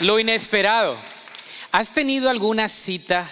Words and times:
Lo 0.00 0.20
inesperado. 0.20 0.96
¿Has 1.72 1.92
tenido 1.92 2.30
alguna 2.30 2.68
cita, 2.68 3.28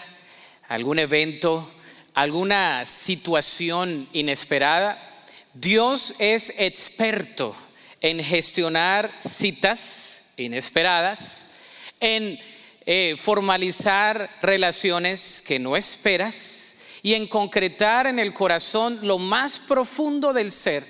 algún 0.67 0.99
evento, 0.99 1.71
alguna 2.13 2.85
situación 2.87 4.09
inesperada? 4.13 5.01
Dios 5.55 6.15
es 6.19 6.53
experto 6.59 7.55
en 8.01 8.23
gestionar 8.23 9.17
citas 9.21 10.33
inesperadas, 10.39 11.51
en 12.01 12.37
eh, 12.85 13.15
formalizar 13.17 14.29
relaciones 14.43 15.45
que 15.47 15.61
no 15.61 15.77
esperas 15.77 16.79
y 17.05 17.15
en 17.15 17.29
concretar 17.29 18.09
en 18.09 18.19
el 18.19 18.35
corazón 18.35 18.99
lo 19.03 19.19
más 19.19 19.61
profundo 19.61 20.33
del 20.33 20.51
ser, 20.51 20.85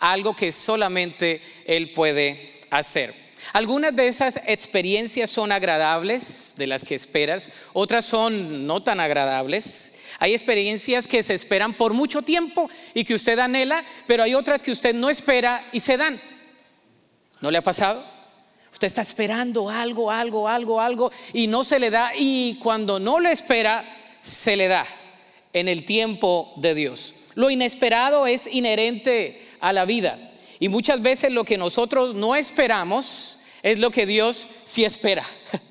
algo 0.00 0.34
que 0.34 0.50
solamente 0.50 1.40
Él 1.66 1.92
puede 1.92 2.58
hacer. 2.70 3.29
Algunas 3.52 3.94
de 3.96 4.08
esas 4.08 4.40
experiencias 4.46 5.30
son 5.30 5.50
agradables, 5.50 6.54
de 6.56 6.66
las 6.66 6.84
que 6.84 6.94
esperas, 6.94 7.50
otras 7.72 8.04
son 8.04 8.66
no 8.66 8.82
tan 8.82 9.00
agradables. 9.00 10.00
Hay 10.18 10.34
experiencias 10.34 11.08
que 11.08 11.22
se 11.22 11.34
esperan 11.34 11.74
por 11.74 11.92
mucho 11.92 12.22
tiempo 12.22 12.70
y 12.94 13.04
que 13.04 13.14
usted 13.14 13.38
anhela, 13.38 13.84
pero 14.06 14.22
hay 14.22 14.34
otras 14.34 14.62
que 14.62 14.70
usted 14.70 14.94
no 14.94 15.10
espera 15.10 15.64
y 15.72 15.80
se 15.80 15.96
dan. 15.96 16.20
¿No 17.40 17.50
le 17.50 17.58
ha 17.58 17.62
pasado? 17.62 18.04
Usted 18.72 18.86
está 18.86 19.02
esperando 19.02 19.68
algo, 19.68 20.10
algo, 20.10 20.46
algo, 20.46 20.80
algo 20.80 21.10
y 21.32 21.46
no 21.46 21.64
se 21.64 21.80
le 21.80 21.90
da 21.90 22.12
y 22.16 22.58
cuando 22.62 23.00
no 23.00 23.18
lo 23.18 23.28
espera, 23.28 23.84
se 24.20 24.56
le 24.56 24.68
da 24.68 24.86
en 25.52 25.68
el 25.68 25.84
tiempo 25.84 26.52
de 26.56 26.74
Dios. 26.74 27.14
Lo 27.34 27.50
inesperado 27.50 28.26
es 28.26 28.46
inherente 28.46 29.48
a 29.60 29.72
la 29.72 29.84
vida 29.84 30.18
y 30.58 30.68
muchas 30.68 31.02
veces 31.02 31.32
lo 31.32 31.44
que 31.44 31.58
nosotros 31.58 32.14
no 32.14 32.36
esperamos, 32.36 33.39
es 33.62 33.78
lo 33.78 33.90
que 33.90 34.06
Dios 34.06 34.46
sí 34.64 34.84
espera. 34.84 35.24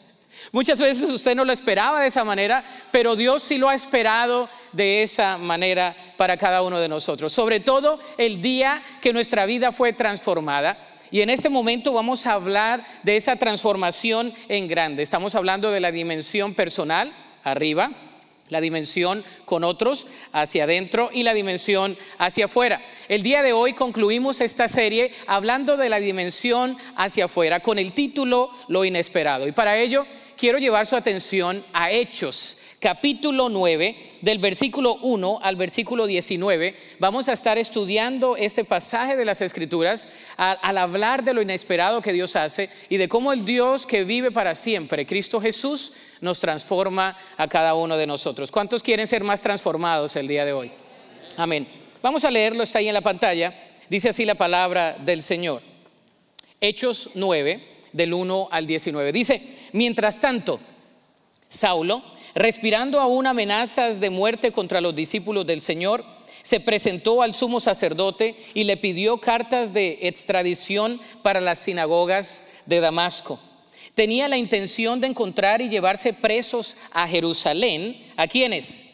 Muchas 0.51 0.79
veces 0.79 1.09
usted 1.11 1.35
no 1.35 1.45
lo 1.45 1.53
esperaba 1.53 2.01
de 2.01 2.07
esa 2.07 2.23
manera, 2.23 2.63
pero 2.91 3.15
Dios 3.15 3.43
sí 3.43 3.57
lo 3.57 3.69
ha 3.69 3.75
esperado 3.75 4.49
de 4.71 5.03
esa 5.03 5.37
manera 5.37 5.95
para 6.17 6.37
cada 6.37 6.63
uno 6.63 6.79
de 6.79 6.87
nosotros. 6.87 7.31
Sobre 7.31 7.59
todo 7.59 7.99
el 8.17 8.41
día 8.41 8.81
que 9.01 9.13
nuestra 9.13 9.45
vida 9.45 9.71
fue 9.71 9.93
transformada. 9.93 10.79
Y 11.11 11.21
en 11.21 11.29
este 11.29 11.49
momento 11.49 11.93
vamos 11.93 12.25
a 12.25 12.33
hablar 12.33 12.85
de 13.03 13.17
esa 13.17 13.35
transformación 13.35 14.33
en 14.47 14.67
grande. 14.67 15.03
Estamos 15.03 15.35
hablando 15.35 15.71
de 15.71 15.79
la 15.79 15.91
dimensión 15.91 16.53
personal, 16.53 17.13
arriba, 17.43 17.91
la 18.49 18.61
dimensión 18.61 19.23
con 19.45 19.63
otros 19.63 20.07
hacia 20.31 20.65
adentro 20.65 21.09
y 21.13 21.23
la 21.23 21.33
dimensión 21.33 21.97
hacia 22.17 22.45
afuera. 22.45 22.81
El 23.07 23.23
día 23.23 23.41
de 23.41 23.53
hoy 23.53 23.73
concluimos 23.73 24.41
esta 24.41 24.67
serie 24.67 25.11
hablando 25.27 25.77
de 25.77 25.89
la 25.89 25.99
dimensión 25.99 26.77
hacia 26.95 27.25
afuera 27.25 27.61
con 27.61 27.79
el 27.79 27.93
título 27.93 28.51
Lo 28.67 28.85
inesperado. 28.85 29.47
Y 29.47 29.51
para 29.51 29.77
ello 29.77 30.05
quiero 30.37 30.57
llevar 30.57 30.85
su 30.85 30.95
atención 30.95 31.63
a 31.73 31.91
Hechos, 31.91 32.57
capítulo 32.79 33.49
9, 33.49 33.95
del 34.21 34.39
versículo 34.39 34.95
1 35.01 35.39
al 35.43 35.55
versículo 35.57 36.07
19. 36.07 36.75
Vamos 36.99 37.27
a 37.27 37.33
estar 37.33 37.57
estudiando 37.57 38.37
este 38.37 38.63
pasaje 38.63 39.17
de 39.17 39.25
las 39.25 39.41
Escrituras 39.41 40.07
al, 40.37 40.77
hablar 40.77 41.23
de 41.23 41.33
lo 41.33 41.41
inesperado 41.41 42.01
que 42.01 42.13
Dios 42.13 42.37
hace 42.37 42.69
y 42.87 42.97
de 42.97 43.09
cómo 43.09 43.33
el 43.33 43.43
Dios 43.43 43.85
que 43.85 44.05
vive 44.05 44.31
para 44.31 44.55
siempre, 44.55 45.05
Cristo 45.05 45.41
Jesús, 45.41 45.93
nos 46.21 46.39
transforma 46.39 47.17
a 47.37 47.47
cada 47.47 47.75
uno 47.75 47.97
de 47.97 48.07
nosotros. 48.07 48.51
¿Cuántos 48.51 48.83
quieren 48.83 49.07
ser 49.07 49.23
más 49.23 49.41
transformados 49.41 50.15
el 50.15 50.27
día 50.27 50.45
de 50.45 50.53
hoy? 50.53 50.71
Amén. 51.37 51.67
Vamos 52.01 52.25
a 52.25 52.31
leerlo, 52.31 52.63
está 52.63 52.79
ahí 52.79 52.87
en 52.87 52.93
la 52.93 53.01
pantalla. 53.01 53.53
Dice 53.89 54.09
así 54.09 54.25
la 54.25 54.35
palabra 54.35 54.97
del 54.99 55.21
Señor. 55.21 55.61
Hechos 56.61 57.11
9, 57.15 57.63
del 57.93 58.13
1 58.13 58.49
al 58.51 58.67
19. 58.67 59.11
Dice, 59.11 59.41
mientras 59.71 60.19
tanto, 60.19 60.59
Saulo, 61.47 62.03
respirando 62.35 62.99
aún 62.99 63.27
amenazas 63.27 63.99
de 63.99 64.09
muerte 64.09 64.51
contra 64.51 64.81
los 64.81 64.95
discípulos 64.95 65.47
del 65.47 65.61
Señor, 65.61 66.03
se 66.41 66.59
presentó 66.59 67.21
al 67.21 67.33
sumo 67.33 67.59
sacerdote 67.59 68.35
y 68.53 68.63
le 68.63 68.77
pidió 68.77 69.17
cartas 69.17 69.73
de 69.73 69.99
extradición 70.03 70.99
para 71.21 71.41
las 71.41 71.59
sinagogas 71.59 72.53
de 72.65 72.79
Damasco 72.79 73.39
tenía 73.99 74.29
la 74.29 74.37
intención 74.37 75.01
de 75.01 75.07
encontrar 75.07 75.61
y 75.61 75.67
llevarse 75.67 76.13
presos 76.13 76.77
a 76.93 77.05
Jerusalén. 77.05 78.01
¿A 78.15 78.27
quiénes? 78.27 78.85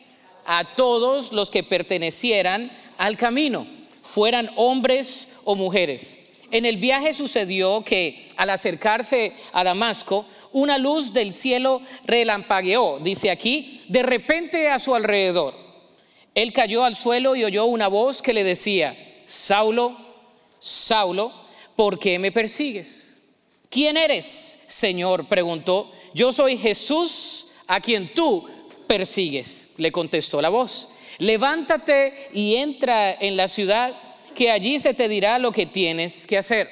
A 0.48 0.74
todos 0.76 1.32
los 1.32 1.52
que 1.52 1.62
pertenecieran 1.62 2.72
al 2.98 3.16
camino, 3.16 3.68
fueran 4.02 4.50
hombres 4.56 5.42
o 5.44 5.54
mujeres. 5.54 6.48
En 6.50 6.66
el 6.66 6.78
viaje 6.78 7.14
sucedió 7.14 7.84
que 7.84 8.30
al 8.36 8.50
acercarse 8.50 9.32
a 9.54 9.64
Damasco, 9.64 10.26
una 10.54 10.80
luz 10.80 11.14
del 11.14 11.34
cielo 11.34 11.84
relampagueó, 12.06 12.98
dice 13.00 13.30
aquí, 13.30 13.84
de 13.88 14.02
repente 14.02 14.70
a 14.72 14.80
su 14.80 14.96
alrededor. 14.96 15.54
Él 16.34 16.52
cayó 16.52 16.84
al 16.84 16.96
suelo 16.96 17.36
y 17.36 17.44
oyó 17.44 17.66
una 17.66 17.90
voz 17.90 18.24
que 18.24 18.34
le 18.34 18.44
decía, 18.44 18.96
Saulo, 19.26 19.96
Saulo, 20.60 21.32
¿por 21.76 22.00
qué 22.00 22.18
me 22.18 22.32
persigues? 22.32 23.05
¿Quién 23.76 23.98
eres, 23.98 24.26
Señor? 24.70 25.26
preguntó. 25.26 25.92
Yo 26.14 26.32
soy 26.32 26.58
Jesús 26.58 27.48
a 27.68 27.82
quien 27.82 28.08
tú 28.14 28.48
persigues, 28.88 29.74
le 29.76 29.92
contestó 29.92 30.42
la 30.42 30.48
voz. 30.48 30.92
Levántate 31.18 32.30
y 32.32 32.56
entra 32.56 33.12
en 33.12 33.36
la 33.36 33.50
ciudad, 33.50 33.94
que 34.34 34.50
allí 34.50 34.80
se 34.80 34.94
te 34.94 35.10
dirá 35.10 35.40
lo 35.40 35.52
que 35.52 35.66
tienes 35.66 36.26
que 36.26 36.38
hacer. 36.38 36.70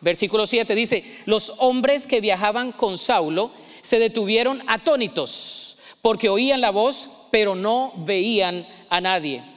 Versículo 0.00 0.48
7 0.48 0.74
dice, 0.74 1.04
los 1.26 1.52
hombres 1.58 2.08
que 2.08 2.20
viajaban 2.20 2.72
con 2.72 2.98
Saulo 2.98 3.52
se 3.80 4.00
detuvieron 4.00 4.60
atónitos, 4.66 5.78
porque 6.02 6.30
oían 6.30 6.60
la 6.60 6.70
voz, 6.70 7.10
pero 7.30 7.54
no 7.54 7.92
veían 7.98 8.66
a 8.90 9.00
nadie. 9.00 9.53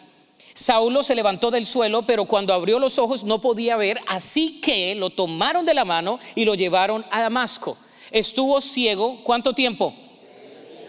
Saulo 0.57 1.03
se 1.03 1.13
levantó 1.13 1.51
del 1.51 1.67
suelo, 1.67 2.01
pero 2.01 2.25
cuando 2.25 2.51
abrió 2.51 2.79
los 2.79 2.97
ojos 2.97 3.23
no 3.23 3.39
podía 3.39 3.77
ver, 3.77 3.99
así 4.07 4.59
que 4.59 4.95
lo 4.95 5.11
tomaron 5.11 5.67
de 5.67 5.75
la 5.75 5.85
mano 5.85 6.17
y 6.33 6.45
lo 6.45 6.55
llevaron 6.55 7.05
a 7.11 7.21
Damasco. 7.21 7.77
Estuvo 8.09 8.59
ciego, 8.59 9.19
¿cuánto 9.23 9.53
tiempo? 9.53 9.93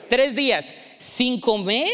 Tres 0.08 0.34
días, 0.34 0.74
sin 0.98 1.38
comer 1.38 1.86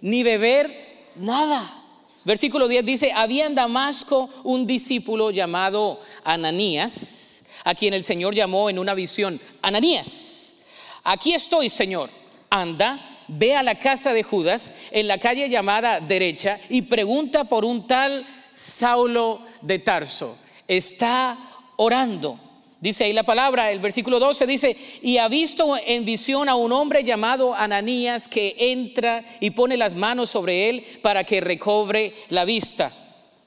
ni 0.00 0.22
beber 0.22 1.04
nada. 1.16 1.84
Versículo 2.24 2.68
10 2.68 2.86
dice, 2.86 3.12
había 3.12 3.44
en 3.44 3.54
Damasco 3.54 4.30
un 4.42 4.66
discípulo 4.66 5.30
llamado 5.30 6.00
Ananías, 6.24 7.44
a 7.64 7.74
quien 7.74 7.92
el 7.92 8.02
Señor 8.02 8.34
llamó 8.34 8.70
en 8.70 8.78
una 8.78 8.94
visión, 8.94 9.38
Ananías, 9.60 10.54
aquí 11.02 11.34
estoy, 11.34 11.68
Señor, 11.68 12.08
anda 12.48 13.13
ve 13.28 13.54
a 13.54 13.62
la 13.62 13.78
casa 13.78 14.12
de 14.12 14.22
Judas 14.22 14.74
en 14.90 15.08
la 15.08 15.18
calle 15.18 15.48
llamada 15.48 16.00
derecha 16.00 16.58
y 16.68 16.82
pregunta 16.82 17.44
por 17.44 17.64
un 17.64 17.86
tal 17.86 18.26
Saulo 18.52 19.40
de 19.62 19.78
Tarso. 19.78 20.38
Está 20.68 21.38
orando. 21.76 22.38
Dice 22.80 23.04
ahí 23.04 23.14
la 23.14 23.22
palabra, 23.22 23.70
el 23.70 23.80
versículo 23.80 24.18
12 24.18 24.46
dice, 24.46 24.76
y 25.00 25.16
ha 25.16 25.26
visto 25.28 25.74
en 25.86 26.04
visión 26.04 26.50
a 26.50 26.54
un 26.54 26.70
hombre 26.70 27.02
llamado 27.02 27.54
Ananías 27.54 28.28
que 28.28 28.54
entra 28.58 29.24
y 29.40 29.50
pone 29.50 29.78
las 29.78 29.94
manos 29.94 30.30
sobre 30.30 30.68
él 30.68 30.84
para 31.00 31.24
que 31.24 31.40
recobre 31.40 32.12
la 32.28 32.44
vista. 32.44 32.92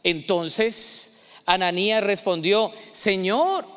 Entonces 0.04 1.28
Ananías 1.46 2.04
respondió, 2.04 2.72
Señor, 2.92 3.77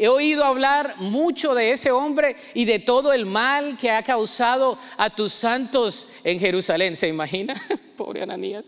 He 0.00 0.08
oído 0.08 0.46
hablar 0.46 0.94
mucho 0.96 1.54
de 1.54 1.72
ese 1.72 1.90
hombre 1.90 2.34
y 2.54 2.64
de 2.64 2.78
todo 2.78 3.12
el 3.12 3.26
mal 3.26 3.76
que 3.76 3.90
ha 3.90 4.02
causado 4.02 4.78
a 4.96 5.10
tus 5.10 5.30
santos 5.30 6.12
en 6.24 6.40
Jerusalén. 6.40 6.96
¿Se 6.96 7.06
imagina? 7.06 7.54
Pobre 7.98 8.22
Ananías. 8.22 8.64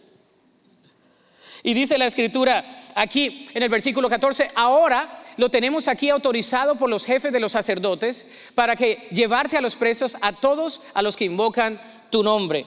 Y 1.62 1.72
dice 1.72 1.96
la 1.96 2.04
escritura 2.04 2.84
aquí 2.94 3.48
en 3.54 3.62
el 3.62 3.70
versículo 3.70 4.10
14, 4.10 4.50
ahora 4.54 5.22
lo 5.38 5.48
tenemos 5.48 5.88
aquí 5.88 6.10
autorizado 6.10 6.74
por 6.74 6.90
los 6.90 7.06
jefes 7.06 7.32
de 7.32 7.40
los 7.40 7.52
sacerdotes 7.52 8.30
para 8.54 8.76
que 8.76 9.08
llevarse 9.10 9.56
a 9.56 9.62
los 9.62 9.74
presos 9.74 10.18
a 10.20 10.34
todos 10.34 10.82
a 10.92 11.00
los 11.00 11.16
que 11.16 11.24
invocan 11.24 11.80
tu 12.10 12.22
nombre. 12.22 12.66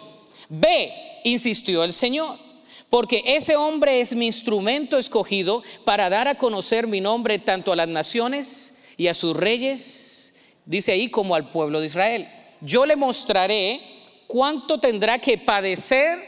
Ve, 0.50 0.92
insistió 1.24 1.84
el 1.84 1.94
Señor 1.94 2.45
porque 2.90 3.24
ese 3.26 3.56
hombre 3.56 4.02
es 4.02 4.16
mi 4.16 4.28
instrumento 4.28 4.98
escogido 4.98 5.64
para 5.84 6.10
dar 6.10 6.28
a 6.28 6.36
conocer 6.36 6.88
mi 6.88 7.02
nombre 7.02 7.40
tanto 7.40 7.72
a 7.72 7.76
las 7.76 7.88
naciones 7.88 8.84
y 8.98 9.08
a 9.08 9.14
sus 9.14 9.36
reyes, 9.36 10.36
dice 10.66 10.92
ahí, 10.92 11.10
como 11.10 11.36
al 11.36 11.50
pueblo 11.50 11.80
de 11.80 11.88
Israel. 11.88 12.30
Yo 12.62 12.86
le 12.86 12.96
mostraré 12.96 13.82
cuánto 14.28 14.80
tendrá 14.80 15.20
que 15.20 15.38
padecer 15.38 16.20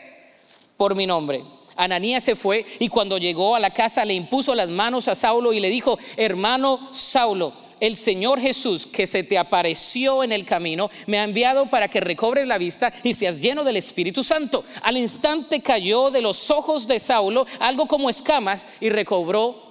por 0.75 0.95
mi 0.95 1.07
nombre. 1.07 1.43
Ananías 1.75 2.23
se 2.23 2.35
fue 2.35 2.65
y 2.79 2.89
cuando 2.89 3.17
llegó 3.17 3.55
a 3.55 3.59
la 3.59 3.71
casa 3.71 4.03
le 4.03 4.15
impuso 4.15 4.55
las 4.55 4.69
manos 4.69 5.07
a 5.07 5.15
Saulo 5.15 5.53
y 5.53 5.59
le 5.59 5.69
dijo, 5.69 5.97
hermano 6.17 6.89
Saulo, 6.91 7.53
el 7.79 7.97
Señor 7.97 8.39
Jesús 8.39 8.87
que 8.87 9.07
se 9.07 9.23
te 9.23 9.37
apareció 9.37 10.23
en 10.23 10.31
el 10.31 10.45
camino, 10.45 10.89
me 11.05 11.19
ha 11.19 11.23
enviado 11.23 11.67
para 11.67 11.87
que 11.87 11.99
recobres 11.99 12.47
la 12.47 12.57
vista 12.57 12.91
y 13.03 13.13
seas 13.13 13.39
lleno 13.39 13.63
del 13.63 13.77
Espíritu 13.77 14.23
Santo. 14.23 14.63
Al 14.81 14.97
instante 14.97 15.61
cayó 15.61 16.11
de 16.11 16.21
los 16.21 16.49
ojos 16.51 16.87
de 16.87 16.99
Saulo 16.99 17.45
algo 17.59 17.87
como 17.87 18.09
escamas 18.09 18.67
y 18.79 18.89
recobró 18.89 19.67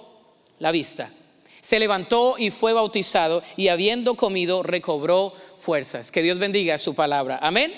la 0.59 0.71
vista. 0.71 1.11
Se 1.61 1.79
levantó 1.79 2.37
y 2.39 2.51
fue 2.51 2.73
bautizado 2.73 3.43
y 3.57 3.69
habiendo 3.69 4.15
comido 4.15 4.63
recobró 4.63 5.33
fuerzas. 5.57 6.13
Que 6.13 6.23
Dios 6.23 6.39
bendiga 6.39 6.79
su 6.79 6.95
palabra. 6.95 7.39
Amén. 7.43 7.73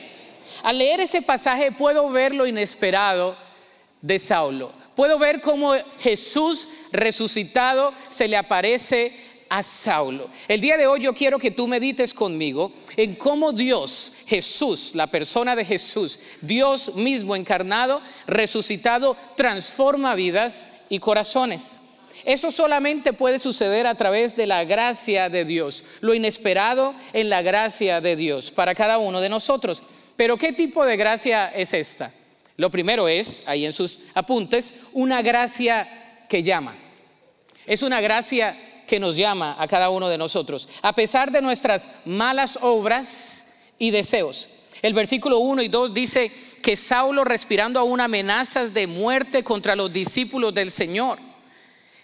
Al 0.63 0.79
leer 0.79 1.01
este 1.01 1.23
pasaje 1.23 1.73
puedo 1.73 2.11
ver 2.11 2.35
lo 2.35 2.47
inesperado 2.47 3.37
de 4.03 4.19
Saulo. 4.19 4.73
Puedo 4.95 5.19
ver 5.19 5.41
cómo 5.41 5.75
Jesús 6.01 6.69
resucitado 6.91 7.95
se 8.09 8.27
le 8.27 8.37
aparece 8.37 9.28
a 9.49 9.63
Saulo. 9.63 10.29
El 10.47 10.61
día 10.61 10.77
de 10.77 10.87
hoy 10.87 11.01
yo 11.01 11.15
quiero 11.15 11.39
que 11.39 11.51
tú 11.51 11.67
medites 11.67 12.15
conmigo 12.15 12.73
en 12.97 13.15
cómo 13.15 13.53
Dios, 13.53 14.13
Jesús, 14.27 14.95
la 14.95 15.07
persona 15.07 15.57
de 15.57 15.65
Jesús, 15.65 16.21
Dios 16.41 16.95
mismo 16.95 17.37
encarnado, 17.37 18.01
resucitado, 18.27 19.17
transforma 19.37 20.15
vidas 20.15 20.85
y 20.89 20.99
corazones. 20.99 21.81
Eso 22.25 22.51
solamente 22.51 23.13
puede 23.13 23.39
suceder 23.39 23.87
a 23.87 23.95
través 23.95 24.37
de 24.37 24.47
la 24.47 24.65
gracia 24.65 25.29
de 25.29 25.45
Dios, 25.45 25.85
lo 26.01 26.15
inesperado 26.15 26.95
en 27.13 27.31
la 27.31 27.43
gracia 27.43 28.01
de 28.01 28.17
Dios 28.17 28.51
para 28.51 28.75
cada 28.75 28.99
uno 28.99 29.21
de 29.21 29.29
nosotros. 29.29 29.83
Pero 30.17 30.37
¿qué 30.37 30.53
tipo 30.53 30.85
de 30.85 30.97
gracia 30.97 31.49
es 31.49 31.73
esta? 31.73 32.13
Lo 32.57 32.71
primero 32.71 33.09
es, 33.09 33.47
ahí 33.49 33.65
en 33.65 33.73
sus 33.73 34.01
apuntes, 34.15 34.75
una 34.93 35.23
gracia 35.23 36.25
que 36.29 36.43
llama. 36.43 36.77
Es 37.67 37.83
una 37.83 38.01
gracia 38.01 38.57
que 38.89 38.99
nos 38.99 39.17
llama 39.17 39.55
a 39.59 39.69
cada 39.69 39.91
uno 39.91 40.09
de 40.09 40.19
nosotros, 40.19 40.69
a 40.83 40.95
pesar 40.95 41.31
de 41.31 41.43
nuestras 41.43 41.89
malas 42.05 42.59
obras 42.63 43.47
y 43.79 43.93
deseos. 43.93 44.49
El 44.83 44.95
versículo 44.95 45.39
1 45.39 45.63
y 45.63 45.69
2 45.69 45.95
dice 45.95 46.33
que 46.63 46.77
Saulo, 46.77 47.25
respirando 47.25 47.79
aún 47.79 48.01
amenazas 48.01 48.75
de 48.75 48.87
muerte 48.87 49.45
contra 49.45 49.77
los 49.77 49.93
discípulos 49.93 50.55
del 50.55 50.71
Señor, 50.71 51.19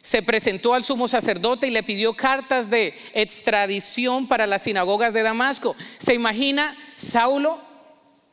se 0.03 0.23
presentó 0.23 0.75
al 0.75 0.85
sumo 0.85 1.09
sacerdote 1.09 1.67
y 1.67 1.71
le 1.71 1.83
pidió 1.83 2.13
cartas 2.13 2.69
de 2.69 2.95
extradición 3.15 4.29
para 4.29 4.47
las 4.47 4.65
sinagogas 4.65 5.15
de 5.15 5.23
Damasco. 5.23 5.75
¿Se 5.99 6.13
imagina 6.13 6.77
Saulo? 6.99 7.59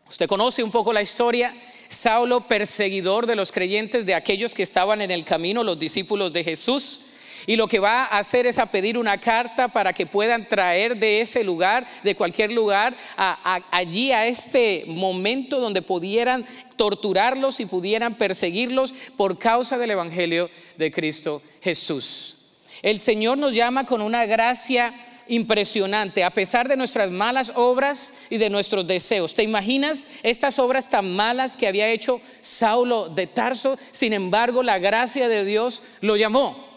Usted 0.09 0.27
conoce 0.27 0.63
un 0.63 0.71
poco 0.71 0.91
la 0.91 1.01
historia. 1.01 1.55
Saulo, 1.87 2.47
perseguidor 2.47 3.25
de 3.25 3.37
los 3.37 3.53
creyentes, 3.53 4.05
de 4.05 4.15
aquellos 4.15 4.53
que 4.53 4.63
estaban 4.63 5.01
en 5.01 5.11
el 5.11 5.23
camino, 5.23 5.63
los 5.63 5.79
discípulos 5.79 6.33
de 6.33 6.43
Jesús. 6.43 7.10
Y 7.47 7.55
lo 7.55 7.67
que 7.67 7.79
va 7.79 8.03
a 8.03 8.19
hacer 8.19 8.45
es 8.45 8.59
a 8.59 8.65
pedir 8.65 8.97
una 8.97 9.17
carta 9.19 9.67
para 9.67 9.93
que 9.93 10.05
puedan 10.05 10.47
traer 10.47 10.97
de 10.97 11.21
ese 11.21 11.43
lugar, 11.43 11.85
de 12.03 12.15
cualquier 12.15 12.51
lugar, 12.51 12.95
allí 13.15 14.11
a 14.11 14.27
este 14.27 14.85
momento 14.87 15.59
donde 15.59 15.81
pudieran 15.81 16.45
torturarlos 16.75 17.59
y 17.59 17.65
pudieran 17.65 18.15
perseguirlos 18.15 18.93
por 19.17 19.37
causa 19.37 19.77
del 19.77 19.91
Evangelio 19.91 20.49
de 20.77 20.91
Cristo 20.91 21.41
Jesús. 21.61 22.37
El 22.81 22.99
Señor 22.99 23.37
nos 23.37 23.53
llama 23.53 23.85
con 23.85 24.01
una 24.01 24.25
gracia 24.25 24.93
impresionante, 25.27 26.23
a 26.23 26.31
pesar 26.31 26.67
de 26.67 26.75
nuestras 26.75 27.11
malas 27.11 27.53
obras 27.55 28.15
y 28.29 28.37
de 28.37 28.49
nuestros 28.49 28.85
deseos. 28.87 29.33
¿Te 29.33 29.43
imaginas 29.43 30.07
estas 30.23 30.59
obras 30.59 30.89
tan 30.89 31.15
malas 31.15 31.55
que 31.55 31.67
había 31.67 31.89
hecho 31.89 32.19
Saulo 32.41 33.07
de 33.07 33.27
Tarso? 33.27 33.77
Sin 33.91 34.13
embargo, 34.13 34.63
la 34.63 34.79
gracia 34.79 35.29
de 35.29 35.45
Dios 35.45 35.83
lo 36.01 36.17
llamó. 36.17 36.70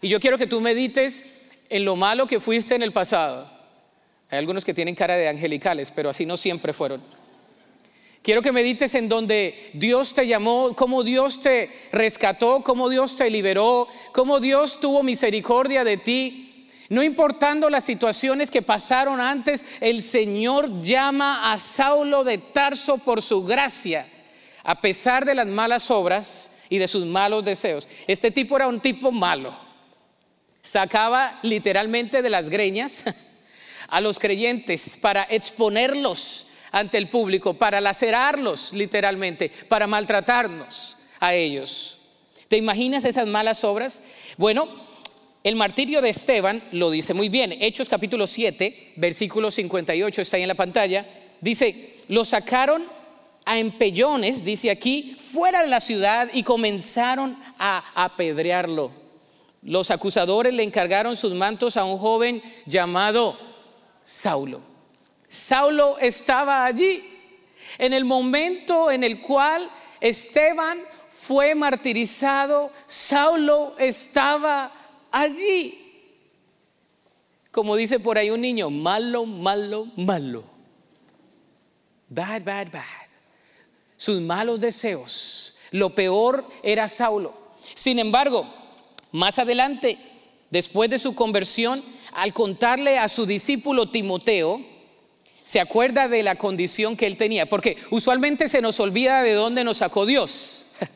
Y 0.00 0.08
yo 0.08 0.20
quiero 0.20 0.38
que 0.38 0.46
tú 0.46 0.60
medites 0.60 1.48
en 1.68 1.84
lo 1.84 1.96
malo 1.96 2.26
que 2.26 2.40
fuiste 2.40 2.74
en 2.74 2.82
el 2.82 2.92
pasado. 2.92 3.50
Hay 4.30 4.38
algunos 4.38 4.64
que 4.64 4.74
tienen 4.74 4.94
cara 4.94 5.16
de 5.16 5.28
angelicales, 5.28 5.90
pero 5.90 6.10
así 6.10 6.26
no 6.26 6.36
siempre 6.36 6.72
fueron. 6.72 7.02
Quiero 8.22 8.42
que 8.42 8.50
medites 8.50 8.94
en 8.96 9.08
donde 9.08 9.70
Dios 9.72 10.12
te 10.12 10.26
llamó, 10.26 10.74
cómo 10.74 11.04
Dios 11.04 11.40
te 11.40 11.70
rescató, 11.92 12.62
cómo 12.64 12.88
Dios 12.88 13.14
te 13.14 13.30
liberó, 13.30 13.86
cómo 14.12 14.40
Dios 14.40 14.80
tuvo 14.80 15.04
misericordia 15.04 15.84
de 15.84 15.96
ti. 15.96 16.68
No 16.88 17.04
importando 17.04 17.70
las 17.70 17.84
situaciones 17.84 18.50
que 18.50 18.62
pasaron 18.62 19.20
antes, 19.20 19.64
el 19.80 20.02
Señor 20.02 20.80
llama 20.80 21.52
a 21.52 21.58
Saulo 21.58 22.24
de 22.24 22.38
Tarso 22.38 22.98
por 22.98 23.22
su 23.22 23.44
gracia, 23.44 24.06
a 24.64 24.80
pesar 24.80 25.24
de 25.24 25.36
las 25.36 25.46
malas 25.46 25.90
obras 25.92 26.58
y 26.68 26.78
de 26.78 26.88
sus 26.88 27.06
malos 27.06 27.44
deseos. 27.44 27.88
Este 28.08 28.32
tipo 28.32 28.56
era 28.56 28.66
un 28.66 28.80
tipo 28.80 29.12
malo 29.12 29.65
sacaba 30.66 31.38
literalmente 31.42 32.22
de 32.22 32.30
las 32.30 32.50
greñas 32.50 33.04
a 33.88 34.00
los 34.00 34.18
creyentes 34.18 34.98
para 35.00 35.22
exponerlos 35.22 36.48
ante 36.72 36.98
el 36.98 37.08
público, 37.08 37.54
para 37.54 37.80
lacerarlos 37.80 38.72
literalmente, 38.72 39.48
para 39.68 39.86
maltratarnos 39.86 40.96
a 41.20 41.34
ellos. 41.34 41.98
¿Te 42.48 42.56
imaginas 42.56 43.04
esas 43.04 43.28
malas 43.28 43.62
obras? 43.62 44.02
Bueno, 44.36 44.68
el 45.44 45.54
martirio 45.54 46.02
de 46.02 46.10
Esteban 46.10 46.60
lo 46.72 46.90
dice 46.90 47.14
muy 47.14 47.28
bien. 47.28 47.52
Hechos 47.60 47.88
capítulo 47.88 48.26
7, 48.26 48.94
versículo 48.96 49.52
58 49.52 50.20
está 50.20 50.36
ahí 50.36 50.42
en 50.42 50.48
la 50.48 50.54
pantalla. 50.54 51.06
Dice, 51.40 51.94
lo 52.08 52.24
sacaron 52.24 52.84
a 53.44 53.60
empellones, 53.60 54.44
dice 54.44 54.72
aquí, 54.72 55.16
fuera 55.20 55.62
de 55.62 55.68
la 55.68 55.78
ciudad 55.78 56.28
y 56.34 56.42
comenzaron 56.42 57.36
a 57.56 57.84
apedrearlo 57.94 59.05
los 59.66 59.90
acusadores 59.90 60.54
le 60.54 60.62
encargaron 60.62 61.16
sus 61.16 61.34
mantos 61.34 61.76
a 61.76 61.84
un 61.84 61.98
joven 61.98 62.40
llamado 62.66 63.36
Saulo. 64.04 64.60
Saulo 65.28 65.98
estaba 65.98 66.64
allí 66.64 67.02
en 67.76 67.92
el 67.92 68.04
momento 68.04 68.92
en 68.92 69.02
el 69.02 69.20
cual 69.20 69.68
Esteban 70.00 70.78
fue 71.08 71.56
martirizado. 71.56 72.70
Saulo 72.86 73.74
estaba 73.76 74.72
allí. 75.10 75.82
Como 77.50 77.74
dice 77.74 77.98
por 77.98 78.18
ahí 78.18 78.30
un 78.30 78.42
niño, 78.42 78.70
malo, 78.70 79.26
malo, 79.26 79.88
malo. 79.96 80.44
Bad, 82.08 82.44
bad, 82.44 82.70
bad. 82.70 82.84
Sus 83.96 84.20
malos 84.20 84.60
deseos. 84.60 85.56
Lo 85.72 85.92
peor 85.92 86.46
era 86.62 86.86
Saulo. 86.86 87.34
Sin 87.74 87.98
embargo, 87.98 88.46
más 89.16 89.38
adelante, 89.38 89.98
después 90.50 90.90
de 90.90 90.98
su 90.98 91.14
conversión, 91.14 91.82
al 92.12 92.32
contarle 92.32 92.98
a 92.98 93.08
su 93.08 93.26
discípulo 93.26 93.90
Timoteo, 93.90 94.60
se 95.42 95.58
acuerda 95.58 96.08
de 96.08 96.22
la 96.22 96.36
condición 96.36 96.96
que 96.96 97.06
él 97.06 97.16
tenía, 97.16 97.46
porque 97.46 97.76
usualmente 97.90 98.46
se 98.46 98.60
nos 98.60 98.78
olvida 98.78 99.22
de 99.22 99.32
dónde 99.32 99.64
nos 99.64 99.78
sacó 99.78 100.06
Dios. 100.06 100.66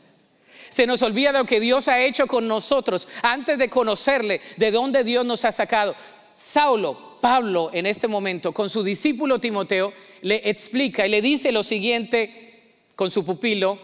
Se 0.70 0.86
nos 0.86 1.02
olvida 1.02 1.32
de 1.32 1.38
lo 1.40 1.46
que 1.46 1.58
Dios 1.58 1.88
ha 1.88 2.00
hecho 2.00 2.28
con 2.28 2.46
nosotros 2.46 3.08
antes 3.22 3.58
de 3.58 3.68
conocerle, 3.68 4.40
de 4.56 4.70
dónde 4.70 5.02
Dios 5.02 5.26
nos 5.26 5.44
ha 5.44 5.50
sacado. 5.50 5.96
Saulo, 6.36 7.18
Pablo, 7.20 7.70
en 7.72 7.86
este 7.86 8.06
momento, 8.06 8.52
con 8.52 8.70
su 8.70 8.84
discípulo 8.84 9.40
Timoteo, 9.40 9.92
le 10.22 10.48
explica 10.48 11.04
y 11.04 11.10
le 11.10 11.22
dice 11.22 11.50
lo 11.50 11.64
siguiente 11.64 12.84
con 12.94 13.10
su 13.10 13.24
pupilo. 13.24 13.80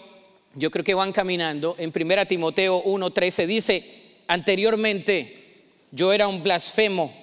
Yo 0.55 0.71
creo 0.71 0.85
que 0.85 0.95
van 0.95 1.11
caminando. 1.11 1.75
En 1.77 1.93
1 1.93 2.27
Timoteo 2.27 2.85
1:13 2.85 3.47
dice, 3.47 4.06
Anteriormente 4.27 5.47
yo 5.91 6.13
era 6.13 6.29
un 6.29 6.43
blasfemo, 6.43 7.15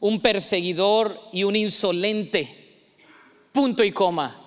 un 0.00 0.20
perseguidor 0.20 1.18
y 1.32 1.44
un 1.44 1.56
insolente. 1.56 2.48
Punto 3.52 3.84
y 3.84 3.92
coma. 3.92 4.40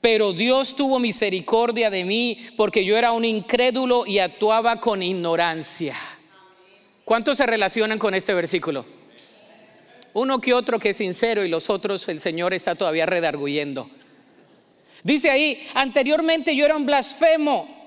Pero 0.00 0.32
Dios 0.32 0.76
tuvo 0.76 0.98
misericordia 0.98 1.90
de 1.90 2.04
mí 2.04 2.38
porque 2.56 2.84
yo 2.84 2.96
era 2.96 3.12
un 3.12 3.24
incrédulo 3.24 4.06
y 4.06 4.18
actuaba 4.18 4.80
con 4.80 5.02
ignorancia. 5.02 5.96
¿Cuántos 7.04 7.38
se 7.38 7.46
relacionan 7.46 7.98
con 7.98 8.14
este 8.14 8.34
versículo? 8.34 8.84
Uno 10.14 10.40
que 10.40 10.54
otro 10.54 10.78
que 10.78 10.90
es 10.90 10.96
sincero 10.96 11.44
y 11.44 11.48
los 11.48 11.70
otros 11.70 12.08
el 12.08 12.20
Señor 12.20 12.54
está 12.54 12.74
todavía 12.74 13.04
redarguyendo. 13.04 13.90
Dice 15.02 15.28
ahí, 15.28 15.66
anteriormente 15.74 16.56
yo 16.56 16.64
era 16.64 16.76
un 16.76 16.86
blasfemo, 16.86 17.83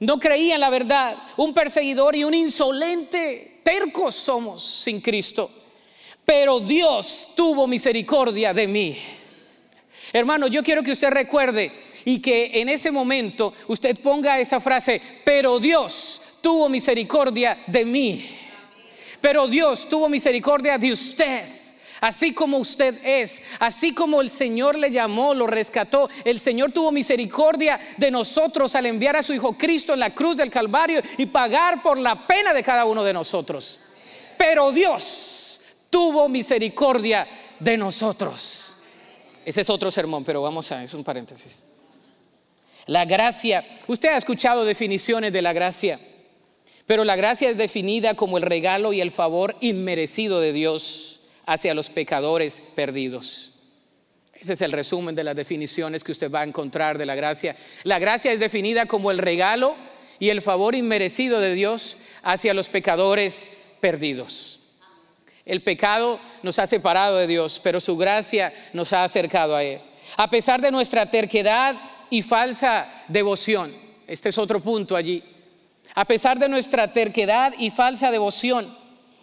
no 0.00 0.18
creía 0.18 0.54
en 0.54 0.60
la 0.60 0.70
verdad, 0.70 1.16
un 1.36 1.52
perseguidor 1.52 2.14
y 2.14 2.24
un 2.24 2.34
insolente, 2.34 3.60
tercos 3.62 4.14
somos 4.14 4.64
sin 4.64 5.00
Cristo. 5.00 5.50
Pero 6.24 6.60
Dios 6.60 7.32
tuvo 7.34 7.66
misericordia 7.66 8.52
de 8.52 8.68
mí. 8.68 8.98
Hermano, 10.12 10.46
yo 10.46 10.62
quiero 10.62 10.82
que 10.82 10.92
usted 10.92 11.10
recuerde 11.10 11.72
y 12.04 12.20
que 12.20 12.60
en 12.60 12.68
ese 12.68 12.90
momento 12.90 13.52
usted 13.66 13.98
ponga 13.98 14.38
esa 14.38 14.60
frase, 14.60 15.00
pero 15.24 15.58
Dios 15.58 16.38
tuvo 16.40 16.68
misericordia 16.68 17.58
de 17.66 17.84
mí. 17.84 18.28
Pero 19.20 19.48
Dios 19.48 19.88
tuvo 19.88 20.08
misericordia 20.08 20.78
de 20.78 20.92
usted. 20.92 21.57
Así 22.00 22.32
como 22.32 22.58
usted 22.58 23.04
es, 23.04 23.42
así 23.58 23.92
como 23.92 24.20
el 24.20 24.30
Señor 24.30 24.78
le 24.78 24.90
llamó, 24.90 25.34
lo 25.34 25.46
rescató, 25.46 26.08
el 26.24 26.38
Señor 26.38 26.70
tuvo 26.70 26.92
misericordia 26.92 27.80
de 27.96 28.10
nosotros 28.10 28.74
al 28.76 28.86
enviar 28.86 29.16
a 29.16 29.22
su 29.22 29.32
Hijo 29.34 29.54
Cristo 29.54 29.94
en 29.94 30.00
la 30.00 30.14
cruz 30.14 30.36
del 30.36 30.50
Calvario 30.50 31.02
y 31.16 31.26
pagar 31.26 31.82
por 31.82 31.98
la 31.98 32.26
pena 32.26 32.52
de 32.52 32.62
cada 32.62 32.84
uno 32.84 33.02
de 33.02 33.12
nosotros. 33.12 33.80
Pero 34.36 34.70
Dios 34.70 35.60
tuvo 35.90 36.28
misericordia 36.28 37.26
de 37.58 37.76
nosotros. 37.76 38.76
Ese 39.44 39.62
es 39.62 39.70
otro 39.70 39.90
sermón, 39.90 40.24
pero 40.24 40.42
vamos 40.42 40.70
a, 40.70 40.84
es 40.84 40.94
un 40.94 41.02
paréntesis. 41.02 41.64
La 42.86 43.04
gracia, 43.06 43.64
usted 43.88 44.10
ha 44.10 44.16
escuchado 44.16 44.64
definiciones 44.64 45.32
de 45.32 45.42
la 45.42 45.52
gracia, 45.52 45.98
Pero 46.86 47.04
la 47.04 47.16
gracia 47.16 47.50
es 47.50 47.58
definida 47.58 48.14
como 48.14 48.38
el 48.38 48.42
regalo 48.44 48.94
y 48.94 49.02
el 49.02 49.10
favor 49.10 49.56
inmerecido 49.60 50.40
de 50.40 50.54
Dios 50.54 51.17
hacia 51.48 51.72
los 51.72 51.88
pecadores 51.88 52.62
perdidos. 52.74 53.54
Ese 54.38 54.52
es 54.52 54.60
el 54.60 54.70
resumen 54.70 55.14
de 55.14 55.24
las 55.24 55.34
definiciones 55.34 56.04
que 56.04 56.12
usted 56.12 56.30
va 56.30 56.42
a 56.42 56.44
encontrar 56.44 56.98
de 56.98 57.06
la 57.06 57.14
gracia. 57.14 57.56
La 57.84 57.98
gracia 57.98 58.32
es 58.32 58.38
definida 58.38 58.84
como 58.84 59.10
el 59.10 59.16
regalo 59.16 59.74
y 60.18 60.28
el 60.28 60.42
favor 60.42 60.74
inmerecido 60.74 61.40
de 61.40 61.54
Dios 61.54 61.98
hacia 62.22 62.52
los 62.52 62.68
pecadores 62.68 63.48
perdidos. 63.80 64.74
El 65.46 65.62
pecado 65.62 66.20
nos 66.42 66.58
ha 66.58 66.66
separado 66.66 67.16
de 67.16 67.26
Dios, 67.26 67.60
pero 67.64 67.80
su 67.80 67.96
gracia 67.96 68.52
nos 68.74 68.92
ha 68.92 69.02
acercado 69.02 69.56
a 69.56 69.64
Él. 69.64 69.80
A 70.18 70.28
pesar 70.28 70.60
de 70.60 70.70
nuestra 70.70 71.10
terquedad 71.10 71.76
y 72.10 72.20
falsa 72.20 72.86
devoción, 73.08 73.72
este 74.06 74.28
es 74.28 74.36
otro 74.36 74.60
punto 74.60 74.94
allí. 74.94 75.24
A 75.94 76.04
pesar 76.04 76.38
de 76.38 76.50
nuestra 76.50 76.92
terquedad 76.92 77.54
y 77.58 77.70
falsa 77.70 78.10
devoción, 78.10 78.68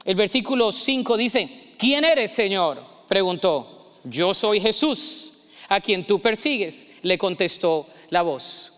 el 0.04 0.16
versículo 0.16 0.72
5 0.72 1.18
dice, 1.18 1.65
¿quién 1.78 2.04
eres, 2.04 2.32
Señor? 2.32 2.84
preguntó 3.08 3.76
yo 4.06 4.34
soy 4.34 4.60
Jesús, 4.62 5.32
a 5.68 5.82
quien 5.82 6.06
tú 6.06 6.22
persigues, 6.22 6.88
le 7.02 7.18
contestó 7.18 7.88
la 8.10 8.22
voz. 8.22 8.72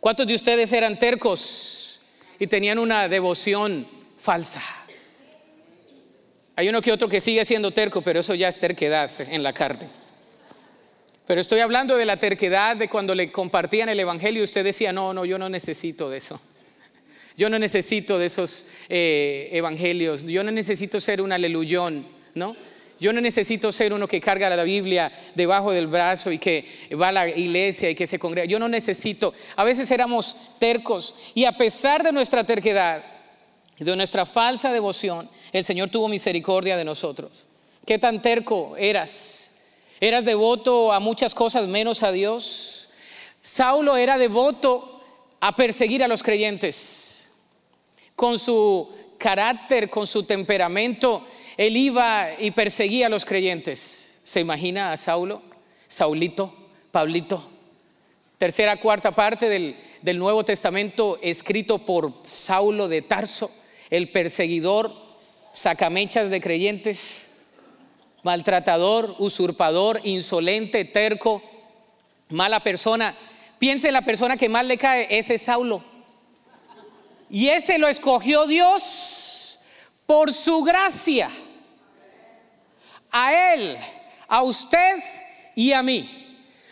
¿Cuántos 0.00 0.26
de 0.26 0.34
ustedes 0.34 0.72
eran 0.72 0.98
tercos 0.98 2.00
y 2.38 2.46
tenían 2.46 2.78
una 2.78 3.08
devoción 3.08 3.86
falsa? 4.16 4.62
Hay 6.56 6.68
uno 6.68 6.80
que 6.82 6.92
otro 6.92 7.08
que 7.08 7.20
sigue 7.20 7.44
siendo 7.44 7.70
terco, 7.70 8.00
pero 8.02 8.20
eso 8.20 8.34
ya 8.34 8.48
es 8.48 8.58
terquedad 8.58 9.10
en 9.30 9.42
la 9.42 9.52
carne. 9.52 9.88
Pero 11.26 11.40
estoy 11.40 11.60
hablando 11.60 11.96
de 11.96 12.06
la 12.06 12.16
terquedad 12.16 12.76
de 12.76 12.88
cuando 12.88 13.14
le 13.14 13.30
compartían 13.30 13.90
el 13.90 14.00
Evangelio 14.00 14.40
y 14.40 14.44
usted 14.44 14.64
decía, 14.64 14.92
no, 14.92 15.12
no, 15.12 15.24
yo 15.26 15.38
no 15.38 15.48
necesito 15.50 16.08
de 16.08 16.18
eso. 16.18 16.40
Yo 17.38 17.48
no 17.48 17.60
necesito 17.60 18.18
de 18.18 18.26
esos 18.26 18.66
eh, 18.88 19.48
evangelios. 19.52 20.24
Yo 20.24 20.42
no 20.42 20.50
necesito 20.50 21.00
ser 21.00 21.20
un 21.20 21.30
aleluyón, 21.30 22.04
¿no? 22.34 22.56
Yo 22.98 23.12
no 23.12 23.20
necesito 23.20 23.70
ser 23.70 23.92
uno 23.92 24.08
que 24.08 24.20
carga 24.20 24.50
la 24.50 24.64
Biblia 24.64 25.12
debajo 25.36 25.70
del 25.70 25.86
brazo 25.86 26.32
y 26.32 26.38
que 26.38 26.66
va 27.00 27.08
a 27.08 27.12
la 27.12 27.28
iglesia 27.28 27.88
y 27.88 27.94
que 27.94 28.08
se 28.08 28.18
congrega. 28.18 28.48
Yo 28.48 28.58
no 28.58 28.68
necesito. 28.68 29.32
A 29.54 29.62
veces 29.62 29.88
éramos 29.92 30.36
tercos 30.58 31.14
y 31.32 31.44
a 31.44 31.52
pesar 31.52 32.02
de 32.02 32.10
nuestra 32.10 32.42
terquedad 32.42 33.04
y 33.78 33.84
de 33.84 33.94
nuestra 33.94 34.26
falsa 34.26 34.72
devoción, 34.72 35.30
el 35.52 35.64
Señor 35.64 35.90
tuvo 35.90 36.08
misericordia 36.08 36.76
de 36.76 36.84
nosotros. 36.84 37.46
¿Qué 37.86 38.00
tan 38.00 38.20
terco 38.20 38.76
eras? 38.76 39.60
¿Eras 40.00 40.24
devoto 40.24 40.92
a 40.92 40.98
muchas 40.98 41.36
cosas 41.36 41.68
menos 41.68 42.02
a 42.02 42.10
Dios? 42.10 42.88
Saulo 43.40 43.96
era 43.96 44.18
devoto 44.18 45.04
a 45.38 45.54
perseguir 45.54 46.02
a 46.02 46.08
los 46.08 46.24
creyentes. 46.24 47.17
Con 48.18 48.36
su 48.36 48.92
carácter, 49.16 49.88
con 49.88 50.04
su 50.04 50.24
temperamento, 50.24 51.24
él 51.56 51.76
iba 51.76 52.30
y 52.36 52.50
perseguía 52.50 53.06
a 53.06 53.08
los 53.08 53.24
creyentes. 53.24 54.18
¿Se 54.24 54.40
imagina 54.40 54.90
a 54.90 54.96
Saulo? 54.96 55.40
Saulito, 55.86 56.52
Pablito. 56.90 57.48
Tercera, 58.36 58.80
cuarta 58.80 59.12
parte 59.12 59.48
del, 59.48 59.76
del 60.02 60.18
Nuevo 60.18 60.44
Testamento 60.44 61.20
escrito 61.22 61.78
por 61.78 62.12
Saulo 62.24 62.88
de 62.88 63.02
Tarso, 63.02 63.52
el 63.88 64.08
perseguidor, 64.08 64.92
sacamechas 65.52 66.28
de 66.28 66.40
creyentes, 66.40 67.36
maltratador, 68.24 69.14
usurpador, 69.20 70.00
insolente, 70.02 70.84
terco, 70.84 71.40
mala 72.30 72.64
persona. 72.64 73.14
Piense 73.60 73.86
en 73.86 73.92
la 73.92 74.02
persona 74.02 74.36
que 74.36 74.48
más 74.48 74.66
le 74.66 74.76
cae, 74.76 75.06
ese 75.08 75.36
es 75.36 75.42
Saulo. 75.42 75.97
Y 77.30 77.48
ese 77.48 77.78
lo 77.78 77.88
escogió 77.88 78.46
Dios 78.46 79.60
por 80.06 80.32
su 80.32 80.62
gracia 80.62 81.30
a 83.10 83.54
Él, 83.54 83.76
a 84.26 84.42
usted 84.42 84.98
y 85.54 85.72
a 85.72 85.82
mí. 85.82 86.08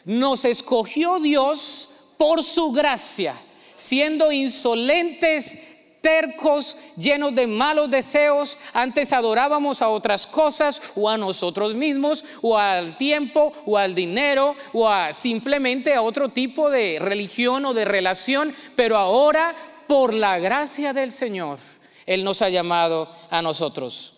Nos 0.04 0.44
escogió 0.44 1.18
Dios 1.18 2.14
por 2.16 2.42
su 2.42 2.72
gracia, 2.72 3.34
siendo 3.76 4.32
insolentes, 4.32 5.76
tercos, 6.06 6.76
llenos 6.96 7.34
de 7.34 7.48
malos 7.48 7.90
deseos. 7.90 8.58
Antes 8.72 9.12
adorábamos 9.12 9.82
a 9.82 9.88
otras 9.88 10.28
cosas 10.28 10.92
o 10.94 11.10
a 11.10 11.18
nosotros 11.18 11.74
mismos 11.74 12.24
o 12.42 12.56
al 12.56 12.96
tiempo 12.96 13.52
o 13.66 13.76
al 13.76 13.96
dinero 13.96 14.54
o 14.72 14.88
a 14.88 15.12
simplemente 15.12 15.94
a 15.94 16.02
otro 16.02 16.28
tipo 16.28 16.70
de 16.70 16.98
religión 17.00 17.64
o 17.64 17.74
de 17.74 17.84
relación. 17.84 18.54
Pero 18.76 18.96
ahora, 18.96 19.52
por 19.86 20.14
la 20.14 20.38
gracia 20.38 20.92
del 20.92 21.12
Señor, 21.12 21.58
Él 22.06 22.24
nos 22.24 22.42
ha 22.42 22.48
llamado 22.48 23.10
a 23.30 23.42
nosotros. 23.42 24.14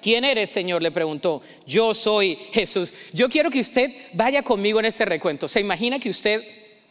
¿Quién 0.00 0.24
eres, 0.24 0.50
Señor? 0.50 0.82
Le 0.82 0.90
preguntó. 0.90 1.42
Yo 1.66 1.92
soy 1.94 2.36
Jesús. 2.52 2.94
Yo 3.12 3.28
quiero 3.28 3.50
que 3.50 3.60
usted 3.60 3.90
vaya 4.12 4.42
conmigo 4.42 4.78
en 4.78 4.84
este 4.84 5.04
recuento. 5.04 5.48
¿Se 5.48 5.60
imagina 5.60 5.98
que 5.98 6.10
usted 6.10 6.44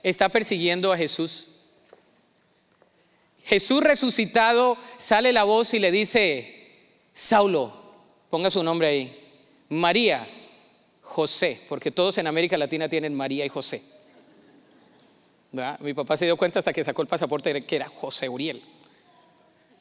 está 0.03 0.27
persiguiendo 0.27 0.91
a 0.91 0.97
Jesús? 0.97 1.49
Jesús 3.45 3.81
resucitado, 3.81 4.75
sale 4.97 5.31
la 5.31 5.43
voz 5.43 5.73
y 5.75 5.79
le 5.79 5.91
dice, 5.91 6.73
Saulo, 7.13 7.71
ponga 8.29 8.49
su 8.49 8.63
nombre 8.63 8.87
ahí, 8.87 9.19
María, 9.69 10.27
José, 11.01 11.61
porque 11.69 11.91
todos 11.91 12.17
en 12.17 12.25
América 12.25 12.57
Latina 12.57 12.89
tienen 12.89 13.13
María 13.13 13.45
y 13.45 13.49
José. 13.49 13.81
Mi 15.79 15.93
papá 15.93 16.17
se 16.17 16.25
dio 16.25 16.35
cuenta 16.35 16.59
hasta 16.59 16.73
que 16.73 16.83
sacó 16.83 17.01
el 17.01 17.07
pasaporte 17.07 17.65
que 17.65 17.75
era 17.75 17.87
José 17.87 18.27
Uriel. 18.27 18.61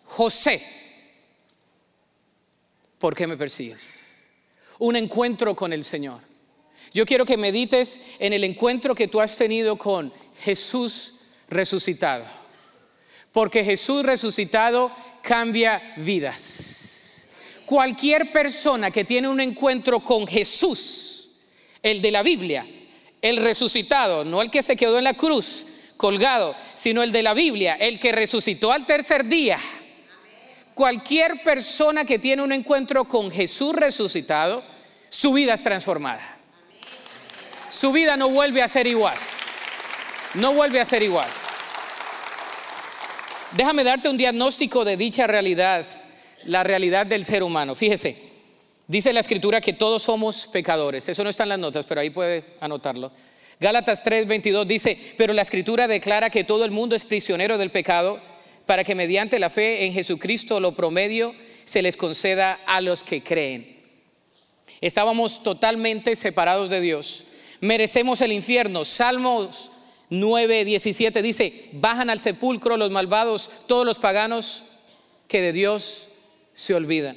José, 0.05 0.63
¿por 2.99 3.15
qué 3.15 3.27
me 3.27 3.37
persigues? 3.37 4.27
Un 4.79 4.97
encuentro 4.97 5.57
con 5.57 5.73
el 5.73 5.85
Señor. 5.85 6.21
Yo 6.93 7.05
quiero 7.05 7.27
que 7.27 7.37
medites 7.37 8.17
en 8.21 8.33
el 8.33 8.45
encuentro 8.45 8.95
que 8.95 9.09
tú 9.09 9.21
has 9.21 9.37
tenido 9.37 9.77
con 9.77 10.13
Jesús 10.41 11.15
resucitado. 11.49 12.25
Porque 13.33 13.65
Jesús 13.65 14.05
resucitado 14.05 14.93
cambia 15.23 15.95
vidas. 15.97 17.27
Cualquier 17.67 18.31
persona 18.31 18.91
que 18.91 19.05
tiene 19.05 19.29
un 19.29 19.41
encuentro 19.41 20.01
con 20.01 20.27
Jesús, 20.27 21.31
el 21.83 22.01
de 22.01 22.11
la 22.13 22.23
Biblia, 22.23 22.65
el 23.25 23.39
resucitado, 23.39 24.25
no 24.25 24.41
el 24.41 24.51
que 24.51 24.63
se 24.63 24.77
quedó 24.77 24.99
en 24.99 25.05
la 25.05 25.15
cruz 25.15 25.67
colgado, 25.97 26.55
sino 26.77 27.03
el 27.03 27.11
de 27.11 27.23
la 27.23 27.35
Biblia, 27.35 27.75
el 27.75 27.99
que 27.99 28.13
resucitó 28.13 28.71
al 28.71 28.87
tercer 28.87 29.25
día 29.25 29.59
Cualquier 30.75 31.41
persona 31.45 32.05
que 32.05 32.19
tiene 32.19 32.43
un 32.43 32.51
encuentro 32.51 33.05
con 33.05 33.31
Jesús 33.31 33.75
resucitado, 33.77 34.65
su 35.09 35.33
vida 35.33 35.55
es 35.55 35.63
transformada. 35.63 36.37
Su 37.71 37.93
vida 37.93 38.17
no 38.17 38.29
vuelve 38.29 38.61
a 38.61 38.69
ser 38.69 38.89
igual. 38.89 39.17
No 40.35 40.53
vuelve 40.53 40.81
a 40.81 40.85
ser 40.85 41.05
igual. 41.05 41.29
Déjame 43.53 43.85
darte 43.85 44.09
un 44.09 44.17
diagnóstico 44.17 44.85
de 44.85 44.97
dicha 44.97 45.29
realidad, 45.29 45.87
la 46.43 46.65
realidad 46.65 47.07
del 47.07 47.25
ser 47.25 47.45
humano. 47.45 47.77
Fíjese, 47.77 48.34
dice 48.87 49.13
la 49.13 49.21
escritura 49.21 49.61
que 49.61 49.73
todos 49.73 50.03
somos 50.03 50.47
pecadores. 50.47 51.09
Eso 51.09 51.25
no 51.25 51.31
está 51.31 51.45
en 51.45 51.51
las 51.51 51.59
notas, 51.59 51.87
pero 51.87 52.01
ahí 52.01 52.11
puede 52.11 52.45
anotarlo. 52.61 53.11
Gálatas 53.61 54.05
3:22 54.05 54.67
dice, 54.67 54.99
pero 55.17 55.33
la 55.33 55.43
escritura 55.43 55.87
declara 55.87 56.31
que 56.31 56.45
todo 56.45 56.65
el 56.65 56.71
mundo 56.71 56.97
es 56.97 57.05
prisionero 57.05 57.59
del 57.59 57.71
pecado 57.71 58.21
para 58.67 58.85
que 58.85 58.95
mediante 58.95 59.39
la 59.39 59.51
fe 59.51 59.85
en 59.85 59.93
Jesucristo 59.93 60.61
lo 60.61 60.73
promedio 60.73 61.35
se 61.65 61.83
les 61.83 61.97
conceda 61.97 62.61
a 62.67 62.81
los 62.81 63.05
que 63.05 63.23
creen. 63.23 63.81
Estábamos 64.81 65.43
totalmente 65.43 66.17
separados 66.17 66.69
de 66.69 66.81
Dios. 66.81 67.25
Merecemos 67.61 68.21
el 68.21 68.33
infierno. 68.33 68.85
Salmos 68.85 69.71
9, 70.11 70.65
17 70.65 71.23
dice, 71.23 71.71
bajan 71.73 72.11
al 72.11 72.21
sepulcro 72.21 72.77
los 72.77 72.91
malvados, 72.91 73.51
todos 73.67 73.87
los 73.87 73.99
paganos 73.99 74.65
que 75.29 75.41
de 75.41 75.53
Dios 75.53 76.09
se 76.53 76.75
olvidan. 76.75 77.17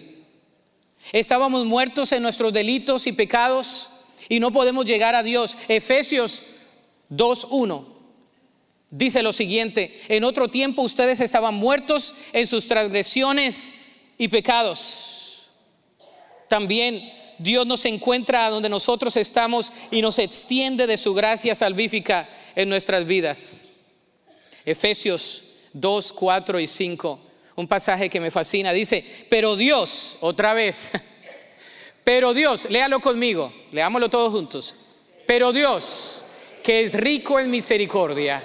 Estábamos 1.12 1.66
muertos 1.66 2.12
en 2.12 2.24
nuestros 2.24 2.54
delitos 2.54 3.08
y 3.08 3.12
pecados 3.12 3.90
y 4.30 4.40
no 4.40 4.52
podemos 4.52 4.86
llegar 4.86 5.16
a 5.16 5.24
Dios. 5.24 5.58
Efesios 5.68 6.44
2.1 7.10 7.98
Dice 8.90 9.22
lo 9.22 9.34
siguiente, 9.34 10.00
en 10.08 10.24
otro 10.24 10.48
tiempo 10.48 10.82
ustedes 10.82 11.20
estaban 11.20 11.56
muertos 11.56 12.16
en 12.32 12.48
sus 12.48 12.68
transgresiones 12.68 13.74
y 14.18 14.30
pecados. 14.30 15.50
También 16.48 17.12
Dios 17.38 17.68
nos 17.68 17.84
encuentra 17.84 18.50
donde 18.50 18.70
nosotros 18.70 19.18
estamos 19.18 19.74
y 19.92 20.02
nos 20.02 20.20
extiende 20.20 20.88
de 20.88 20.96
su 20.96 21.14
gracia 21.14 21.54
salvífica 21.54 22.30
en 22.56 22.70
nuestras 22.70 23.06
vidas. 23.06 23.66
Efesios 24.66 25.44
2, 25.74 26.14
4 26.14 26.60
y 26.62 26.68
5, 26.68 27.20
un 27.58 27.68
pasaje 27.68 28.10
que 28.10 28.20
me 28.20 28.32
fascina, 28.32 28.72
dice, 28.72 29.04
pero 29.30 29.56
Dios, 29.56 30.18
otra 30.22 30.54
vez, 30.54 30.92
pero 32.04 32.34
Dios, 32.34 32.70
léalo 32.70 33.00
conmigo, 33.00 33.52
leámoslo 33.72 34.10
todos 34.10 34.32
juntos, 34.32 34.76
pero 35.26 35.52
Dios, 35.52 36.22
que 36.64 36.84
es 36.84 36.94
rico 36.94 37.40
en 37.40 37.50
misericordia, 37.50 38.44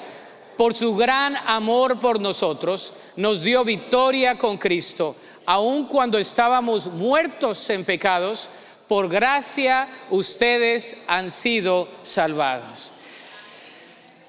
por 0.56 0.74
su 0.74 0.96
gran 0.96 1.36
amor 1.46 2.00
por 2.00 2.20
nosotros, 2.20 2.94
nos 3.16 3.42
dio 3.42 3.64
victoria 3.64 4.38
con 4.38 4.56
Cristo, 4.56 5.14
aun 5.44 5.86
cuando 5.86 6.18
estábamos 6.18 6.86
muertos 6.86 7.68
en 7.68 7.84
pecados, 7.84 8.48
por 8.88 9.10
gracia 9.10 9.88
ustedes 10.08 11.02
han 11.06 11.30
sido 11.30 11.86
salvados. 12.02 12.92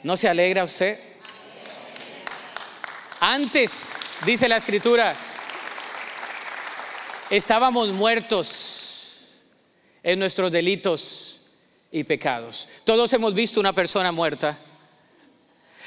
¿No 0.03 0.17
se 0.17 0.27
alegra 0.27 0.65
usted? 0.65 1.12
Antes, 3.25 4.17
dice 4.25 4.49
la 4.49 4.57
escritura, 4.57 5.15
estábamos 7.29 7.87
muertos 7.87 9.45
en 10.03 10.19
nuestros 10.19 10.51
delitos 10.51 11.39
y 11.89 12.03
pecados. 12.03 12.67
Todos 12.83 13.13
hemos 13.13 13.33
visto 13.33 13.61
una 13.61 13.71
persona 13.71 14.11
muerta. 14.11 14.57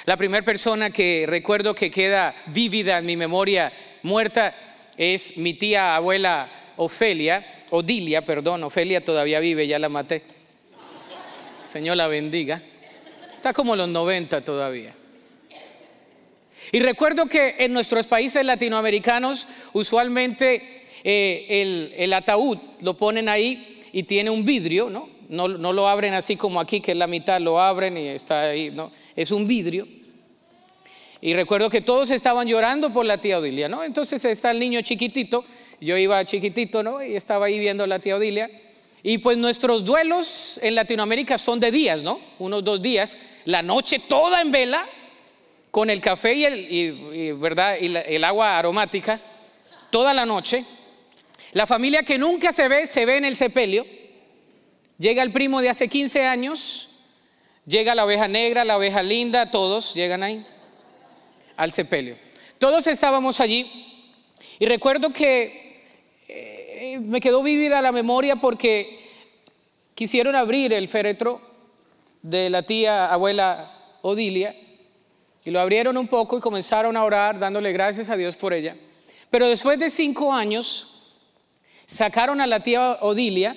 La 0.07 0.17
primera 0.17 0.43
persona 0.47 0.89
que 0.89 1.27
recuerdo 1.29 1.75
que 1.75 1.91
queda 1.91 2.35
vívida 2.47 2.97
en 2.97 3.05
mi 3.05 3.19
memoria 3.19 3.71
muerta 4.03 4.55
es 4.97 5.37
mi 5.37 5.53
tía 5.53 5.95
abuela 5.95 6.51
Ofelia 6.79 7.45
Odilia, 7.69 8.23
perdón, 8.23 8.65
Ofelia 8.65 9.05
todavía 9.05 9.41
vive, 9.41 9.67
ya 9.67 9.79
la 9.79 9.91
maté. 9.91 10.23
Señor 11.71 11.99
la 11.99 12.09
bendiga. 12.09 12.63
Está 13.31 13.53
como 13.53 13.77
los 13.77 13.91
90 13.91 14.43
todavía. 14.43 14.95
Y 16.77 16.81
recuerdo 16.81 17.25
que 17.25 17.55
en 17.61 17.73
nuestros 17.73 18.07
países 18.07 18.45
latinoamericanos 18.45 19.49
usualmente 19.73 20.83
eh, 21.05 21.95
el, 21.97 22.13
ataúd 22.13 22.59
lo 22.83 22.99
ponen 22.99 23.31
ahí 23.31 23.81
y 23.95 24.03
tiene 24.03 24.29
un 24.29 24.45
vidrio, 24.45 24.91
¿no? 24.91 25.09
¿no? 25.31 25.49
No 25.49 25.73
lo 25.73 25.89
abren 25.89 26.13
así 26.13 26.37
como 26.37 26.61
aquí, 26.61 26.83
que 26.83 26.93
es 26.93 26.99
la 26.99 27.07
mitad, 27.07 27.41
lo 27.41 27.63
abren 27.63 27.97
y 27.97 28.09
está 28.09 28.51
ahí, 28.51 28.71
¿no? 28.71 28.93
Es 29.17 29.31
un 29.31 29.49
vidrio. 29.49 29.89
Y 31.23 31.33
recuerdo 31.33 31.71
que 31.71 31.81
todos 31.81 32.11
estaban 32.11 32.47
llorando 32.47 32.93
por 32.93 33.07
la 33.07 33.23
tía 33.23 33.39
Odilia, 33.39 33.71
¿no? 33.71 33.83
Entonces 33.83 34.23
está 34.27 34.51
el 34.51 34.59
niño 34.59 34.83
chiquitito 34.83 35.47
yo 35.81 35.97
iba 35.97 36.23
chiquitito, 36.27 36.83
¿no? 36.83 37.03
Y 37.03 37.17
estaba 37.17 37.47
ahí 37.47 37.59
viendo 37.59 37.85
a 37.85 37.87
la 37.87 38.01
tía 38.01 38.17
Odilia. 38.17 38.51
Y 39.03 39.17
pues 39.19 39.39
nuestros 39.39 39.83
duelos 39.83 40.61
en 40.63 40.75
Latinoamérica 40.75 41.39
son 41.39 41.59
de 41.59 41.71
días, 41.71 42.03
¿no? 42.03 42.21
Unos 42.39 42.65
dos 42.65 42.83
días. 42.83 43.19
La 43.47 43.63
noche 43.63 43.99
toda 43.99 44.43
en 44.43 44.51
vela, 44.51 44.85
con 45.77 45.91
el 45.91 46.01
café 46.01 46.33
y 46.33 46.45
el, 46.47 47.35
¿verdad? 47.35 47.77
y 47.79 47.95
el 47.95 48.25
agua 48.25 48.59
aromática, 48.59 49.21
toda 49.91 50.15
la 50.15 50.25
noche. 50.25 50.65
La 51.53 51.67
familia 51.67 52.03
que 52.03 52.17
nunca 52.17 52.51
se 52.51 52.67
ve, 52.67 52.87
se 52.87 53.05
ve 53.05 53.19
en 53.19 53.27
el 53.27 53.37
sepelio. 53.37 53.85
Llega 54.97 55.23
el 55.23 55.33
primo 55.33 55.61
de 55.61 55.69
hace 55.69 55.89
15 55.89 56.25
años, 56.25 56.89
llega 57.67 57.95
la 57.95 58.07
oveja 58.07 58.27
negra, 58.27 58.65
la 58.65 58.79
oveja 58.79 59.03
linda, 59.03 59.51
todos 59.51 59.93
llegan 59.93 60.23
ahí 60.23 60.47
al 61.59 61.73
sepelio. 61.73 62.17
Todos 62.59 62.87
estábamos 62.87 63.41
allí 63.41 63.71
y 64.59 64.65
recuerdo 64.65 65.11
que 65.11 65.85
eh, 66.27 67.01
me 67.03 67.21
quedó 67.21 67.43
vívida 67.43 67.83
la 67.83 67.93
memoria 67.93 68.37
porque 68.37 68.99
quisieron 69.95 70.37
abrir 70.37 70.73
el 70.73 70.89
féretro 70.89 71.39
de 72.23 72.49
la 72.49 72.63
tía 72.63 73.13
abuela 73.13 73.99
Odilia 74.01 74.57
y 75.47 75.53
lo 75.53 75.61
abrieron 75.61 75.97
un 75.97 76.09
poco 76.09 76.37
y 76.37 76.41
comenzaron 76.41 76.97
a 76.97 77.05
orar 77.05 77.39
dándole 77.39 77.73
gracias 77.73 78.11
a 78.11 78.17
Dios 78.17 78.37
por 78.37 78.53
ella. 78.53 78.77
Pero 79.31 79.49
después 79.49 79.79
de 79.79 79.89
cinco 79.91 80.33
años 80.33 81.15
sacaron 81.87 82.41
a 82.41 82.49
la 82.49 82.65
tía 82.65 82.99
Odilia, 83.01 83.57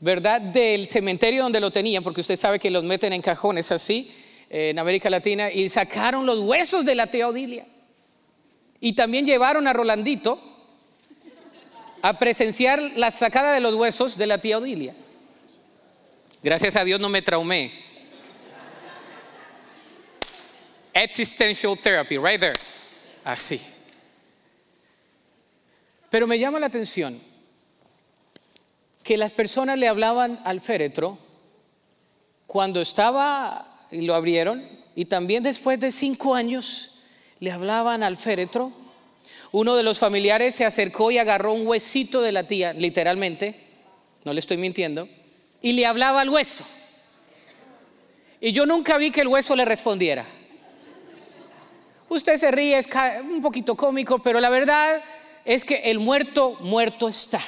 ¿verdad? 0.00 0.38
Del 0.38 0.86
cementerio 0.86 1.42
donde 1.42 1.60
lo 1.60 1.70
tenían, 1.70 2.04
porque 2.04 2.20
usted 2.20 2.36
sabe 2.36 2.58
que 2.58 2.70
los 2.70 2.84
meten 2.84 3.14
en 3.14 3.22
cajones 3.22 3.72
así 3.72 4.14
eh, 4.50 4.68
en 4.68 4.78
América 4.78 5.08
Latina, 5.08 5.50
y 5.50 5.70
sacaron 5.70 6.26
los 6.26 6.40
huesos 6.40 6.84
de 6.84 6.94
la 6.94 7.06
tía 7.06 7.26
Odilia. 7.26 7.66
Y 8.78 8.92
también 8.92 9.24
llevaron 9.24 9.66
a 9.66 9.72
Rolandito 9.72 10.38
a 12.02 12.18
presenciar 12.18 12.82
la 12.96 13.10
sacada 13.10 13.54
de 13.54 13.60
los 13.60 13.74
huesos 13.74 14.18
de 14.18 14.26
la 14.26 14.38
tía 14.38 14.58
Odilia. 14.58 14.94
Gracias 16.42 16.76
a 16.76 16.84
Dios 16.84 17.00
no 17.00 17.08
me 17.08 17.22
traumé. 17.22 17.72
Existential 21.02 21.76
therapy, 21.76 22.18
right 22.18 22.40
there. 22.40 22.54
Así. 23.24 23.60
Pero 26.10 26.26
me 26.26 26.38
llama 26.38 26.58
la 26.58 26.66
atención 26.66 27.20
que 29.02 29.16
las 29.16 29.32
personas 29.32 29.78
le 29.78 29.88
hablaban 29.88 30.40
al 30.44 30.60
féretro 30.60 31.18
cuando 32.46 32.80
estaba 32.80 33.86
y 33.90 34.06
lo 34.06 34.14
abrieron 34.14 34.66
y 34.94 35.04
también 35.04 35.42
después 35.42 35.78
de 35.80 35.90
cinco 35.90 36.34
años 36.34 37.04
le 37.40 37.52
hablaban 37.52 38.02
al 38.02 38.16
féretro 38.16 38.72
uno 39.50 39.76
de 39.76 39.82
los 39.82 39.98
familiares 39.98 40.54
se 40.54 40.64
acercó 40.64 41.10
y 41.10 41.18
agarró 41.18 41.54
un 41.54 41.66
huesito 41.66 42.20
de 42.20 42.32
la 42.32 42.44
tía, 42.44 42.74
literalmente, 42.74 43.54
no 44.24 44.32
le 44.32 44.40
estoy 44.40 44.58
mintiendo, 44.58 45.08
y 45.62 45.72
le 45.72 45.86
hablaba 45.86 46.20
al 46.20 46.28
hueso. 46.28 46.64
Y 48.40 48.52
yo 48.52 48.66
nunca 48.66 48.98
vi 48.98 49.10
que 49.10 49.22
el 49.22 49.28
hueso 49.28 49.56
le 49.56 49.64
respondiera. 49.64 50.26
Usted 52.08 52.36
se 52.36 52.50
ríe, 52.50 52.78
es 52.78 52.88
un 53.22 53.42
poquito 53.42 53.74
cómico, 53.74 54.18
pero 54.20 54.40
la 54.40 54.48
verdad 54.48 55.02
es 55.44 55.64
que 55.64 55.90
el 55.90 55.98
muerto, 55.98 56.56
muerto 56.60 57.08
está. 57.08 57.40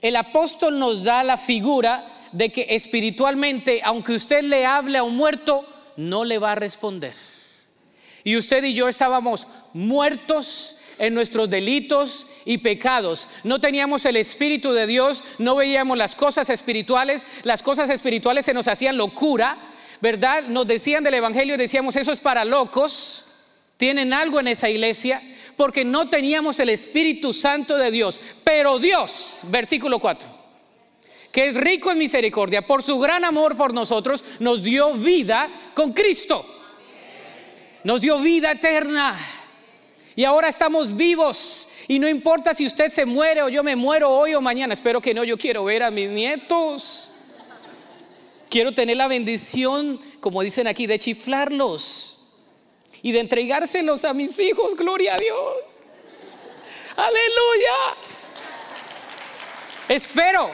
El 0.00 0.16
apóstol 0.16 0.78
nos 0.78 1.04
da 1.04 1.24
la 1.24 1.36
figura 1.36 2.06
de 2.32 2.50
que 2.50 2.66
espiritualmente, 2.70 3.82
aunque 3.84 4.12
usted 4.12 4.42
le 4.42 4.64
hable 4.64 4.98
a 4.98 5.02
un 5.02 5.16
muerto, 5.16 5.66
no 5.96 6.24
le 6.24 6.38
va 6.38 6.52
a 6.52 6.54
responder. 6.54 7.14
Y 8.24 8.36
usted 8.36 8.62
y 8.64 8.74
yo 8.74 8.88
estábamos 8.88 9.46
muertos 9.72 10.76
en 10.98 11.14
nuestros 11.14 11.48
delitos 11.48 12.26
y 12.44 12.58
pecados. 12.58 13.26
No 13.42 13.58
teníamos 13.58 14.04
el 14.04 14.16
Espíritu 14.16 14.72
de 14.72 14.86
Dios, 14.86 15.24
no 15.38 15.56
veíamos 15.56 15.96
las 15.96 16.14
cosas 16.14 16.50
espirituales, 16.50 17.26
las 17.42 17.62
cosas 17.62 17.90
espirituales 17.90 18.44
se 18.44 18.54
nos 18.54 18.68
hacían 18.68 18.98
locura, 18.98 19.56
¿verdad? 20.00 20.44
Nos 20.44 20.66
decían 20.66 21.04
del 21.04 21.14
Evangelio 21.14 21.56
decíamos, 21.56 21.96
eso 21.96 22.12
es 22.12 22.20
para 22.20 22.44
locos, 22.44 23.26
tienen 23.76 24.12
algo 24.12 24.40
en 24.40 24.48
esa 24.48 24.68
iglesia, 24.68 25.22
porque 25.56 25.84
no 25.84 26.08
teníamos 26.08 26.58
el 26.60 26.70
Espíritu 26.70 27.32
Santo 27.32 27.76
de 27.76 27.90
Dios. 27.90 28.20
Pero 28.44 28.78
Dios, 28.78 29.40
versículo 29.44 29.98
4, 29.98 30.28
que 31.32 31.48
es 31.48 31.54
rico 31.54 31.90
en 31.90 31.98
misericordia, 31.98 32.66
por 32.66 32.82
su 32.82 32.98
gran 32.98 33.24
amor 33.24 33.56
por 33.56 33.74
nosotros, 33.74 34.24
nos 34.38 34.62
dio 34.62 34.94
vida 34.94 35.48
con 35.74 35.92
Cristo 35.92 36.44
nos 37.84 38.00
dio 38.00 38.18
vida 38.18 38.52
eterna. 38.52 39.18
Y 40.16 40.24
ahora 40.24 40.48
estamos 40.48 40.96
vivos. 40.96 41.68
Y 41.88 41.98
no 41.98 42.08
importa 42.08 42.54
si 42.54 42.66
usted 42.66 42.90
se 42.90 43.06
muere 43.06 43.42
o 43.42 43.48
yo 43.48 43.62
me 43.62 43.76
muero 43.76 44.10
hoy 44.10 44.34
o 44.34 44.40
mañana. 44.40 44.74
Espero 44.74 45.00
que 45.00 45.14
no, 45.14 45.24
yo 45.24 45.38
quiero 45.38 45.64
ver 45.64 45.82
a 45.82 45.90
mis 45.90 46.10
nietos. 46.10 47.09
Quiero 48.50 48.72
tener 48.72 48.96
la 48.96 49.08
bendición, 49.08 50.00
como 50.20 50.42
dicen 50.42 50.66
aquí, 50.66 50.86
de 50.86 50.98
chiflarlos 50.98 52.32
y 53.00 53.12
de 53.12 53.20
entregárselos 53.20 54.04
a 54.04 54.12
mis 54.12 54.38
hijos. 54.38 54.74
Gloria 54.74 55.14
a 55.14 55.16
Dios. 55.16 55.56
Aleluya. 56.96 57.76
Espero. 59.88 60.50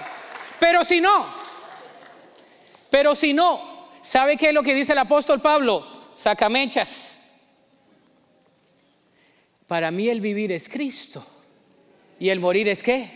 Pero 0.60 0.84
si 0.84 1.00
no, 1.00 1.26
pero 2.90 3.14
si 3.14 3.32
no, 3.34 3.88
¿sabe 4.00 4.36
qué 4.36 4.48
es 4.48 4.54
lo 4.54 4.62
que 4.62 4.74
dice 4.74 4.92
el 4.92 4.98
apóstol 4.98 5.40
Pablo? 5.40 5.86
Sacamechas. 6.14 7.12
Para 9.66 9.90
mí 9.90 10.08
el 10.08 10.20
vivir 10.20 10.52
es 10.52 10.68
Cristo. 10.68 11.24
¿Y 12.18 12.30
el 12.30 12.40
morir 12.40 12.68
es 12.68 12.82
qué? 12.82 13.10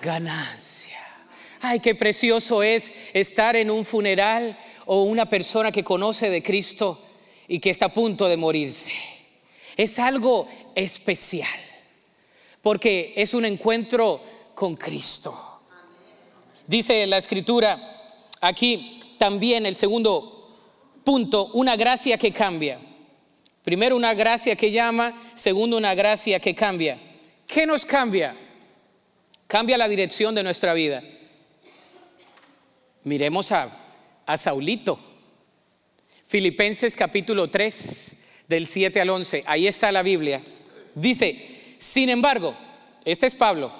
Ganancia. 0.00 0.95
Ay, 1.60 1.80
qué 1.80 1.94
precioso 1.94 2.62
es 2.62 3.10
estar 3.14 3.56
en 3.56 3.70
un 3.70 3.84
funeral 3.84 4.58
o 4.84 5.02
una 5.02 5.26
persona 5.26 5.72
que 5.72 5.84
conoce 5.84 6.30
de 6.30 6.42
Cristo 6.42 7.00
y 7.48 7.58
que 7.58 7.70
está 7.70 7.86
a 7.86 7.94
punto 7.94 8.28
de 8.28 8.36
morirse. 8.36 8.92
Es 9.76 9.98
algo 9.98 10.48
especial 10.74 11.48
porque 12.62 13.12
es 13.16 13.34
un 13.34 13.44
encuentro 13.44 14.20
con 14.54 14.76
Cristo. 14.76 15.60
Dice 16.66 17.06
la 17.06 17.18
escritura 17.18 18.24
aquí 18.40 19.00
también 19.18 19.66
el 19.66 19.76
segundo 19.76 20.56
punto, 21.04 21.50
una 21.54 21.76
gracia 21.76 22.18
que 22.18 22.32
cambia. 22.32 22.80
Primero 23.62 23.96
una 23.96 24.14
gracia 24.14 24.56
que 24.56 24.70
llama, 24.70 25.12
segundo 25.34 25.76
una 25.76 25.94
gracia 25.94 26.40
que 26.40 26.54
cambia. 26.54 26.98
¿Qué 27.46 27.66
nos 27.66 27.84
cambia? 27.84 28.36
Cambia 29.46 29.78
la 29.78 29.88
dirección 29.88 30.34
de 30.34 30.42
nuestra 30.42 30.74
vida. 30.74 31.02
Miremos 33.06 33.52
a, 33.52 33.70
a 34.26 34.36
Saulito. 34.36 34.98
Filipenses 36.26 36.96
capítulo 36.96 37.48
3, 37.48 38.12
del 38.48 38.66
7 38.66 39.00
al 39.00 39.10
11. 39.10 39.44
Ahí 39.46 39.68
está 39.68 39.92
la 39.92 40.02
Biblia. 40.02 40.42
Dice, 40.96 41.76
sin 41.78 42.08
embargo, 42.08 42.56
este 43.04 43.28
es 43.28 43.36
Pablo, 43.36 43.72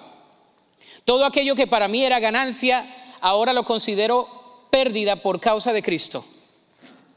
todo 1.05 1.25
aquello 1.25 1.57
que 1.57 1.67
para 1.67 1.89
mí 1.89 2.05
era 2.05 2.21
ganancia, 2.21 2.87
ahora 3.21 3.53
lo 3.53 3.65
considero 3.65 4.29
pérdida 4.71 5.17
por 5.17 5.41
causa 5.41 5.73
de 5.73 5.83
Cristo. 5.83 6.25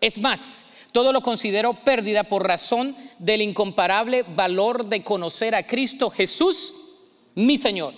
Es 0.01 0.17
más, 0.17 0.65
Todo 0.91 1.13
lo 1.13 1.21
considero 1.21 1.75
pérdida 1.75 2.23
por 2.23 2.47
razón 2.47 2.95
del 3.19 3.43
incomparable 3.43 4.23
valor 4.23 4.85
de 4.85 5.03
conocer 5.03 5.53
a 5.53 5.67
Cristo 5.67 6.09
Jesús, 6.09 6.73
mi 7.35 7.59
Señor, 7.59 7.93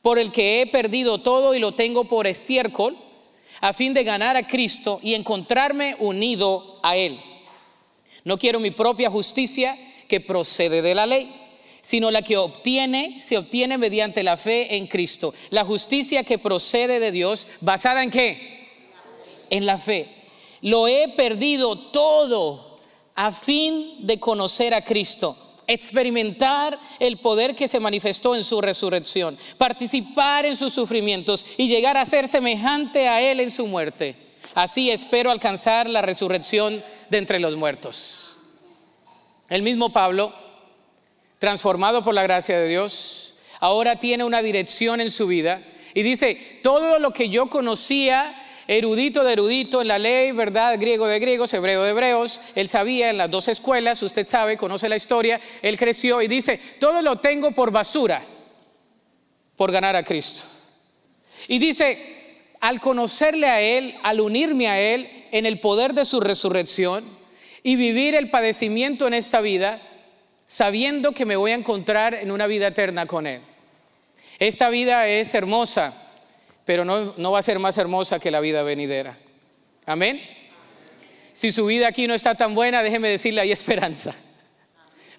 por 0.00 0.20
el 0.20 0.30
que 0.30 0.62
he 0.62 0.66
perdido 0.68 1.18
todo 1.18 1.56
y 1.56 1.58
lo 1.58 1.74
tengo 1.74 2.04
por 2.04 2.28
estiércol, 2.28 2.96
a 3.62 3.72
fin 3.72 3.94
de 3.94 4.02
ganar 4.02 4.36
a 4.36 4.46
Cristo 4.46 4.98
y 5.02 5.14
encontrarme 5.14 5.94
unido 6.00 6.80
a 6.82 6.96
Él. 6.96 7.18
No 8.24 8.36
quiero 8.36 8.58
mi 8.58 8.72
propia 8.72 9.08
justicia 9.08 9.76
que 10.08 10.20
procede 10.20 10.82
de 10.82 10.94
la 10.96 11.06
ley, 11.06 11.32
sino 11.80 12.10
la 12.10 12.22
que 12.22 12.36
obtiene, 12.36 13.20
se 13.22 13.38
obtiene 13.38 13.78
mediante 13.78 14.24
la 14.24 14.36
fe 14.36 14.76
en 14.76 14.88
Cristo. 14.88 15.32
La 15.50 15.64
justicia 15.64 16.24
que 16.24 16.38
procede 16.38 16.98
de 16.98 17.12
Dios, 17.12 17.46
basada 17.60 18.02
en 18.02 18.10
qué? 18.10 18.68
En 19.48 19.64
la 19.64 19.78
fe. 19.78 20.08
Lo 20.60 20.88
he 20.88 21.08
perdido 21.16 21.78
todo 21.78 22.80
a 23.14 23.30
fin 23.30 24.06
de 24.06 24.18
conocer 24.18 24.74
a 24.74 24.82
Cristo 24.82 25.36
experimentar 25.72 26.78
el 27.00 27.16
poder 27.18 27.54
que 27.54 27.68
se 27.68 27.80
manifestó 27.80 28.34
en 28.34 28.44
su 28.44 28.60
resurrección, 28.60 29.36
participar 29.58 30.46
en 30.46 30.56
sus 30.56 30.72
sufrimientos 30.72 31.44
y 31.56 31.68
llegar 31.68 31.96
a 31.96 32.06
ser 32.06 32.28
semejante 32.28 33.08
a 33.08 33.20
Él 33.20 33.40
en 33.40 33.50
su 33.50 33.66
muerte. 33.66 34.16
Así 34.54 34.90
espero 34.90 35.30
alcanzar 35.30 35.88
la 35.88 36.02
resurrección 36.02 36.82
de 37.08 37.18
entre 37.18 37.40
los 37.40 37.56
muertos. 37.56 38.40
El 39.48 39.62
mismo 39.62 39.90
Pablo, 39.92 40.34
transformado 41.38 42.02
por 42.02 42.14
la 42.14 42.22
gracia 42.22 42.58
de 42.58 42.68
Dios, 42.68 43.34
ahora 43.60 43.96
tiene 43.96 44.24
una 44.24 44.42
dirección 44.42 45.00
en 45.00 45.10
su 45.10 45.26
vida 45.26 45.62
y 45.94 46.02
dice, 46.02 46.60
todo 46.62 46.98
lo 46.98 47.12
que 47.12 47.28
yo 47.28 47.46
conocía 47.46 48.34
erudito 48.78 49.24
de 49.24 49.32
erudito 49.32 49.82
en 49.82 49.88
la 49.88 49.98
ley, 49.98 50.32
¿verdad? 50.32 50.78
Griego 50.78 51.06
de 51.06 51.18
griegos, 51.18 51.52
hebreo 51.52 51.82
de 51.82 51.90
hebreos. 51.90 52.40
Él 52.54 52.68
sabía 52.68 53.10
en 53.10 53.18
las 53.18 53.30
dos 53.30 53.48
escuelas, 53.48 54.02
usted 54.02 54.26
sabe, 54.26 54.56
conoce 54.56 54.88
la 54.88 54.96
historia. 54.96 55.40
Él 55.62 55.78
creció 55.78 56.22
y 56.22 56.28
dice, 56.28 56.60
todo 56.78 57.02
lo 57.02 57.16
tengo 57.16 57.52
por 57.52 57.70
basura, 57.70 58.22
por 59.56 59.72
ganar 59.72 59.96
a 59.96 60.04
Cristo. 60.04 60.42
Y 61.48 61.58
dice, 61.58 61.98
al 62.60 62.80
conocerle 62.80 63.48
a 63.48 63.60
Él, 63.60 63.94
al 64.02 64.20
unirme 64.20 64.68
a 64.68 64.80
Él 64.80 65.08
en 65.32 65.46
el 65.46 65.58
poder 65.58 65.94
de 65.94 66.04
su 66.04 66.20
resurrección 66.20 67.04
y 67.62 67.76
vivir 67.76 68.14
el 68.14 68.30
padecimiento 68.30 69.06
en 69.06 69.14
esta 69.14 69.40
vida, 69.40 69.80
sabiendo 70.46 71.12
que 71.12 71.26
me 71.26 71.36
voy 71.36 71.50
a 71.52 71.56
encontrar 71.56 72.14
en 72.14 72.30
una 72.30 72.46
vida 72.46 72.68
eterna 72.68 73.06
con 73.06 73.26
Él. 73.26 73.40
Esta 74.38 74.68
vida 74.68 75.08
es 75.08 75.34
hermosa, 75.34 75.94
pero 76.64 76.84
no, 76.84 77.30
va 77.30 77.38
a 77.38 77.42
ser 77.42 77.58
más 77.58 77.76
hermosa 77.78 78.18
que 78.18 78.30
la 78.30 78.40
vida 78.40 78.62
venidera. 78.62 79.18
Amén. 79.86 80.20
Si 81.32 81.50
su 81.50 81.66
vida 81.66 81.88
aquí 81.88 82.06
no 82.06 82.14
está 82.14 82.34
tan 82.34 82.54
buena, 82.54 82.82
déjeme 82.82 83.08
decirle, 83.08 83.40
hay 83.40 83.52
esperanza. 83.52 84.14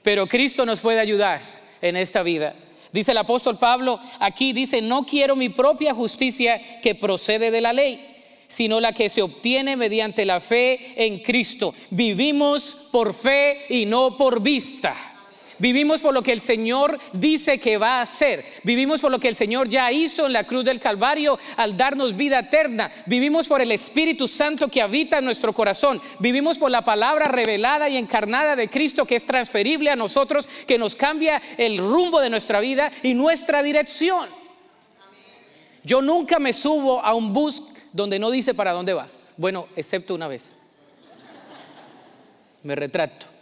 Pero 0.03 0.27
Cristo 0.27 0.65
nos 0.65 0.81
puede 0.81 0.99
ayudar 0.99 1.41
en 1.81 1.97
esta 1.97 2.23
vida. 2.23 2.55
Dice 2.91 3.11
el 3.11 3.17
apóstol 3.17 3.57
Pablo, 3.57 3.99
aquí 4.19 4.53
dice, 4.53 4.81
no 4.81 5.05
quiero 5.05 5.35
mi 5.35 5.49
propia 5.49 5.93
justicia 5.93 6.61
que 6.81 6.93
procede 6.93 7.49
de 7.49 7.61
la 7.61 7.73
ley, 7.73 8.15
sino 8.47 8.79
la 8.79 8.93
que 8.93 9.09
se 9.09 9.23
obtiene 9.23 9.75
mediante 9.75 10.25
la 10.25 10.39
fe 10.39 10.93
en 10.95 11.19
Cristo. 11.19 11.73
Vivimos 11.89 12.87
por 12.91 13.13
fe 13.13 13.65
y 13.69 13.85
no 13.85 14.15
por 14.15 14.41
vista. 14.41 15.12
Vivimos 15.63 16.01
por 16.01 16.13
lo 16.13 16.21
que 16.21 16.33
el 16.33 16.41
Señor 16.41 16.99
dice 17.13 17.57
que 17.57 17.77
va 17.77 17.99
a 17.99 18.01
hacer. 18.01 18.43
Vivimos 18.63 18.99
por 18.99 19.09
lo 19.09 19.17
que 19.17 19.29
el 19.29 19.35
Señor 19.35 19.69
ya 19.69 19.89
hizo 19.93 20.25
en 20.25 20.33
la 20.33 20.43
cruz 20.43 20.65
del 20.65 20.77
Calvario 20.77 21.39
al 21.55 21.77
darnos 21.77 22.17
vida 22.17 22.39
eterna. 22.39 22.91
Vivimos 23.05 23.47
por 23.47 23.61
el 23.61 23.71
Espíritu 23.71 24.27
Santo 24.27 24.67
que 24.67 24.81
habita 24.81 25.19
en 25.19 25.23
nuestro 25.23 25.53
corazón. 25.53 26.01
Vivimos 26.19 26.57
por 26.57 26.69
la 26.69 26.83
palabra 26.83 27.29
revelada 27.29 27.87
y 27.87 27.95
encarnada 27.95 28.57
de 28.57 28.69
Cristo 28.69 29.05
que 29.05 29.15
es 29.15 29.25
transferible 29.25 29.89
a 29.89 29.95
nosotros, 29.95 30.49
que 30.67 30.77
nos 30.77 30.97
cambia 30.97 31.41
el 31.57 31.77
rumbo 31.77 32.19
de 32.19 32.29
nuestra 32.29 32.59
vida 32.59 32.91
y 33.01 33.13
nuestra 33.13 33.63
dirección. 33.63 34.27
Yo 35.85 36.01
nunca 36.01 36.39
me 36.39 36.51
subo 36.51 37.01
a 37.01 37.13
un 37.13 37.31
bus 37.31 37.63
donde 37.93 38.19
no 38.19 38.31
dice 38.31 38.53
para 38.53 38.73
dónde 38.73 38.95
va. 38.95 39.07
Bueno, 39.37 39.69
excepto 39.77 40.13
una 40.13 40.27
vez. 40.27 40.57
Me 42.63 42.75
retrato. 42.75 43.32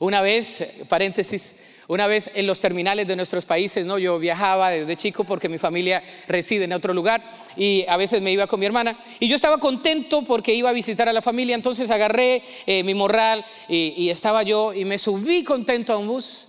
Una 0.00 0.22
vez, 0.22 0.66
paréntesis, 0.88 1.54
una 1.86 2.06
vez 2.06 2.30
en 2.34 2.46
los 2.46 2.58
terminales 2.58 3.06
de 3.06 3.16
nuestros 3.16 3.44
países, 3.44 3.84
¿no? 3.84 3.98
yo 3.98 4.18
viajaba 4.18 4.70
desde 4.70 4.96
chico 4.96 5.24
porque 5.24 5.50
mi 5.50 5.58
familia 5.58 6.02
reside 6.26 6.64
en 6.64 6.72
otro 6.72 6.94
lugar 6.94 7.22
y 7.54 7.84
a 7.86 7.98
veces 7.98 8.22
me 8.22 8.32
iba 8.32 8.46
con 8.46 8.60
mi 8.60 8.64
hermana 8.64 8.96
y 9.18 9.28
yo 9.28 9.34
estaba 9.34 9.58
contento 9.58 10.22
porque 10.22 10.54
iba 10.54 10.70
a 10.70 10.72
visitar 10.72 11.06
a 11.10 11.12
la 11.12 11.20
familia, 11.20 11.54
entonces 11.54 11.90
agarré 11.90 12.42
eh, 12.66 12.82
mi 12.82 12.94
morral 12.94 13.44
y, 13.68 14.08
estaba 14.08 14.42
yo 14.42 14.72
y 14.72 14.86
me 14.86 14.96
subí 14.96 15.44
contento 15.44 15.92
a 15.92 15.98
un 15.98 16.06
bus. 16.06 16.48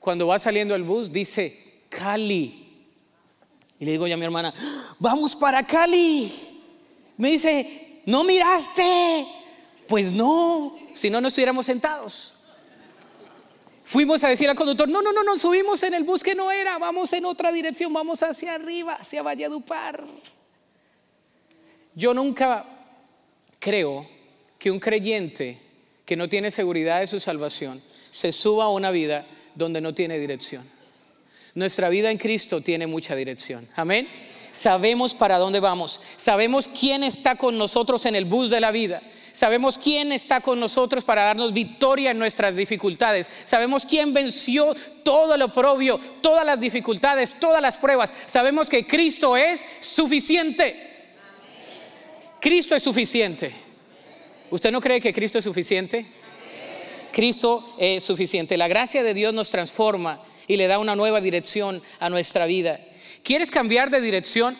Cuando 0.00 0.26
va 0.26 0.40
saliendo 0.40 0.74
el 0.74 0.82
bus 0.82 1.12
dice 1.12 1.84
Cali. 1.88 2.88
Y 3.78 3.84
le 3.84 3.92
digo 3.92 4.08
yo 4.08 4.14
a 4.14 4.18
mi 4.18 4.24
hermana, 4.24 4.52
vamos 4.98 5.36
para 5.36 5.64
Cali. 5.64 6.32
Me 7.18 7.30
dice, 7.30 8.00
¿no 8.06 8.24
miraste? 8.24 9.26
Pues 9.86 10.10
no, 10.10 10.74
si 10.92 11.08
no, 11.08 11.20
no 11.20 11.28
estuviéramos 11.28 11.66
sentados. 11.66 12.33
Fuimos 13.84 14.24
a 14.24 14.28
decir 14.28 14.48
al 14.48 14.56
conductor, 14.56 14.88
no, 14.88 15.02
no, 15.02 15.12
no, 15.12 15.22
no, 15.22 15.38
subimos 15.38 15.82
en 15.82 15.94
el 15.94 16.04
bus 16.04 16.22
que 16.22 16.34
no 16.34 16.50
era, 16.50 16.78
vamos 16.78 17.12
en 17.12 17.26
otra 17.26 17.52
dirección, 17.52 17.92
vamos 17.92 18.22
hacia 18.22 18.54
arriba, 18.54 18.94
hacia 18.94 19.22
Valledupar. 19.22 20.02
Yo 21.94 22.14
nunca 22.14 22.64
creo 23.58 24.08
que 24.58 24.70
un 24.70 24.80
creyente 24.80 25.58
que 26.04 26.16
no 26.16 26.28
tiene 26.28 26.50
seguridad 26.50 27.00
de 27.00 27.06
su 27.06 27.20
salvación 27.20 27.82
se 28.10 28.32
suba 28.32 28.64
a 28.64 28.70
una 28.70 28.90
vida 28.90 29.26
donde 29.54 29.80
no 29.80 29.94
tiene 29.94 30.18
dirección. 30.18 30.64
Nuestra 31.54 31.88
vida 31.88 32.10
en 32.10 32.18
Cristo 32.18 32.60
tiene 32.62 32.86
mucha 32.86 33.14
dirección. 33.14 33.68
Amén. 33.76 34.08
Sabemos 34.50 35.14
para 35.14 35.38
dónde 35.38 35.60
vamos. 35.60 36.00
Sabemos 36.16 36.68
quién 36.68 37.04
está 37.04 37.36
con 37.36 37.58
nosotros 37.58 38.06
en 38.06 38.16
el 38.16 38.24
bus 38.24 38.50
de 38.50 38.60
la 38.60 38.70
vida. 38.70 39.02
Sabemos 39.34 39.78
quién 39.78 40.12
está 40.12 40.40
con 40.40 40.60
nosotros 40.60 41.02
para 41.02 41.24
darnos 41.24 41.52
victoria 41.52 42.12
en 42.12 42.18
nuestras 42.20 42.54
dificultades. 42.54 43.28
Sabemos 43.44 43.84
quién 43.84 44.14
venció 44.14 44.76
todo 45.02 45.36
lo 45.36 45.46
oprobio, 45.46 45.98
todas 46.20 46.46
las 46.46 46.60
dificultades, 46.60 47.34
todas 47.40 47.60
las 47.60 47.76
pruebas. 47.76 48.14
Sabemos 48.26 48.68
que 48.68 48.86
Cristo 48.86 49.36
es 49.36 49.64
suficiente. 49.80 50.76
Cristo 52.38 52.76
es 52.76 52.84
suficiente. 52.84 53.50
¿Usted 54.50 54.70
no 54.70 54.80
cree 54.80 55.00
que 55.00 55.12
Cristo 55.12 55.38
es 55.38 55.44
suficiente? 55.44 56.06
Cristo 57.10 57.74
es 57.76 58.04
suficiente. 58.04 58.56
La 58.56 58.68
gracia 58.68 59.02
de 59.02 59.14
Dios 59.14 59.34
nos 59.34 59.50
transforma 59.50 60.20
y 60.46 60.56
le 60.56 60.68
da 60.68 60.78
una 60.78 60.94
nueva 60.94 61.20
dirección 61.20 61.82
a 61.98 62.08
nuestra 62.08 62.46
vida. 62.46 62.78
¿Quieres 63.24 63.50
cambiar 63.50 63.90
de 63.90 64.00
dirección? 64.00 64.56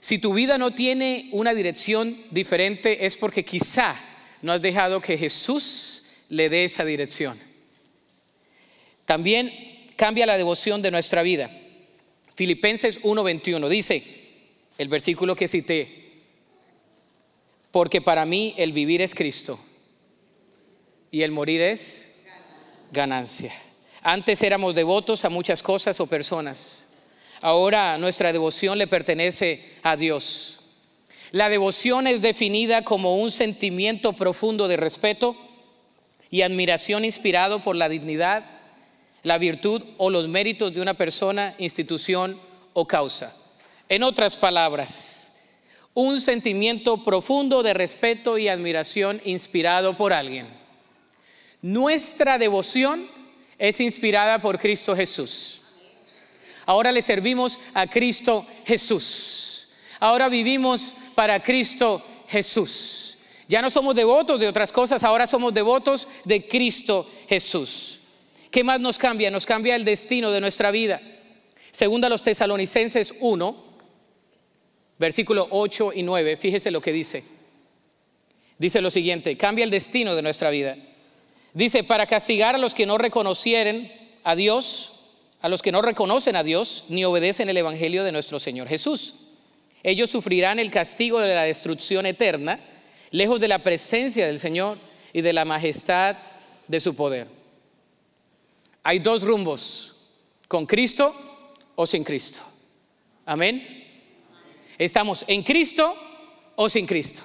Si 0.00 0.18
tu 0.18 0.32
vida 0.32 0.56
no 0.56 0.70
tiene 0.70 1.28
una 1.32 1.52
dirección 1.52 2.16
diferente 2.30 3.04
es 3.04 3.18
porque 3.18 3.44
quizá 3.44 3.96
no 4.42 4.52
has 4.52 4.62
dejado 4.62 5.00
que 5.00 5.18
Jesús 5.18 6.04
le 6.28 6.48
dé 6.48 6.64
esa 6.64 6.84
dirección. 6.84 7.38
También 9.04 9.52
cambia 9.96 10.26
la 10.26 10.36
devoción 10.36 10.82
de 10.82 10.90
nuestra 10.90 11.22
vida. 11.22 11.50
Filipenses 12.34 13.02
1:21 13.02 13.68
dice, 13.68 14.02
el 14.78 14.88
versículo 14.88 15.36
que 15.36 15.48
cité, 15.48 16.06
porque 17.70 18.00
para 18.00 18.26
mí 18.26 18.54
el 18.58 18.72
vivir 18.72 19.00
es 19.02 19.14
Cristo 19.14 19.58
y 21.10 21.22
el 21.22 21.30
morir 21.30 21.60
es 21.60 22.16
ganancia. 22.92 23.54
Antes 24.02 24.42
éramos 24.42 24.74
devotos 24.74 25.24
a 25.24 25.30
muchas 25.30 25.62
cosas 25.62 25.98
o 26.00 26.06
personas. 26.06 26.88
Ahora 27.40 27.98
nuestra 27.98 28.32
devoción 28.32 28.78
le 28.78 28.86
pertenece 28.86 29.74
a 29.82 29.96
Dios. 29.96 30.55
La 31.32 31.48
devoción 31.48 32.06
es 32.06 32.20
definida 32.20 32.82
como 32.82 33.16
un 33.16 33.30
sentimiento 33.30 34.12
profundo 34.12 34.68
de 34.68 34.76
respeto 34.76 35.36
y 36.30 36.42
admiración 36.42 37.04
inspirado 37.04 37.60
por 37.60 37.76
la 37.76 37.88
dignidad, 37.88 38.44
la 39.22 39.38
virtud 39.38 39.82
o 39.96 40.10
los 40.10 40.28
méritos 40.28 40.74
de 40.74 40.80
una 40.80 40.94
persona, 40.94 41.54
institución 41.58 42.40
o 42.72 42.86
causa. 42.86 43.34
En 43.88 44.02
otras 44.02 44.36
palabras, 44.36 45.26
un 45.94 46.20
sentimiento 46.20 47.02
profundo 47.02 47.62
de 47.62 47.74
respeto 47.74 48.38
y 48.38 48.48
admiración 48.48 49.20
inspirado 49.24 49.96
por 49.96 50.12
alguien. 50.12 50.46
Nuestra 51.62 52.38
devoción 52.38 53.06
es 53.58 53.80
inspirada 53.80 54.40
por 54.40 54.58
Cristo 54.58 54.94
Jesús. 54.94 55.62
Ahora 56.66 56.92
le 56.92 57.02
servimos 57.02 57.58
a 57.74 57.86
Cristo 57.86 58.46
Jesús. 58.66 59.68
Ahora 59.98 60.28
vivimos 60.28 60.94
para 61.16 61.42
Cristo 61.42 62.00
Jesús. 62.28 63.18
Ya 63.48 63.62
no 63.62 63.70
somos 63.70 63.96
devotos 63.96 64.38
de 64.38 64.46
otras 64.46 64.70
cosas, 64.70 65.02
ahora 65.02 65.26
somos 65.26 65.52
devotos 65.52 66.06
de 66.24 66.46
Cristo 66.46 67.08
Jesús. 67.28 68.00
¿Qué 68.50 68.62
más 68.62 68.78
nos 68.78 68.98
cambia? 68.98 69.30
Nos 69.30 69.46
cambia 69.46 69.74
el 69.74 69.84
destino 69.84 70.30
de 70.30 70.40
nuestra 70.40 70.70
vida. 70.70 71.00
Segunda 71.70 72.08
los 72.08 72.22
tesalonicenses 72.22 73.14
1, 73.20 73.56
versículo 74.98 75.48
8 75.50 75.92
y 75.94 76.02
9, 76.02 76.36
fíjese 76.36 76.70
lo 76.70 76.80
que 76.80 76.92
dice. 76.92 77.24
Dice 78.58 78.80
lo 78.80 78.90
siguiente, 78.90 79.36
cambia 79.36 79.64
el 79.64 79.70
destino 79.70 80.14
de 80.14 80.22
nuestra 80.22 80.50
vida. 80.50 80.76
Dice, 81.54 81.84
para 81.84 82.06
castigar 82.06 82.54
a 82.54 82.58
los 82.58 82.74
que 82.74 82.86
no 82.86 82.98
reconocieren 82.98 83.92
a 84.24 84.34
Dios, 84.34 84.92
a 85.40 85.48
los 85.48 85.62
que 85.62 85.72
no 85.72 85.82
reconocen 85.82 86.36
a 86.36 86.42
Dios 86.42 86.84
ni 86.88 87.04
obedecen 87.04 87.48
el 87.48 87.56
Evangelio 87.56 88.04
de 88.04 88.12
nuestro 88.12 88.38
Señor 88.38 88.68
Jesús. 88.68 89.25
Ellos 89.86 90.10
sufrirán 90.10 90.58
el 90.58 90.72
castigo 90.72 91.20
de 91.20 91.32
la 91.32 91.44
destrucción 91.44 92.06
eterna, 92.06 92.58
lejos 93.12 93.38
de 93.38 93.46
la 93.46 93.60
presencia 93.60 94.26
del 94.26 94.40
Señor 94.40 94.78
y 95.12 95.20
de 95.20 95.32
la 95.32 95.44
majestad 95.44 96.16
de 96.66 96.80
su 96.80 96.96
poder. 96.96 97.28
Hay 98.82 98.98
dos 98.98 99.22
rumbos, 99.22 99.94
con 100.48 100.66
Cristo 100.66 101.14
o 101.76 101.86
sin 101.86 102.02
Cristo. 102.02 102.40
Amén. 103.26 103.64
Estamos 104.76 105.24
en 105.28 105.44
Cristo 105.44 105.94
o 106.56 106.68
sin 106.68 106.84
Cristo. 106.84 107.22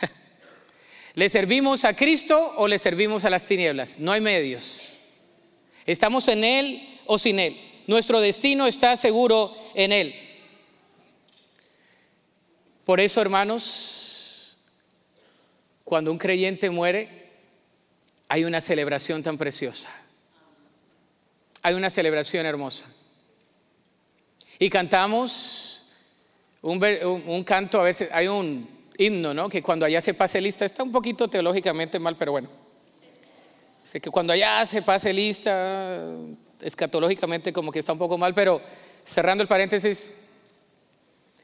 ¿Le 1.14 1.28
servimos 1.28 1.84
a 1.84 1.96
Cristo 1.96 2.54
o 2.58 2.68
le 2.68 2.78
servimos 2.78 3.24
a 3.24 3.30
las 3.30 3.44
tinieblas? 3.48 3.98
No 3.98 4.12
hay 4.12 4.20
medios. 4.20 4.98
Estamos 5.84 6.28
en 6.28 6.44
Él 6.44 7.00
o 7.06 7.18
sin 7.18 7.40
Él. 7.40 7.56
Nuestro 7.88 8.20
destino 8.20 8.68
está 8.68 8.94
seguro 8.94 9.52
en 9.74 9.90
Él. 9.90 10.23
Por 12.84 13.00
eso, 13.00 13.20
hermanos, 13.20 14.56
cuando 15.84 16.12
un 16.12 16.18
creyente 16.18 16.70
muere, 16.70 17.30
hay 18.28 18.44
una 18.44 18.60
celebración 18.60 19.22
tan 19.22 19.38
preciosa. 19.38 19.88
Hay 21.62 21.74
una 21.74 21.88
celebración 21.88 22.44
hermosa. 22.46 22.86
Y 24.58 24.68
cantamos 24.68 25.86
un, 26.62 27.44
canto, 27.44 27.80
a 27.80 27.84
veces 27.84 28.08
hay 28.12 28.28
un 28.28 28.68
himno, 28.98 29.34
¿no? 29.34 29.48
Que 29.48 29.62
cuando 29.62 29.86
allá 29.86 30.00
se 30.00 30.14
pase 30.14 30.40
lista, 30.40 30.64
está 30.64 30.82
un 30.82 30.92
poquito 30.92 31.28
teológicamente 31.28 31.98
mal, 31.98 32.16
pero 32.16 32.32
bueno. 32.32 32.48
Sé 33.82 34.00
que 34.00 34.10
cuando 34.10 34.32
allá 34.32 34.64
se 34.64 34.80
pase 34.82 35.12
lista, 35.12 36.02
escatológicamente 36.60 37.52
como 37.52 37.70
que 37.70 37.78
está 37.78 37.92
un 37.92 37.98
poco 37.98 38.16
mal, 38.16 38.34
pero 38.34 38.62
cerrando 39.04 39.42
el 39.42 39.48
paréntesis, 39.48 40.12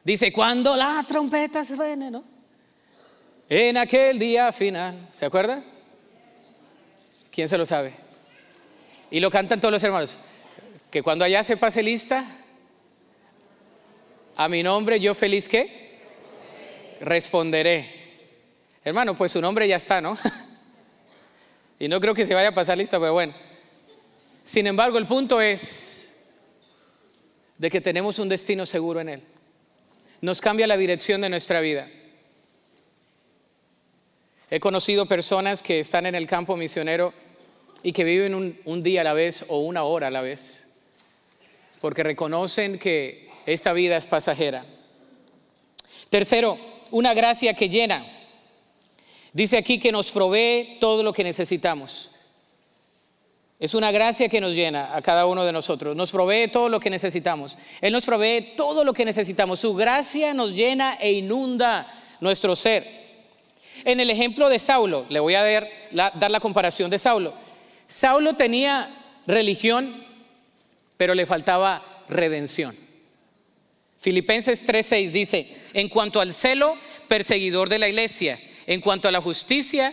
dice, 0.04 0.32
cuando 0.32 0.76
la 0.76 1.04
trompeta 1.06 1.64
suene, 1.64 2.10
¿no? 2.10 2.24
En 3.48 3.76
aquel 3.76 4.18
día 4.18 4.52
final, 4.52 5.08
¿se 5.10 5.26
acuerda? 5.26 5.62
¿Quién 7.30 7.48
se 7.48 7.58
lo 7.58 7.66
sabe? 7.66 7.92
Y 9.10 9.18
lo 9.20 9.30
cantan 9.30 9.60
todos 9.60 9.72
los 9.72 9.82
hermanos, 9.82 10.18
que 10.90 11.02
cuando 11.02 11.24
allá 11.24 11.42
se 11.42 11.56
pase 11.56 11.82
lista, 11.82 12.24
a 14.36 14.48
mi 14.48 14.62
nombre 14.62 15.00
yo 15.00 15.14
feliz 15.14 15.48
que 15.48 15.98
responderé. 17.00 17.98
Hermano, 18.84 19.16
pues 19.16 19.32
su 19.32 19.40
nombre 19.40 19.66
ya 19.68 19.76
está, 19.76 20.00
¿no? 20.00 20.16
y 21.78 21.88
no 21.88 22.00
creo 22.00 22.14
que 22.14 22.24
se 22.24 22.34
vaya 22.34 22.48
a 22.48 22.54
pasar 22.54 22.78
lista, 22.78 22.98
pero 22.98 23.12
bueno. 23.12 23.32
Sin 24.44 24.66
embargo, 24.66 24.98
el 24.98 25.06
punto 25.06 25.40
es 25.40 26.30
de 27.58 27.70
que 27.70 27.80
tenemos 27.80 28.18
un 28.18 28.28
destino 28.28 28.64
seguro 28.64 29.00
en 29.00 29.08
Él. 29.10 29.22
Nos 30.20 30.40
cambia 30.40 30.66
la 30.66 30.76
dirección 30.76 31.20
de 31.20 31.30
nuestra 31.30 31.60
vida. 31.60 31.88
He 34.50 34.60
conocido 34.60 35.06
personas 35.06 35.62
que 35.62 35.80
están 35.80 36.06
en 36.06 36.14
el 36.14 36.26
campo 36.26 36.56
misionero 36.56 37.14
y 37.82 37.92
que 37.92 38.04
viven 38.04 38.34
un, 38.34 38.58
un, 38.64 38.82
día 38.82 39.00
a 39.00 39.04
la 39.04 39.14
vez 39.14 39.44
o 39.48 39.60
una 39.60 39.84
hora 39.84 40.08
a 40.08 40.10
la 40.10 40.20
vez, 40.20 40.82
porque 41.80 42.02
reconocen 42.02 42.78
que 42.78 43.28
esta 43.46 43.72
vida 43.72 43.96
es 43.96 44.06
pasajera. 44.06 44.66
Tercero, 46.10 46.58
una 46.90 47.14
gracia 47.14 47.54
que 47.54 47.68
llena. 47.68 48.04
Dice 49.32 49.56
aquí 49.56 49.78
que 49.78 49.92
nos 49.92 50.10
provee 50.10 50.78
todo 50.80 51.02
lo 51.02 51.12
que 51.12 51.24
necesitamos. 51.24 52.09
Es 53.60 53.74
una 53.74 53.92
gracia 53.92 54.30
que 54.30 54.40
nos 54.40 54.54
llena 54.54 54.96
a 54.96 55.02
cada 55.02 55.26
uno 55.26 55.44
de 55.44 55.52
nosotros. 55.52 55.94
Nos 55.94 56.10
provee 56.10 56.48
todo 56.48 56.70
lo 56.70 56.80
que 56.80 56.88
necesitamos. 56.88 57.58
Él 57.82 57.92
nos 57.92 58.06
provee 58.06 58.54
todo 58.56 58.84
lo 58.84 58.94
que 58.94 59.04
necesitamos. 59.04 59.60
Su 59.60 59.74
gracia 59.74 60.32
nos 60.32 60.54
llena 60.54 60.96
e 60.98 61.12
inunda 61.12 61.86
nuestro 62.20 62.56
ser. 62.56 63.00
En 63.84 64.00
el 64.00 64.08
ejemplo 64.08 64.48
de 64.48 64.58
Saulo, 64.58 65.04
le 65.10 65.20
voy 65.20 65.34
a 65.34 65.42
dar 65.42 65.68
la, 65.90 66.40
comparación 66.40 66.90
de 66.90 66.98
Saulo. 66.98 67.34
Saulo 67.86 68.32
tenía 68.32 68.88
religión, 69.26 70.06
pero 70.96 71.14
le 71.14 71.26
faltaba 71.26 71.84
redención. 72.08 72.74
Filipenses 73.98 74.66
3:6 74.66 75.10
dice, 75.10 75.54
en 75.74 75.90
cuanto 75.90 76.22
al 76.22 76.32
celo 76.32 76.78
perseguidor 77.08 77.68
de 77.68 77.78
la 77.78 77.88
iglesia, 77.88 78.38
en 78.66 78.80
cuanto 78.80 79.08
a 79.08 79.12
la 79.12 79.20
justicia 79.20 79.92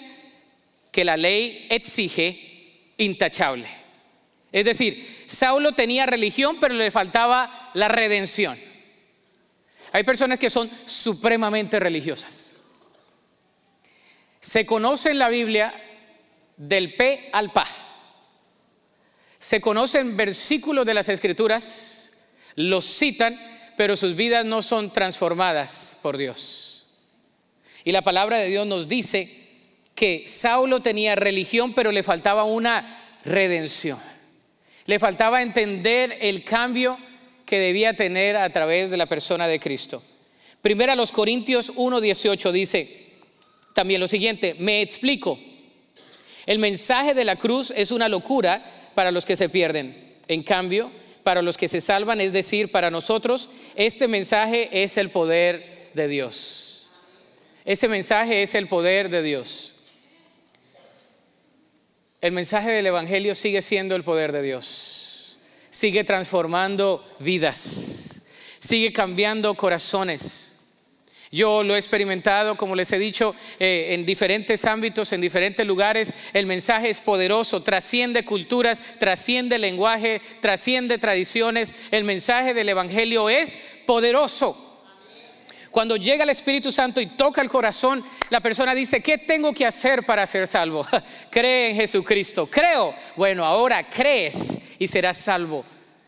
que 0.91 1.03
la 1.03 1.17
ley 1.17 1.67
exige, 1.69 2.46
intachable. 2.97 3.67
Es 4.51 4.65
decir, 4.65 5.23
Saulo 5.27 5.73
tenía 5.73 6.05
religión, 6.05 6.57
pero 6.59 6.73
le 6.73 6.91
faltaba 6.91 7.71
la 7.73 7.87
redención. 7.87 8.57
Hay 9.91 10.03
personas 10.03 10.39
que 10.39 10.49
son 10.49 10.69
supremamente 10.85 11.79
religiosas. 11.79 12.61
Se 14.39 14.65
conoce 14.65 15.11
en 15.11 15.19
la 15.19 15.29
Biblia 15.29 15.73
del 16.55 16.93
P 16.95 17.29
al 17.33 17.51
Pa. 17.51 17.67
Se 19.39 19.61
conocen 19.61 20.17
versículos 20.17 20.85
de 20.85 20.93
las 20.93 21.09
Escrituras, 21.09 22.17
los 22.55 22.85
citan, 22.85 23.39
pero 23.77 23.95
sus 23.95 24.15
vidas 24.15 24.45
no 24.45 24.61
son 24.61 24.91
transformadas 24.91 25.97
por 26.01 26.17
Dios. 26.17 26.87
Y 27.83 27.91
la 27.91 28.01
palabra 28.01 28.37
de 28.37 28.49
Dios 28.49 28.65
nos 28.65 28.87
dice 28.87 29.46
que 29.97 30.27
Saulo 30.27 30.79
tenía 30.79 31.15
religión, 31.15 31.73
pero 31.73 31.91
le 31.91 32.03
faltaba 32.03 32.43
una 32.43 33.17
redención. 33.25 33.97
Le 34.85 34.99
faltaba 34.99 35.41
entender 35.41 36.15
el 36.21 36.43
cambio 36.43 36.99
que 37.47 37.57
debía 37.57 37.95
tener 37.95 38.37
a 38.37 38.47
través 38.51 38.91
de 38.91 38.97
la 38.97 39.07
persona 39.07 39.47
de 39.47 39.59
Cristo. 39.59 40.03
Primero 40.61 40.91
a 40.91 40.95
los 40.95 41.11
Corintios 41.11 41.71
1:18 41.75 42.51
dice 42.51 43.05
también 43.73 43.99
lo 43.99 44.07
siguiente, 44.07 44.55
me 44.59 44.83
explico. 44.83 45.39
El 46.45 46.59
mensaje 46.59 47.15
de 47.15 47.25
la 47.25 47.35
cruz 47.35 47.73
es 47.75 47.89
una 47.89 48.07
locura 48.07 48.63
para 48.93 49.09
los 49.09 49.25
que 49.25 49.35
se 49.35 49.49
pierden. 49.49 50.15
En 50.27 50.43
cambio, 50.43 50.91
para 51.23 51.41
los 51.41 51.57
que 51.57 51.67
se 51.67 51.81
salvan, 51.81 52.21
es 52.21 52.33
decir, 52.33 52.69
para 52.69 52.91
nosotros, 52.91 53.49
este 53.75 54.07
mensaje 54.07 54.69
es 54.83 54.95
el 54.97 55.09
poder 55.09 55.89
de 55.95 56.07
Dios. 56.07 56.87
Ese 57.65 57.87
mensaje 57.87 58.43
es 58.43 58.53
el 58.53 58.67
poder 58.67 59.09
de 59.09 59.23
Dios. 59.23 59.73
El 62.19 62.31
mensaje 62.31 62.71
del 62.71 62.87
Evangelio 62.87 63.35
sigue 63.35 63.61
siendo 63.61 63.95
el 63.95 64.03
poder 64.03 64.31
de 64.31 64.41
Dios. 64.41 65.37
Sigue 65.69 66.03
transformando 66.03 67.05
vidas. 67.19 68.23
Sigue 68.59 68.91
cambiando 68.91 69.53
corazones. 69.53 70.53
Yo 71.29 71.61
lo 71.61 71.75
he 71.75 71.77
experimentado, 71.77 72.55
como 72.55 72.75
les 72.75 72.91
he 72.91 72.97
dicho, 72.97 73.35
eh, 73.59 73.89
en 73.91 74.05
diferentes 74.05 74.65
ámbitos, 74.65 75.11
en 75.11 75.21
diferentes 75.21 75.67
lugares. 75.67 76.13
El 76.33 76.47
mensaje 76.47 76.89
es 76.89 77.01
poderoso, 77.01 77.61
trasciende 77.61 78.23
culturas, 78.25 78.81
trasciende 78.97 79.59
lenguaje, 79.59 80.21
trasciende 80.41 80.97
tradiciones. 80.97 81.75
El 81.91 82.05
mensaje 82.05 82.53
del 82.53 82.69
Evangelio 82.69 83.29
es 83.29 83.57
poderoso. 83.85 84.66
Cuando 85.77 85.95
llega 85.95 86.23
el 86.23 86.31
Espíritu 86.31 86.71
Santo 86.71 86.99
y 86.99 87.05
toca 87.05 87.39
el 87.39 87.49
corazón, 87.49 88.03
la 88.31 88.41
persona 88.41 88.73
dice, 88.73 88.99
¿qué 88.99 89.19
tengo 89.19 89.53
que 89.53 89.63
hacer 89.63 90.07
para 90.07 90.25
ser 90.25 90.47
salvo? 90.47 90.83
Cree 91.29 91.69
en 91.69 91.75
Jesucristo. 91.75 92.47
Creo. 92.47 92.95
Bueno, 93.15 93.45
ahora 93.45 93.87
crees 93.87 94.57
y 94.79 94.87
serás 94.87 95.19
salvo. 95.19 95.63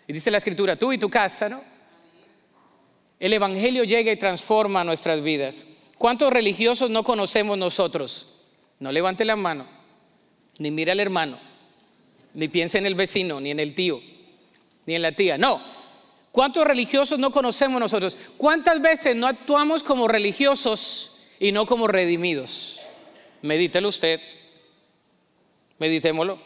Y 0.07 0.13
dice 0.13 0.31
la 0.31 0.39
Escritura, 0.39 0.75
tú 0.75 0.91
y 0.91 0.97
tu 0.97 1.07
casa, 1.07 1.49
¿no? 1.49 1.61
El 3.19 3.31
Evangelio 3.31 3.83
llega 3.83 4.11
y 4.11 4.17
transforma 4.17 4.83
nuestras 4.83 5.21
vidas. 5.21 5.67
¿Cuántos 5.99 6.33
religiosos 6.33 6.89
no 6.89 7.03
conocemos 7.03 7.55
nosotros? 7.55 8.45
No 8.79 8.91
levante 8.91 9.23
la 9.23 9.35
mano, 9.35 9.67
ni 10.57 10.71
mire 10.71 10.93
al 10.93 10.99
hermano, 10.99 11.37
ni 12.33 12.47
piense 12.47 12.79
en 12.79 12.87
el 12.87 12.95
vecino, 12.95 13.39
ni 13.39 13.51
en 13.51 13.59
el 13.59 13.75
tío, 13.75 14.01
ni 14.87 14.95
en 14.95 15.03
la 15.03 15.11
tía. 15.11 15.37
No, 15.37 15.61
¿Cuántos 16.31 16.65
religiosos 16.65 17.17
no 17.17 17.31
conocemos 17.31 17.79
nosotros? 17.79 18.17
¿Cuántas 18.37 18.81
veces 18.81 19.15
no 19.15 19.27
actuamos 19.27 19.83
como 19.83 20.07
religiosos 20.07 21.17
y 21.39 21.51
no 21.51 21.65
como 21.65 21.87
redimidos? 21.87 22.79
Medítelo 23.41 23.89
usted. 23.89 24.21
Meditémoslo. 25.79 26.39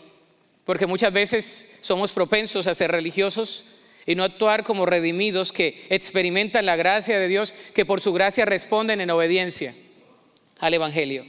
Porque 0.63 0.87
muchas 0.87 1.11
veces 1.11 1.79
somos 1.81 2.11
propensos 2.11 2.67
a 2.67 2.75
ser 2.75 2.91
religiosos 2.91 3.65
y 4.05 4.15
no 4.15 4.23
actuar 4.23 4.63
como 4.63 4.85
redimidos 4.85 5.51
que 5.51 5.85
experimentan 5.89 6.65
la 6.65 6.77
gracia 6.77 7.19
de 7.19 7.27
Dios, 7.27 7.53
que 7.73 7.85
por 7.85 7.99
su 7.99 8.13
gracia 8.13 8.45
responden 8.45 9.01
en 9.01 9.11
obediencia 9.11 9.73
al 10.59 10.73
Evangelio. 10.73 11.25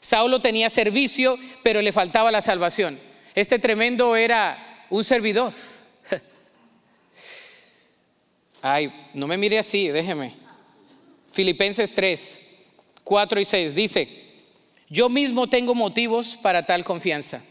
Saulo 0.00 0.40
tenía 0.40 0.70
servicio, 0.70 1.38
pero 1.62 1.82
le 1.82 1.92
faltaba 1.92 2.32
la 2.32 2.40
salvación. 2.40 2.98
Este 3.34 3.58
tremendo 3.58 4.16
era 4.16 4.84
un 4.90 5.04
servidor 5.04 5.52
Ay, 8.68 8.92
no 9.14 9.28
me 9.28 9.38
mire 9.38 9.60
así, 9.60 9.86
déjeme. 9.86 10.34
Filipenses 11.30 11.94
3, 11.94 12.40
4 13.04 13.40
y 13.40 13.44
6 13.44 13.74
dice, 13.76 14.08
Yo 14.88 15.08
mismo 15.08 15.48
tengo 15.48 15.72
motivos 15.72 16.36
para 16.36 16.66
tal 16.66 16.82
confianza. 16.82 17.44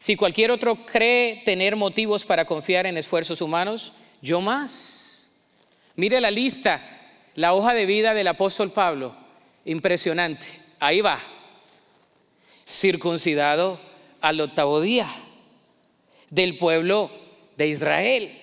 Si 0.00 0.16
cualquier 0.16 0.50
otro 0.50 0.84
cree 0.84 1.42
tener 1.44 1.76
motivos 1.76 2.24
para 2.24 2.44
confiar 2.44 2.86
en 2.86 2.98
esfuerzos 2.98 3.40
humanos, 3.40 3.92
yo 4.20 4.40
más. 4.40 5.30
Mire 5.94 6.20
la 6.20 6.32
lista, 6.32 6.80
la 7.36 7.54
hoja 7.54 7.72
de 7.72 7.86
vida 7.86 8.12
del 8.12 8.26
apóstol 8.26 8.72
Pablo. 8.72 9.14
Impresionante. 9.64 10.48
Ahí 10.80 11.02
va. 11.02 11.20
Circuncidado 12.66 13.80
al 14.20 14.40
octavo 14.40 14.80
día. 14.80 15.08
Del 16.30 16.56
pueblo 16.56 17.12
de 17.56 17.68
Israel. 17.68 18.39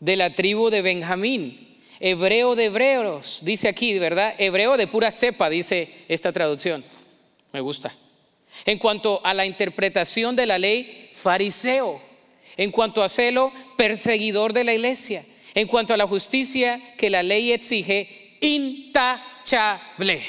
De 0.00 0.16
la 0.16 0.34
tribu 0.34 0.70
de 0.70 0.82
Benjamín. 0.82 1.76
Hebreo 2.00 2.54
de 2.54 2.66
hebreos. 2.66 3.40
Dice 3.42 3.68
aquí, 3.68 3.98
¿verdad? 3.98 4.34
Hebreo 4.38 4.76
de 4.76 4.86
pura 4.86 5.10
cepa, 5.10 5.48
dice 5.48 5.90
esta 6.08 6.32
traducción. 6.32 6.84
Me 7.52 7.60
gusta. 7.60 7.94
En 8.64 8.78
cuanto 8.78 9.20
a 9.24 9.34
la 9.34 9.46
interpretación 9.46 10.36
de 10.36 10.46
la 10.46 10.58
ley, 10.58 11.08
fariseo. 11.12 12.00
En 12.56 12.70
cuanto 12.70 13.02
a 13.02 13.08
celo, 13.08 13.52
perseguidor 13.76 14.52
de 14.52 14.64
la 14.64 14.74
iglesia. 14.74 15.24
En 15.54 15.68
cuanto 15.68 15.94
a 15.94 15.96
la 15.96 16.06
justicia 16.06 16.80
que 16.96 17.10
la 17.10 17.22
ley 17.22 17.52
exige, 17.52 18.36
intachable. 18.40 20.22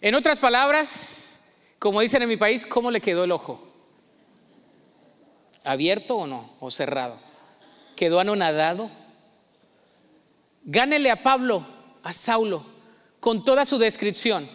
En 0.00 0.14
otras 0.14 0.38
palabras, 0.38 1.40
como 1.78 2.00
dicen 2.00 2.22
en 2.22 2.28
mi 2.28 2.36
país, 2.36 2.66
¿cómo 2.66 2.90
le 2.90 3.00
quedó 3.00 3.24
el 3.24 3.32
ojo? 3.32 3.62
¿Abierto 5.64 6.16
o 6.16 6.26
no? 6.26 6.54
¿O 6.60 6.70
cerrado? 6.70 7.25
¿Quedó 7.96 8.20
anonadado? 8.20 8.90
Gánele 10.64 11.10
a 11.10 11.22
Pablo, 11.22 11.66
a 12.02 12.12
Saulo, 12.12 12.64
con 13.18 13.44
toda 13.44 13.64
su 13.64 13.78
descripción 13.78 14.48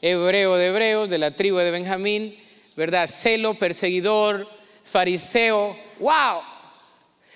hebreo 0.00 0.56
de 0.56 0.68
hebreos, 0.68 1.08
de 1.08 1.18
la 1.18 1.34
tribu 1.34 1.58
de 1.58 1.70
Benjamín, 1.70 2.36
¿verdad? 2.76 3.06
Celo, 3.08 3.54
perseguidor, 3.54 4.48
fariseo, 4.84 5.76
wow. 5.98 6.40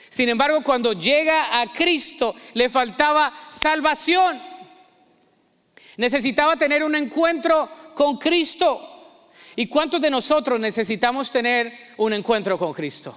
Sin 0.09 0.29
embargo, 0.29 0.62
cuando 0.62 0.92
llega 0.92 1.61
a 1.61 1.72
Cristo, 1.72 2.35
le 2.55 2.68
faltaba 2.68 3.33
salvación. 3.51 4.40
Necesitaba 5.96 6.57
tener 6.57 6.83
un 6.83 6.94
encuentro 6.94 7.68
con 7.94 8.18
Cristo. 8.18 8.88
¿Y 9.57 9.66
cuántos 9.66 10.01
de 10.01 10.11
nosotros 10.11 10.59
necesitamos 10.59 11.31
tener 11.31 11.72
un 11.98 12.12
encuentro 12.12 12.57
con 12.57 12.72
Cristo? 12.72 13.14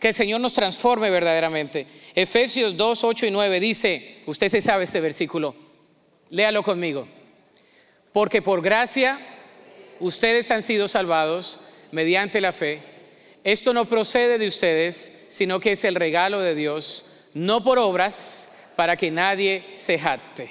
Que 0.00 0.08
el 0.08 0.14
Señor 0.14 0.40
nos 0.40 0.52
transforme 0.52 1.10
verdaderamente. 1.10 1.86
Efesios 2.14 2.76
2, 2.76 3.04
8 3.04 3.26
y 3.26 3.30
9 3.30 3.60
dice, 3.60 4.18
usted 4.26 4.48
se 4.48 4.60
sabe 4.60 4.84
este 4.84 5.00
versículo, 5.00 5.54
léalo 6.30 6.62
conmigo. 6.62 7.08
Porque 8.12 8.42
por 8.42 8.62
gracia 8.62 9.18
ustedes 10.00 10.50
han 10.50 10.62
sido 10.62 10.88
salvados 10.88 11.60
mediante 11.92 12.40
la 12.40 12.52
fe. 12.52 12.80
Esto 13.44 13.72
no 13.72 13.84
procede 13.84 14.38
de 14.38 14.48
ustedes, 14.48 15.26
sino 15.28 15.60
que 15.60 15.72
es 15.72 15.84
el 15.84 15.94
regalo 15.94 16.40
de 16.40 16.54
Dios, 16.54 17.04
no 17.34 17.62
por 17.62 17.78
obras, 17.78 18.52
para 18.76 18.96
que 18.96 19.10
nadie 19.10 19.62
se 19.74 19.98
jacte. 19.98 20.50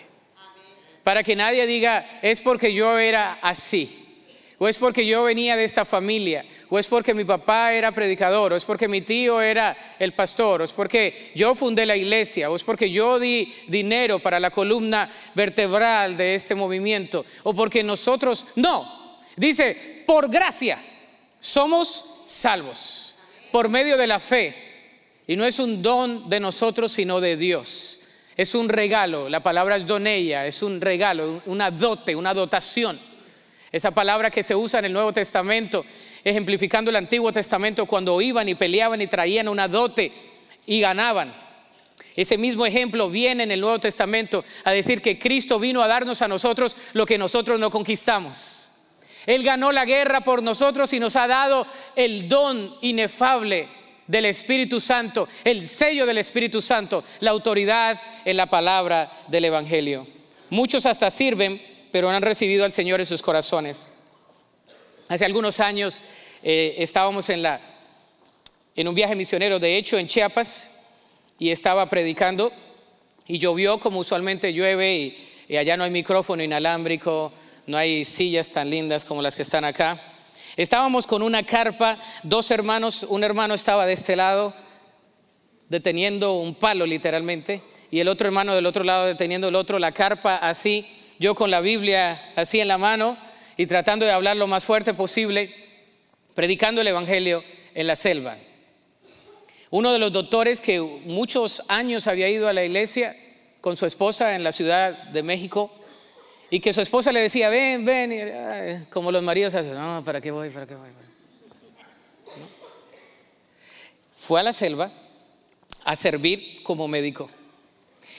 Para 1.03 1.21
que 1.21 1.35
nadie 1.35 1.67
diga, 1.67 2.19
es 2.21 2.41
porque 2.41 2.73
yo 2.73 2.97
era 2.97 3.37
así, 3.41 4.23
o 4.57 4.67
es 4.67 4.77
porque 4.77 5.05
yo 5.05 5.23
venía 5.23 5.55
de 5.55 5.63
esta 5.63 5.85
familia, 5.85 6.45
o 6.69 6.79
es 6.79 6.87
porque 6.87 7.13
mi 7.13 7.25
papá 7.25 7.73
era 7.73 7.91
predicador, 7.91 8.53
o 8.53 8.55
es 8.55 8.63
porque 8.63 8.87
mi 8.87 9.01
tío 9.01 9.41
era 9.41 9.75
el 9.99 10.13
pastor, 10.13 10.61
o 10.61 10.63
es 10.63 10.71
porque 10.71 11.31
yo 11.35 11.55
fundé 11.55 11.85
la 11.85 11.95
iglesia, 11.95 12.49
o 12.49 12.55
es 12.55 12.63
porque 12.63 12.89
yo 12.89 13.19
di 13.19 13.53
dinero 13.67 14.19
para 14.19 14.39
la 14.39 14.51
columna 14.51 15.09
vertebral 15.33 16.17
de 16.17 16.35
este 16.35 16.55
movimiento, 16.55 17.25
o 17.43 17.53
porque 17.53 17.83
nosotros, 17.83 18.47
no, 18.55 19.19
dice, 19.35 20.03
por 20.05 20.29
gracia 20.29 20.79
somos 21.39 22.23
salvos, 22.25 23.15
por 23.51 23.69
medio 23.69 23.97
de 23.97 24.07
la 24.07 24.19
fe, 24.19 24.65
y 25.27 25.35
no 25.35 25.45
es 25.45 25.59
un 25.59 25.81
don 25.81 26.29
de 26.29 26.39
nosotros, 26.39 26.91
sino 26.91 27.19
de 27.19 27.37
Dios. 27.37 27.99
Es 28.37 28.53
un 28.53 28.67
regalo, 28.67 29.29
la 29.29 29.41
palabra 29.41 29.77
es 29.77 29.85
donella, 29.85 30.45
es 30.45 30.61
un 30.61 30.81
regalo, 30.81 31.41
una 31.45 31.71
dote, 31.71 32.15
una 32.15 32.33
dotación. 32.33 32.99
Esa 33.71 33.91
palabra 33.91 34.29
que 34.29 34.43
se 34.43 34.55
usa 34.55 34.79
en 34.79 34.85
el 34.85 34.93
Nuevo 34.93 35.13
Testamento 35.13 35.85
ejemplificando 36.25 36.89
el 36.89 36.97
Antiguo 36.97 37.31
Testamento 37.31 37.85
cuando 37.85 38.19
iban 38.19 38.49
y 38.49 38.55
peleaban 38.55 38.99
y 38.99 39.07
traían 39.07 39.47
una 39.47 39.67
dote 39.67 40.11
y 40.65 40.81
ganaban. 40.81 41.33
Ese 42.15 42.37
mismo 42.37 42.65
ejemplo 42.65 43.09
viene 43.09 43.43
en 43.43 43.51
el 43.51 43.61
Nuevo 43.61 43.79
Testamento 43.79 44.43
a 44.63 44.71
decir 44.71 45.01
que 45.01 45.19
Cristo 45.19 45.59
vino 45.59 45.83
a 45.83 45.87
darnos 45.87 46.21
a 46.21 46.27
nosotros 46.27 46.75
lo 46.93 47.05
que 47.05 47.17
nosotros 47.17 47.59
no 47.59 47.69
conquistamos. 47.69 48.69
Él 49.27 49.43
ganó 49.43 49.71
la 49.71 49.85
guerra 49.85 50.21
por 50.21 50.41
nosotros 50.41 50.91
y 50.93 50.99
nos 50.99 51.15
ha 51.15 51.27
dado 51.27 51.67
el 51.95 52.27
don 52.27 52.75
inefable 52.81 53.67
del 54.07 54.25
Espíritu 54.25 54.79
Santo, 54.79 55.27
el 55.43 55.67
sello 55.67 56.05
del 56.05 56.17
Espíritu 56.17 56.61
Santo, 56.61 57.03
la 57.19 57.31
autoridad 57.31 58.01
en 58.23 58.37
la 58.37 58.47
palabra 58.47 59.11
del 59.27 59.45
Evangelio. 59.45 60.07
Muchos 60.49 60.85
hasta 60.85 61.11
sirven, 61.11 61.61
pero 61.91 62.09
han 62.09 62.21
recibido 62.21 62.65
al 62.65 62.71
Señor 62.71 62.99
en 62.99 63.05
sus 63.05 63.21
corazones. 63.21 63.94
Hace 65.07 65.23
algunos 65.23 65.59
años 65.59 66.01
eh, 66.41 66.75
estábamos 66.79 67.29
en, 67.29 67.43
la, 67.43 67.61
en 68.75 68.87
un 68.87 68.95
viaje 68.95 69.15
misionero, 69.15 69.59
de 69.59 69.77
hecho, 69.77 69.99
en 69.99 70.07
Chiapas, 70.07 70.87
y 71.37 71.51
estaba 71.51 71.87
predicando, 71.87 72.51
y 73.27 73.37
llovió 73.37 73.79
como 73.79 73.99
usualmente 73.99 74.51
llueve, 74.51 74.95
y, 74.95 75.29
y 75.47 75.57
allá 75.57 75.77
no 75.77 75.83
hay 75.83 75.91
micrófono 75.91 76.41
inalámbrico, 76.41 77.31
no 77.67 77.77
hay 77.77 78.03
sillas 78.03 78.49
tan 78.49 78.71
lindas 78.71 79.05
como 79.05 79.21
las 79.21 79.35
que 79.35 79.43
están 79.43 79.63
acá. 79.63 80.01
Estábamos 80.57 81.05
con 81.05 81.21
una 81.21 81.43
carpa, 81.43 81.99
dos 82.23 82.49
hermanos, 82.49 83.05
un 83.07 83.23
hermano 83.23 83.53
estaba 83.53 83.85
de 83.85 83.93
este 83.93 84.15
lado 84.15 84.55
deteniendo 85.69 86.33
un 86.33 86.55
palo 86.55 86.85
literalmente 86.85 87.61
y 87.91 87.99
el 87.99 88.07
otro 88.07 88.27
hermano 88.27 88.55
del 88.55 88.65
otro 88.65 88.83
lado 88.83 89.05
deteniendo 89.05 89.49
el 89.49 89.55
otro, 89.55 89.77
la 89.79 89.91
carpa 89.91 90.37
así, 90.37 90.87
yo 91.19 91.35
con 91.35 91.51
la 91.51 91.59
Biblia 91.59 92.31
así 92.35 92.59
en 92.59 92.67
la 92.67 92.77
mano 92.77 93.17
y 93.57 93.65
tratando 93.65 94.05
de 94.05 94.11
hablar 94.11 94.37
lo 94.37 94.47
más 94.47 94.65
fuerte 94.65 94.93
posible, 94.93 95.53
predicando 96.33 96.81
el 96.81 96.87
Evangelio 96.87 97.43
en 97.73 97.87
la 97.87 97.95
selva. 97.95 98.35
Uno 99.69 99.91
de 99.91 99.99
los 99.99 100.11
doctores 100.11 100.61
que 100.61 100.79
muchos 100.79 101.63
años 101.67 102.07
había 102.07 102.29
ido 102.29 102.47
a 102.47 102.53
la 102.53 102.63
iglesia 102.63 103.15
con 103.61 103.75
su 103.75 103.85
esposa 103.85 104.35
en 104.35 104.43
la 104.43 104.51
Ciudad 104.51 104.91
de 105.05 105.23
México 105.23 105.71
y 106.49 106.59
que 106.59 106.71
su 106.71 106.81
esposa 106.81 107.11
le 107.11 107.19
decía, 107.19 107.49
ven, 107.49 107.83
ven, 107.83 108.85
como 108.91 109.11
los 109.11 109.23
maridos 109.23 109.55
hacen, 109.55 109.73
no, 109.73 110.03
¿para 110.05 110.21
qué 110.21 110.31
voy? 110.31 110.49
¿Para 110.49 110.67
qué 110.67 110.75
voy? 110.75 110.89
Fue 114.13 114.39
a 114.39 114.43
la 114.43 114.53
selva 114.53 114.91
a 115.83 115.95
servir 115.95 116.63
como 116.63 116.87
médico. 116.87 117.29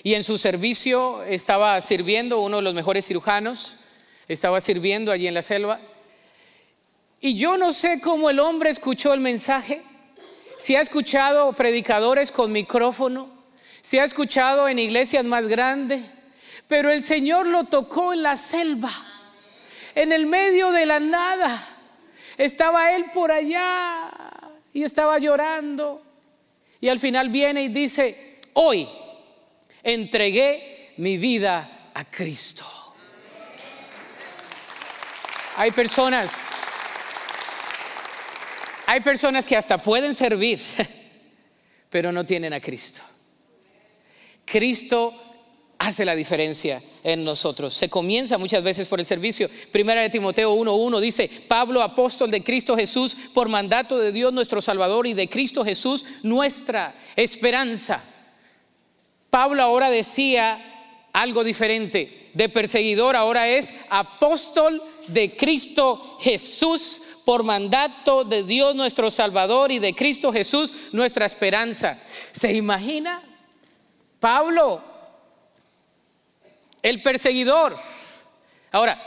Y 0.02 0.14
en 0.14 0.22
su 0.22 0.38
servicio 0.38 1.22
estaba 1.24 1.80
sirviendo 1.80 2.40
uno 2.40 2.58
de 2.58 2.62
los 2.62 2.74
mejores 2.74 3.06
cirujanos, 3.06 3.78
estaba 4.28 4.60
sirviendo 4.60 5.12
allí 5.12 5.26
en 5.26 5.34
la 5.34 5.42
selva. 5.42 5.80
Y 7.20 7.34
yo 7.34 7.56
no 7.56 7.72
sé 7.72 8.00
cómo 8.00 8.30
el 8.30 8.40
hombre 8.40 8.70
escuchó 8.70 9.14
el 9.14 9.20
mensaje, 9.20 9.82
si 10.58 10.74
ha 10.76 10.80
escuchado 10.80 11.52
predicadores 11.52 12.32
con 12.32 12.52
micrófono, 12.52 13.28
si 13.82 13.98
ha 13.98 14.04
escuchado 14.04 14.68
en 14.68 14.78
iglesias 14.78 15.24
más 15.24 15.46
grandes, 15.48 16.04
pero 16.68 16.90
el 16.90 17.04
Señor 17.04 17.46
lo 17.46 17.64
tocó 17.64 18.12
en 18.12 18.22
la 18.22 18.36
selva, 18.36 18.92
en 19.94 20.12
el 20.12 20.26
medio 20.26 20.72
de 20.72 20.86
la 20.86 21.00
nada. 21.00 21.66
Estaba 22.36 22.92
él 22.94 23.06
por 23.14 23.32
allá 23.32 24.10
y 24.72 24.82
estaba 24.82 25.18
llorando. 25.18 26.02
Y 26.80 26.88
al 26.88 26.98
final 26.98 27.28
viene 27.28 27.62
y 27.62 27.68
dice, 27.68 28.40
hoy 28.54 28.88
entregué 29.82 30.92
mi 30.98 31.16
vida 31.16 31.90
a 31.94 32.04
Cristo. 32.04 32.75
Hay 35.58 35.70
personas, 35.70 36.48
hay 38.86 39.00
personas 39.00 39.46
que 39.46 39.56
hasta 39.56 39.78
pueden 39.78 40.14
servir, 40.14 40.60
pero 41.90 42.12
no 42.12 42.26
tienen 42.26 42.52
a 42.52 42.60
Cristo. 42.60 43.00
Cristo 44.44 45.14
hace 45.78 46.04
la 46.04 46.14
diferencia 46.14 46.82
en 47.02 47.24
nosotros. 47.24 47.74
Se 47.74 47.88
comienza 47.88 48.36
muchas 48.36 48.62
veces 48.62 48.86
por 48.86 49.00
el 49.00 49.06
servicio. 49.06 49.48
Primera 49.72 50.02
de 50.02 50.10
Timoteo 50.10 50.54
1.1 50.54 51.00
dice, 51.00 51.30
Pablo, 51.48 51.82
apóstol 51.82 52.30
de 52.30 52.44
Cristo 52.44 52.76
Jesús, 52.76 53.16
por 53.32 53.48
mandato 53.48 53.98
de 53.98 54.12
Dios 54.12 54.34
nuestro 54.34 54.60
Salvador 54.60 55.06
y 55.06 55.14
de 55.14 55.30
Cristo 55.30 55.64
Jesús, 55.64 56.04
nuestra 56.22 56.94
esperanza. 57.16 58.02
Pablo 59.30 59.62
ahora 59.62 59.88
decía 59.88 60.75
algo 61.16 61.44
diferente 61.44 62.28
de 62.34 62.50
perseguidor 62.50 63.16
ahora 63.16 63.48
es 63.48 63.72
apóstol 63.88 64.82
de 65.08 65.34
Cristo 65.34 66.18
Jesús 66.20 67.00
por 67.24 67.42
mandato 67.42 68.22
de 68.22 68.42
Dios 68.42 68.74
nuestro 68.74 69.10
Salvador 69.10 69.72
y 69.72 69.78
de 69.78 69.94
Cristo 69.94 70.30
Jesús 70.30 70.92
nuestra 70.92 71.24
esperanza. 71.24 71.98
¿Se 72.04 72.52
imagina? 72.52 73.22
Pablo, 74.20 74.82
el 76.82 77.00
perseguidor. 77.00 77.78
Ahora, 78.70 79.02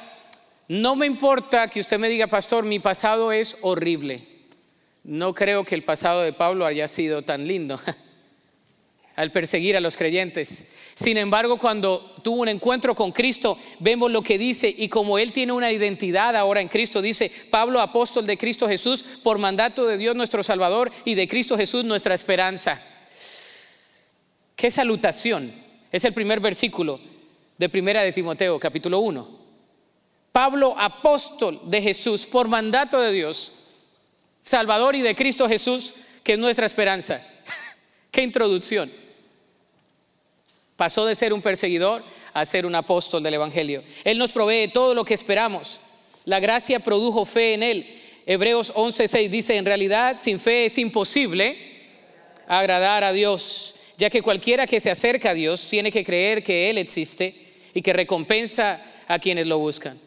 No 0.68 0.96
me 0.96 1.08
importa 1.08 1.68
que 1.68 1.80
usted 1.80 1.98
me 1.98 2.10
diga, 2.10 2.28
pastor, 2.28 2.64
mi 2.64 2.78
pasado 2.78 3.32
es 3.32 3.58
horrible. 3.62 4.28
No 5.04 5.34
creo 5.34 5.64
que 5.64 5.74
el 5.74 5.84
pasado 5.84 6.22
de 6.22 6.32
Pablo 6.32 6.68
haya 6.68 6.88
sido 6.88 7.24
tan 7.24 7.48
lindo 7.48 7.80
al 9.20 9.34
perseguir 9.34 9.76
a 9.76 9.82
los 9.82 9.98
creyentes. 9.98 10.68
Sin 10.96 11.18
embargo, 11.18 11.58
cuando 11.58 12.16
tuvo 12.24 12.42
un 12.42 12.48
encuentro 12.48 12.96
con 12.96 13.12
Cristo, 13.12 13.58
vemos 13.80 14.10
lo 14.10 14.22
que 14.22 14.38
dice 14.38 14.74
y 14.76 14.88
como 14.88 15.20
él 15.20 15.34
tiene 15.34 15.52
una 15.52 15.74
identidad 15.74 16.38
ahora 16.38 16.62
en 16.62 16.70
Cristo, 16.70 17.02
dice 17.02 17.30
Pablo, 17.52 17.82
apóstol 17.82 18.26
de 18.26 18.38
Cristo 18.38 18.70
Jesús, 18.70 19.04
por 19.22 19.38
mandato 19.38 19.86
de 19.86 19.98
Dios 19.98 20.16
nuestro 20.16 20.42
Salvador 20.42 20.90
y 21.04 21.16
de 21.16 21.28
Cristo 21.28 21.58
Jesús 21.58 21.84
nuestra 21.84 22.16
esperanza. 22.16 22.82
Qué 24.56 24.72
salutación. 24.72 25.52
Es 25.92 26.06
el 26.06 26.14
primer 26.14 26.40
versículo 26.40 27.02
de 27.58 27.68
Primera 27.68 28.04
de 28.04 28.14
Timoteo, 28.14 28.58
capítulo 28.58 29.00
1. 29.00 29.40
Pablo, 30.32 30.76
apóstol 30.78 31.60
de 31.66 31.82
Jesús, 31.82 32.26
por 32.26 32.48
mandato 32.48 33.02
de 33.02 33.12
Dios, 33.12 33.54
Salvador 34.40 34.96
y 34.96 35.02
de 35.02 35.14
Cristo 35.14 35.50
Jesús, 35.50 35.94
que 36.24 36.34
es 36.34 36.40
nuestra 36.40 36.66
esperanza. 36.66 37.22
Qué 38.12 38.24
introducción. 38.24 38.90
Pasó 40.80 41.06
de 41.06 41.14
ser 41.14 41.34
un 41.34 41.42
perseguidor 41.42 42.06
a 42.32 42.46
ser 42.46 42.66
un 42.66 42.74
apóstol 42.74 43.22
del 43.22 43.34
Evangelio. 43.34 43.84
Él 44.06 44.18
nos 44.18 44.32
provee 44.32 44.70
todo 44.70 44.94
lo 44.94 45.04
que 45.04 45.14
esperamos. 45.14 45.82
La 46.24 46.40
gracia 46.40 46.80
produjo 46.80 47.26
fe 47.26 47.54
en 47.54 47.64
Él. 47.64 47.86
Hebreos 48.26 48.74
11:6 48.74 49.30
dice, 49.30 49.58
en 49.58 49.66
realidad 49.66 50.16
sin 50.16 50.40
fe 50.40 50.68
es 50.68 50.78
imposible 50.78 51.58
agradar 52.48 53.04
a 53.04 53.12
Dios, 53.12 53.76
ya 53.98 54.10
que 54.10 54.22
cualquiera 54.22 54.68
que 54.68 54.80
se 54.80 54.90
acerca 54.90 55.32
a 55.32 55.34
Dios 55.34 55.68
tiene 55.68 55.92
que 55.92 56.06
creer 56.06 56.44
que 56.44 56.70
Él 56.70 56.78
existe 56.78 57.36
y 57.74 57.82
que 57.82 57.92
recompensa 57.92 58.82
a 59.10 59.20
quienes 59.20 59.48
lo 59.48 59.60
buscan. 59.60 60.00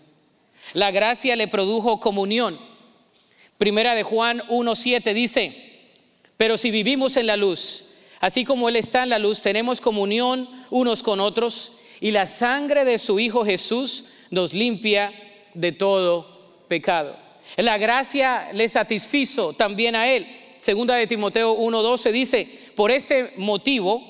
La 0.73 0.91
gracia 0.91 1.37
le 1.37 1.49
produjo 1.49 2.01
comunión. 2.01 2.59
Primera 3.59 3.95
de 3.95 4.05
Juan 4.05 4.41
1:7 4.49 5.12
dice, 5.12 5.53
pero 6.39 6.57
si 6.57 6.70
vivimos 6.70 7.18
en 7.18 7.27
la 7.27 7.37
luz, 7.37 7.91
Así 8.23 8.45
como 8.45 8.68
Él 8.68 8.77
está 8.77 9.03
en 9.03 9.09
la 9.09 9.18
luz, 9.18 9.41
tenemos 9.41 9.81
comunión 9.81 10.49
unos 10.70 11.03
con 11.03 11.18
otros 11.18 11.73
y 12.01 12.12
la 12.12 12.29
sangre 12.29 12.85
de 12.85 12.99
su 12.99 13.18
Hijo 13.18 13.45
Jesús 13.45 14.05
nos 14.31 14.55
limpia 14.55 15.12
de 15.55 15.73
todo 15.73 16.64
pecado. 16.68 17.16
La 17.57 17.79
gracia 17.79 18.49
le 18.53 18.68
satisfizo 18.68 19.55
también 19.55 19.97
a 19.97 20.09
Él. 20.09 20.25
Segunda 20.57 20.95
de 20.95 21.09
Timoteo 21.09 21.57
1:12 21.57 22.12
dice, 22.12 22.49
por 22.77 22.93
este 22.93 23.33
motivo 23.39 24.01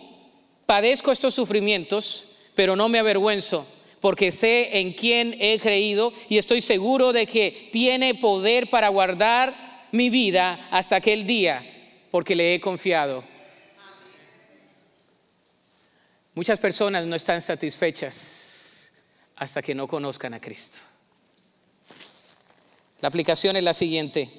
padezco 0.66 1.10
estos 1.10 1.32
sufrimientos, 1.32 2.26
pero 2.54 2.76
no 2.76 2.90
me 2.90 2.98
avergüenzo, 2.98 3.66
porque 4.02 4.30
sé 4.30 4.78
en 4.78 4.92
quién 4.92 5.38
he 5.40 5.58
creído 5.58 6.12
y 6.28 6.36
estoy 6.36 6.60
seguro 6.60 7.14
de 7.14 7.26
que 7.26 7.70
tiene 7.72 8.14
poder 8.14 8.68
para 8.68 8.90
guardar 8.90 9.86
mi 9.90 10.10
vida 10.10 10.68
hasta 10.70 10.96
aquel 10.96 11.26
día, 11.26 11.64
porque 12.10 12.36
le 12.36 12.52
he 12.52 12.60
confiado 12.60 13.31
Muchas 16.34 16.58
personas 16.58 17.06
no 17.06 17.14
están 17.14 17.42
satisfechas 17.42 18.92
hasta 19.36 19.60
que 19.60 19.74
no 19.74 19.86
conozcan 19.86 20.32
a 20.32 20.40
Cristo. 20.40 20.80
La 23.00 23.08
aplicación 23.08 23.56
es 23.56 23.64
la 23.64 23.74
siguiente. 23.74 24.30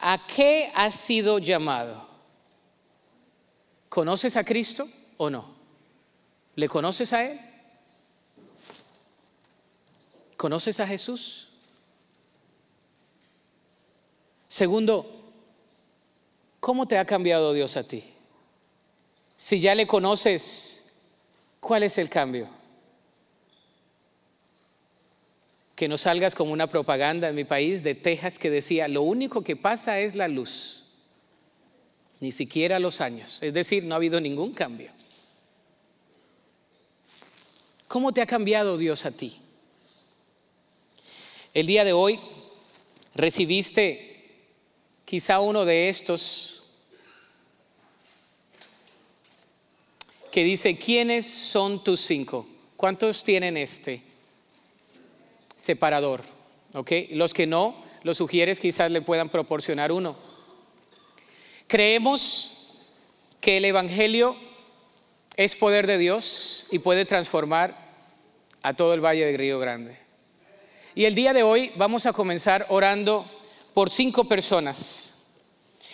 ¿A 0.00 0.26
qué 0.26 0.72
has 0.74 0.94
sido 0.94 1.38
llamado? 1.38 2.08
¿Conoces 3.88 4.36
a 4.36 4.44
Cristo 4.44 4.88
o 5.18 5.30
no? 5.30 5.54
¿Le 6.56 6.68
conoces 6.68 7.12
a 7.12 7.24
Él? 7.24 7.40
¿Conoces 10.36 10.80
a 10.80 10.86
Jesús? 10.86 11.48
Segundo, 14.48 15.32
¿cómo 16.60 16.88
te 16.88 16.98
ha 16.98 17.04
cambiado 17.04 17.52
Dios 17.52 17.76
a 17.76 17.84
ti? 17.84 18.15
Si 19.36 19.60
ya 19.60 19.74
le 19.74 19.86
conoces, 19.86 20.92
¿cuál 21.60 21.82
es 21.82 21.98
el 21.98 22.08
cambio? 22.08 22.48
Que 25.74 25.88
no 25.88 25.98
salgas 25.98 26.34
como 26.34 26.52
una 26.52 26.68
propaganda 26.68 27.28
en 27.28 27.34
mi 27.34 27.44
país 27.44 27.82
de 27.82 27.94
Texas 27.94 28.38
que 28.38 28.50
decía, 28.50 28.88
lo 28.88 29.02
único 29.02 29.42
que 29.42 29.56
pasa 29.56 30.00
es 30.00 30.14
la 30.14 30.26
luz, 30.26 30.84
ni 32.20 32.32
siquiera 32.32 32.78
los 32.78 33.02
años. 33.02 33.42
Es 33.42 33.52
decir, 33.52 33.84
no 33.84 33.94
ha 33.94 33.96
habido 33.96 34.20
ningún 34.20 34.54
cambio. 34.54 34.90
¿Cómo 37.88 38.12
te 38.12 38.22
ha 38.22 38.26
cambiado 38.26 38.78
Dios 38.78 39.04
a 39.04 39.10
ti? 39.10 39.38
El 41.52 41.66
día 41.66 41.84
de 41.84 41.92
hoy 41.92 42.18
recibiste 43.14 44.46
quizá 45.04 45.40
uno 45.40 45.64
de 45.64 45.88
estos 45.88 46.55
que 50.36 50.44
dice, 50.44 50.76
¿quiénes 50.76 51.24
son 51.24 51.82
tus 51.82 52.02
cinco? 52.02 52.46
¿Cuántos 52.76 53.22
tienen 53.22 53.56
este 53.56 54.02
separador? 55.56 56.20
¿Ok? 56.74 56.92
Los 57.12 57.32
que 57.32 57.46
no, 57.46 57.82
los 58.02 58.18
sugieres 58.18 58.60
quizás 58.60 58.90
le 58.90 59.00
puedan 59.00 59.30
proporcionar 59.30 59.92
uno. 59.92 60.14
Creemos 61.66 62.82
que 63.40 63.56
el 63.56 63.64
Evangelio 63.64 64.36
es 65.38 65.56
poder 65.56 65.86
de 65.86 65.96
Dios 65.96 66.66
y 66.70 66.80
puede 66.80 67.06
transformar 67.06 67.74
a 68.60 68.74
todo 68.74 68.92
el 68.92 69.02
Valle 69.02 69.24
de 69.24 69.38
Río 69.38 69.58
Grande. 69.58 69.96
Y 70.94 71.06
el 71.06 71.14
día 71.14 71.32
de 71.32 71.44
hoy 71.44 71.72
vamos 71.76 72.04
a 72.04 72.12
comenzar 72.12 72.66
orando 72.68 73.24
por 73.72 73.88
cinco 73.88 74.24
personas. 74.24 75.38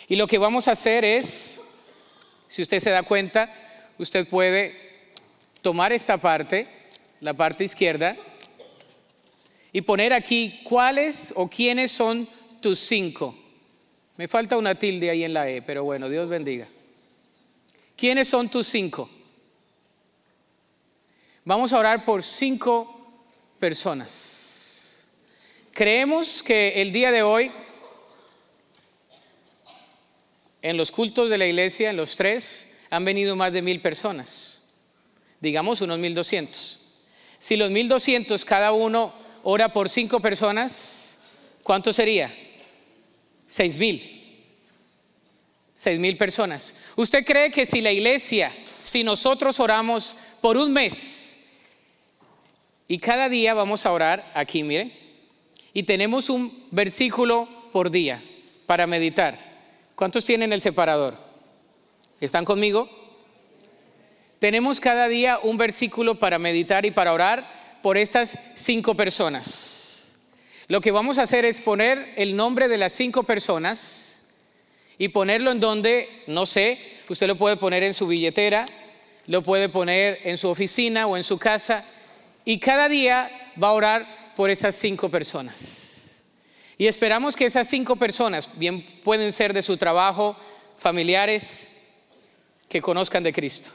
Y 0.08 0.16
lo 0.16 0.26
que 0.26 0.38
vamos 0.38 0.66
a 0.66 0.72
hacer 0.72 1.04
es, 1.04 1.60
si 2.48 2.62
usted 2.62 2.80
se 2.80 2.90
da 2.90 3.04
cuenta, 3.04 3.54
usted 3.98 4.26
puede 4.28 4.74
tomar 5.62 5.92
esta 5.92 6.18
parte, 6.18 6.66
la 7.20 7.34
parte 7.34 7.64
izquierda, 7.64 8.16
y 9.72 9.80
poner 9.82 10.12
aquí 10.12 10.60
cuáles 10.64 11.32
o 11.36 11.48
quiénes 11.48 11.92
son 11.92 12.28
tus 12.60 12.78
cinco. 12.78 13.36
Me 14.16 14.28
falta 14.28 14.58
una 14.58 14.74
tilde 14.74 15.10
ahí 15.10 15.24
en 15.24 15.32
la 15.32 15.48
E, 15.48 15.62
pero 15.62 15.84
bueno, 15.84 16.08
Dios 16.08 16.28
bendiga. 16.28 16.68
¿Quiénes 17.96 18.28
son 18.28 18.48
tus 18.48 18.66
cinco? 18.66 19.08
Vamos 21.44 21.72
a 21.72 21.78
orar 21.78 22.04
por 22.04 22.22
cinco 22.22 23.00
personas. 23.58 25.04
Creemos 25.72 26.42
que 26.42 26.82
el 26.82 26.92
día 26.92 27.10
de 27.10 27.22
hoy, 27.22 27.50
en 30.60 30.76
los 30.76 30.92
cultos 30.92 31.30
de 31.30 31.38
la 31.38 31.46
iglesia, 31.46 31.90
en 31.90 31.96
los 31.96 32.14
tres, 32.14 32.71
han 32.92 33.06
venido 33.06 33.34
más 33.36 33.54
de 33.54 33.62
mil 33.62 33.80
personas, 33.80 34.60
digamos 35.40 35.80
unos 35.80 35.98
mil 35.98 36.14
doscientos. 36.14 36.78
Si 37.38 37.56
los 37.56 37.70
mil 37.70 37.88
doscientos 37.88 38.44
cada 38.44 38.72
uno 38.72 39.14
ora 39.44 39.72
por 39.72 39.88
cinco 39.88 40.20
personas, 40.20 41.20
¿cuánto 41.62 41.90
sería? 41.90 42.30
Seis 43.46 43.78
mil. 43.78 44.44
Seis 45.72 45.98
mil 45.98 46.18
personas. 46.18 46.74
¿Usted 46.94 47.24
cree 47.24 47.50
que 47.50 47.64
si 47.64 47.80
la 47.80 47.90
iglesia, 47.90 48.52
si 48.82 49.02
nosotros 49.04 49.58
oramos 49.58 50.14
por 50.42 50.58
un 50.58 50.70
mes 50.70 51.38
y 52.88 52.98
cada 52.98 53.30
día 53.30 53.54
vamos 53.54 53.86
a 53.86 53.92
orar 53.92 54.30
aquí, 54.34 54.62
mire, 54.62 54.92
y 55.72 55.84
tenemos 55.84 56.28
un 56.28 56.66
versículo 56.70 57.48
por 57.72 57.90
día 57.90 58.22
para 58.66 58.86
meditar, 58.86 59.38
¿cuántos 59.94 60.26
tienen 60.26 60.52
el 60.52 60.60
separador? 60.60 61.21
¿Están 62.22 62.44
conmigo? 62.44 62.88
Tenemos 64.38 64.78
cada 64.78 65.08
día 65.08 65.40
un 65.42 65.56
versículo 65.56 66.14
para 66.14 66.38
meditar 66.38 66.86
y 66.86 66.92
para 66.92 67.12
orar 67.12 67.80
por 67.82 67.98
estas 67.98 68.38
cinco 68.54 68.94
personas. 68.94 70.12
Lo 70.68 70.80
que 70.80 70.92
vamos 70.92 71.18
a 71.18 71.22
hacer 71.22 71.44
es 71.44 71.60
poner 71.60 72.14
el 72.16 72.36
nombre 72.36 72.68
de 72.68 72.78
las 72.78 72.92
cinco 72.92 73.24
personas 73.24 74.34
y 74.98 75.08
ponerlo 75.08 75.50
en 75.50 75.58
donde, 75.58 76.22
no 76.28 76.46
sé, 76.46 76.78
usted 77.08 77.26
lo 77.26 77.34
puede 77.34 77.56
poner 77.56 77.82
en 77.82 77.92
su 77.92 78.06
billetera, 78.06 78.68
lo 79.26 79.42
puede 79.42 79.68
poner 79.68 80.20
en 80.22 80.36
su 80.36 80.48
oficina 80.48 81.08
o 81.08 81.16
en 81.16 81.24
su 81.24 81.38
casa 81.38 81.84
y 82.44 82.60
cada 82.60 82.88
día 82.88 83.50
va 83.60 83.70
a 83.70 83.72
orar 83.72 84.34
por 84.36 84.48
esas 84.48 84.76
cinco 84.76 85.08
personas. 85.08 86.22
Y 86.78 86.86
esperamos 86.86 87.34
que 87.34 87.46
esas 87.46 87.68
cinco 87.68 87.96
personas, 87.96 88.48
bien 88.60 88.86
pueden 89.02 89.32
ser 89.32 89.52
de 89.52 89.62
su 89.62 89.76
trabajo, 89.76 90.36
familiares, 90.76 91.71
que 92.72 92.80
conozcan 92.80 93.22
de 93.22 93.34
Cristo. 93.34 93.68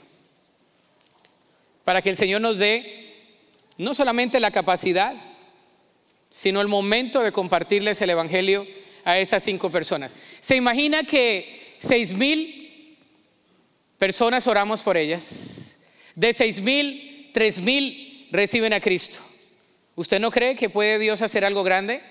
Para 1.83 2.01
que 2.01 2.09
el 2.09 2.15
Señor 2.15 2.41
nos 2.41 2.57
dé 2.57 3.13
no 3.77 3.93
solamente 3.93 4.39
la 4.39 4.49
capacidad, 4.49 5.15
sino 6.31 6.61
el 6.61 6.67
momento 6.67 7.21
de 7.21 7.31
compartirles 7.31 8.01
el 8.01 8.09
Evangelio 8.09 8.65
a 9.03 9.19
esas 9.19 9.43
cinco 9.43 9.69
personas. 9.69 10.15
¿Se 10.39 10.55
imagina 10.55 11.03
que 11.03 11.75
seis 11.77 12.17
mil 12.17 12.97
personas 13.99 14.47
oramos 14.47 14.81
por 14.81 14.97
ellas? 14.97 15.75
De 16.15 16.33
seis 16.33 16.59
mil, 16.59 17.29
tres 17.35 17.59
mil 17.59 18.27
reciben 18.31 18.73
a 18.73 18.81
Cristo. 18.81 19.19
¿Usted 19.93 20.19
no 20.19 20.31
cree 20.31 20.55
que 20.55 20.71
puede 20.71 20.97
Dios 20.97 21.21
hacer 21.21 21.45
algo 21.45 21.63
grande? 21.63 22.01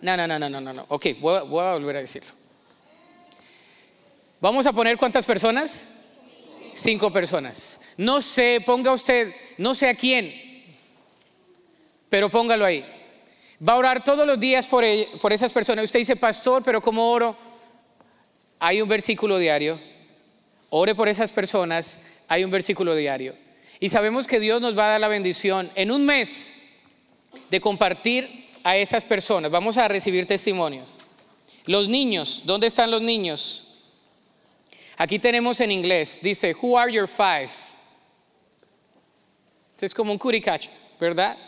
No, 0.00 0.16
no, 0.16 0.26
no, 0.26 0.38
no, 0.38 0.48
no, 0.48 0.60
no. 0.60 0.86
Ok, 0.88 1.08
voy 1.20 1.36
a, 1.36 1.42
voy 1.42 1.62
a 1.62 1.72
volver 1.72 1.98
a 1.98 2.00
decirlo. 2.00 2.39
Vamos 4.40 4.66
a 4.66 4.72
poner 4.72 4.96
cuántas 4.96 5.26
personas? 5.26 5.82
Cinco 6.74 7.12
personas. 7.12 7.82
No 7.96 8.20
sé, 8.22 8.62
ponga 8.64 8.92
usted, 8.92 9.34
no 9.58 9.74
sé 9.74 9.88
a 9.88 9.94
quién, 9.94 10.32
pero 12.08 12.30
póngalo 12.30 12.64
ahí. 12.64 12.84
Va 13.66 13.74
a 13.74 13.76
orar 13.76 14.02
todos 14.02 14.26
los 14.26 14.40
días 14.40 14.66
por, 14.66 14.84
ell- 14.84 15.06
por 15.20 15.32
esas 15.32 15.52
personas. 15.52 15.84
Usted 15.84 15.98
dice, 15.98 16.16
pastor, 16.16 16.62
pero 16.64 16.80
¿cómo 16.80 17.10
oro? 17.10 17.36
Hay 18.58 18.80
un 18.80 18.88
versículo 18.88 19.36
diario. 19.38 19.78
Ore 20.70 20.94
por 20.94 21.08
esas 21.08 21.30
personas. 21.32 22.06
Hay 22.28 22.42
un 22.44 22.50
versículo 22.50 22.94
diario. 22.94 23.34
Y 23.78 23.90
sabemos 23.90 24.26
que 24.26 24.40
Dios 24.40 24.62
nos 24.62 24.76
va 24.78 24.86
a 24.86 24.90
dar 24.92 25.00
la 25.00 25.08
bendición 25.08 25.70
en 25.74 25.90
un 25.90 26.06
mes 26.06 26.54
de 27.50 27.60
compartir 27.60 28.46
a 28.64 28.76
esas 28.78 29.04
personas. 29.04 29.50
Vamos 29.50 29.76
a 29.76 29.88
recibir 29.88 30.26
testimonios. 30.26 30.88
Los 31.66 31.88
niños, 31.88 32.42
¿dónde 32.46 32.66
están 32.66 32.90
los 32.90 33.02
niños? 33.02 33.69
Aquí 35.00 35.18
tenemos 35.18 35.58
en 35.60 35.70
inglés, 35.70 36.20
dice, 36.22 36.54
Who 36.60 36.76
are 36.76 36.92
your 36.92 37.08
five? 37.08 37.48
Este 39.70 39.86
es 39.86 39.94
como 39.94 40.12
un 40.12 40.18
curicacho, 40.18 40.68
¿verdad? 41.00 41.38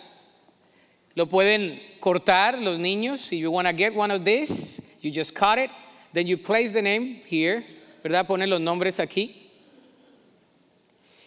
Lo 1.14 1.26
pueden 1.26 1.78
cortar 2.00 2.59
los 2.59 2.78
niños. 2.78 3.20
Si 3.20 3.38
you 3.38 3.50
want 3.50 3.68
to 3.68 3.74
get 3.76 3.94
one 3.94 4.11
of 4.11 4.24
these, 4.24 4.96
you 5.03 5.12
just 5.14 5.38
cut 5.38 5.59
it. 5.59 5.70
Then 6.14 6.26
you 6.26 6.38
place 6.38 6.72
the 6.72 6.80
name 6.80 7.20
here, 7.26 7.62
¿verdad? 8.03 8.26
Ponen 8.26 8.48
los 8.48 8.59
nombres 8.59 8.98
aquí. 8.98 9.50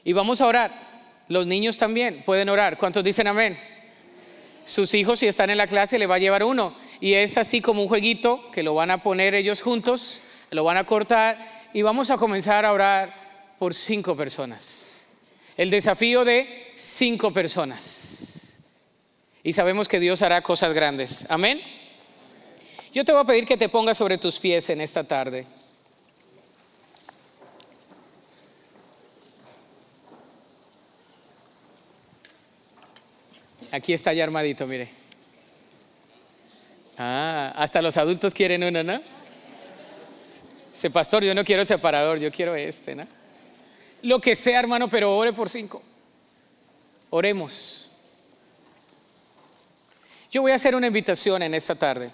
Y 0.04 0.12
vamos 0.14 0.42
a 0.42 0.48
orar. 0.48 0.72
Los 1.28 1.46
niños 1.46 1.78
también 1.78 2.24
pueden 2.26 2.50
orar. 2.50 2.80
¿Cuántos 2.80 3.04
dicen 3.04 3.28
amén? 3.28 3.56
Sus 4.64 4.96
hijos, 4.96 5.20
si 5.20 5.28
están 5.28 5.52
en 5.52 5.60
la 5.60 5.68
clase, 5.68 6.00
le 6.00 6.08
va 6.08 6.16
a 6.16 6.18
llevar 6.18 6.44
uno. 6.44 6.76
Y 7.00 7.14
es 7.14 7.38
así 7.38 7.62
como 7.62 7.84
un 7.84 7.88
jueguito 7.88 8.50
que 8.52 8.64
lo 8.64 8.74
van 8.74 8.90
a 8.90 9.04
poner 9.04 9.36
ellos 9.36 9.62
juntos, 9.62 10.24
lo 10.50 10.64
van 10.64 10.78
a 10.78 10.86
cortar 10.86 11.54
y 11.76 11.82
vamos 11.82 12.10
a 12.10 12.16
comenzar 12.16 12.64
a 12.64 12.72
orar 12.72 13.14
por 13.60 13.74
cinco 13.74 14.16
personas. 14.16 15.08
El 15.58 15.70
desafío 15.70 16.24
de 16.24 16.72
cinco 16.78 17.34
personas. 17.34 18.60
Y 19.44 19.52
sabemos 19.52 19.90
que 19.90 20.00
Dios 20.00 20.22
hará 20.22 20.42
cosas 20.42 20.74
grandes. 20.74 21.30
Amén. 21.30 21.60
Yo 22.94 23.04
te 23.04 23.12
voy 23.12 23.20
a 23.20 23.26
pedir 23.26 23.46
que 23.46 23.58
te 23.58 23.68
pongas 23.68 23.98
sobre 23.98 24.18
tus 24.18 24.40
pies 24.40 24.70
en 24.70 24.80
esta 24.80 25.04
tarde. 25.04 25.46
Aquí 33.74 33.92
está 33.92 34.14
ya 34.14 34.24
armadito, 34.24 34.66
mire. 34.66 34.88
Ah, 36.98 37.52
hasta 37.58 37.82
los 37.82 37.98
adultos 37.98 38.34
quieren 38.34 38.64
uno, 38.64 38.82
¿no? 38.82 39.15
Ese 40.76 40.90
pastor, 40.90 41.24
yo 41.24 41.34
no 41.34 41.46
quiero 41.46 41.62
el 41.62 41.68
separador, 41.70 42.20
yo 42.20 42.30
quiero 42.30 42.54
este, 42.54 42.96
¿no? 42.96 43.08
Lo 44.02 44.20
que 44.20 44.36
sea, 44.36 44.60
hermano, 44.60 44.90
pero 44.90 45.16
ore 45.16 45.32
por 45.32 45.50
cinco. 45.50 45.82
Oremos. 47.12 47.90
Yo 50.30 50.42
voy 50.42 50.52
a 50.52 50.56
hacer 50.56 50.76
una 50.76 50.88
invitación 50.88 51.44
en 51.44 51.54
esta 51.54 51.76
tarde. 51.76 52.10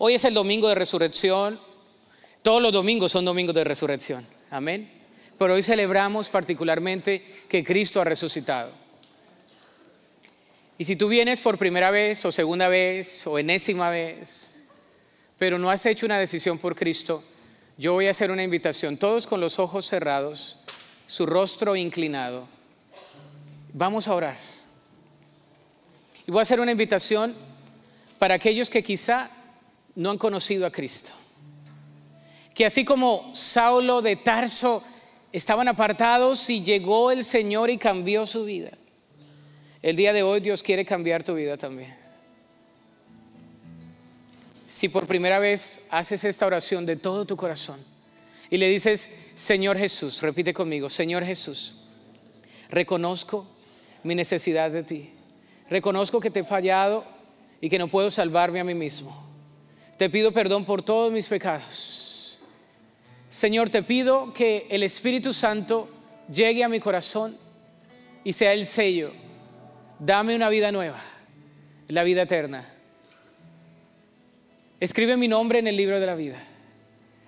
Hoy 0.00 0.16
es 0.16 0.24
el 0.26 0.34
domingo 0.34 0.68
de 0.68 0.74
resurrección. 0.74 1.58
Todos 2.42 2.60
los 2.60 2.72
domingos 2.72 3.12
son 3.12 3.24
domingos 3.24 3.54
de 3.54 3.64
resurrección. 3.64 4.26
Amén. 4.50 4.90
Pero 5.38 5.54
hoy 5.54 5.62
celebramos 5.62 6.28
particularmente 6.28 7.24
que 7.48 7.64
Cristo 7.64 8.02
ha 8.02 8.04
resucitado. 8.04 8.70
Y 10.76 10.84
si 10.84 10.94
tú 10.94 11.08
vienes 11.08 11.40
por 11.40 11.56
primera 11.56 11.90
vez 11.90 12.22
o 12.26 12.32
segunda 12.32 12.68
vez 12.68 13.26
o 13.26 13.38
enésima 13.38 13.88
vez, 13.88 14.59
pero 15.40 15.58
no 15.58 15.70
has 15.70 15.86
hecho 15.86 16.04
una 16.04 16.18
decisión 16.18 16.58
por 16.58 16.76
Cristo, 16.76 17.24
yo 17.78 17.94
voy 17.94 18.08
a 18.08 18.10
hacer 18.10 18.30
una 18.30 18.42
invitación, 18.42 18.98
todos 18.98 19.26
con 19.26 19.40
los 19.40 19.58
ojos 19.58 19.86
cerrados, 19.86 20.58
su 21.06 21.24
rostro 21.24 21.76
inclinado. 21.76 22.46
Vamos 23.72 24.06
a 24.06 24.14
orar. 24.14 24.36
Y 26.26 26.30
voy 26.30 26.40
a 26.40 26.42
hacer 26.42 26.60
una 26.60 26.72
invitación 26.72 27.34
para 28.18 28.34
aquellos 28.34 28.68
que 28.68 28.82
quizá 28.82 29.30
no 29.94 30.10
han 30.10 30.18
conocido 30.18 30.66
a 30.66 30.70
Cristo. 30.70 31.12
Que 32.54 32.66
así 32.66 32.84
como 32.84 33.34
Saulo 33.34 34.02
de 34.02 34.16
Tarso 34.16 34.84
estaban 35.32 35.68
apartados 35.68 36.50
y 36.50 36.62
llegó 36.62 37.10
el 37.10 37.24
Señor 37.24 37.70
y 37.70 37.78
cambió 37.78 38.26
su 38.26 38.44
vida. 38.44 38.72
El 39.80 39.96
día 39.96 40.12
de 40.12 40.22
hoy 40.22 40.40
Dios 40.40 40.62
quiere 40.62 40.84
cambiar 40.84 41.22
tu 41.22 41.32
vida 41.32 41.56
también. 41.56 41.99
Si 44.70 44.88
por 44.88 45.08
primera 45.08 45.40
vez 45.40 45.88
haces 45.90 46.22
esta 46.22 46.46
oración 46.46 46.86
de 46.86 46.94
todo 46.94 47.24
tu 47.24 47.36
corazón 47.36 47.80
y 48.50 48.56
le 48.56 48.68
dices, 48.68 49.32
Señor 49.34 49.76
Jesús, 49.76 50.22
repite 50.22 50.54
conmigo, 50.54 50.88
Señor 50.88 51.24
Jesús, 51.24 51.74
reconozco 52.68 53.44
mi 54.04 54.14
necesidad 54.14 54.70
de 54.70 54.84
ti. 54.84 55.10
Reconozco 55.68 56.20
que 56.20 56.30
te 56.30 56.40
he 56.40 56.44
fallado 56.44 57.04
y 57.60 57.68
que 57.68 57.80
no 57.80 57.88
puedo 57.88 58.12
salvarme 58.12 58.60
a 58.60 58.64
mí 58.64 58.74
mismo. 58.74 59.12
Te 59.96 60.08
pido 60.08 60.30
perdón 60.30 60.64
por 60.64 60.82
todos 60.82 61.12
mis 61.12 61.26
pecados. 61.26 62.38
Señor, 63.28 63.70
te 63.70 63.82
pido 63.82 64.32
que 64.32 64.68
el 64.70 64.84
Espíritu 64.84 65.32
Santo 65.32 65.88
llegue 66.32 66.62
a 66.62 66.68
mi 66.68 66.78
corazón 66.78 67.36
y 68.22 68.34
sea 68.34 68.52
el 68.52 68.66
sello. 68.66 69.10
Dame 69.98 70.36
una 70.36 70.48
vida 70.48 70.70
nueva, 70.70 71.02
la 71.88 72.04
vida 72.04 72.22
eterna. 72.22 72.79
Escribe 74.80 75.18
mi 75.18 75.28
nombre 75.28 75.58
en 75.58 75.66
el 75.66 75.76
libro 75.76 76.00
de 76.00 76.06
la 76.06 76.14
vida. 76.14 76.42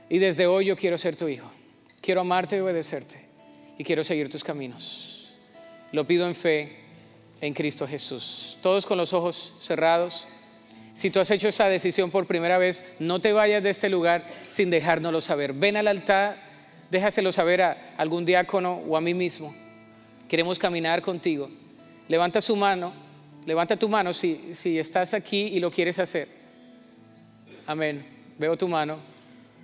Y 0.08 0.18
desde 0.18 0.46
hoy 0.46 0.64
yo 0.64 0.76
quiero 0.76 0.96
ser 0.96 1.16
tu 1.16 1.28
hijo. 1.28 1.52
Quiero 2.00 2.22
amarte 2.22 2.56
y 2.56 2.60
obedecerte. 2.60 3.20
Y 3.76 3.84
quiero 3.84 4.02
seguir 4.02 4.30
tus 4.30 4.42
caminos. 4.42 5.34
Lo 5.92 6.06
pido 6.06 6.26
en 6.26 6.34
fe 6.34 6.76
en 7.42 7.52
Cristo 7.52 7.86
Jesús. 7.86 8.56
Todos 8.62 8.86
con 8.86 8.96
los 8.96 9.12
ojos 9.12 9.54
cerrados. 9.60 10.26
Si 10.94 11.10
tú 11.10 11.20
has 11.20 11.30
hecho 11.30 11.46
esa 11.46 11.68
decisión 11.68 12.10
por 12.10 12.26
primera 12.26 12.56
vez, 12.56 12.94
no 13.00 13.20
te 13.20 13.34
vayas 13.34 13.62
de 13.62 13.68
este 13.68 13.90
lugar 13.90 14.24
sin 14.48 14.70
dejárnoslo 14.70 15.20
saber. 15.20 15.52
Ven 15.52 15.76
al 15.76 15.88
altar, 15.88 16.36
déjaselo 16.90 17.32
saber 17.32 17.60
a 17.60 17.94
algún 17.98 18.24
diácono 18.24 18.82
o 18.88 18.96
a 18.96 19.02
mí 19.02 19.12
mismo. 19.12 19.54
Queremos 20.26 20.58
caminar 20.58 21.02
contigo. 21.02 21.50
Levanta 22.08 22.40
su 22.40 22.56
mano, 22.56 22.94
levanta 23.44 23.76
tu 23.76 23.90
mano 23.90 24.14
si, 24.14 24.54
si 24.54 24.78
estás 24.78 25.12
aquí 25.12 25.48
y 25.48 25.60
lo 25.60 25.70
quieres 25.70 25.98
hacer. 25.98 26.41
Amén. 27.66 28.04
Veo 28.38 28.56
tu 28.56 28.68
mano. 28.68 28.98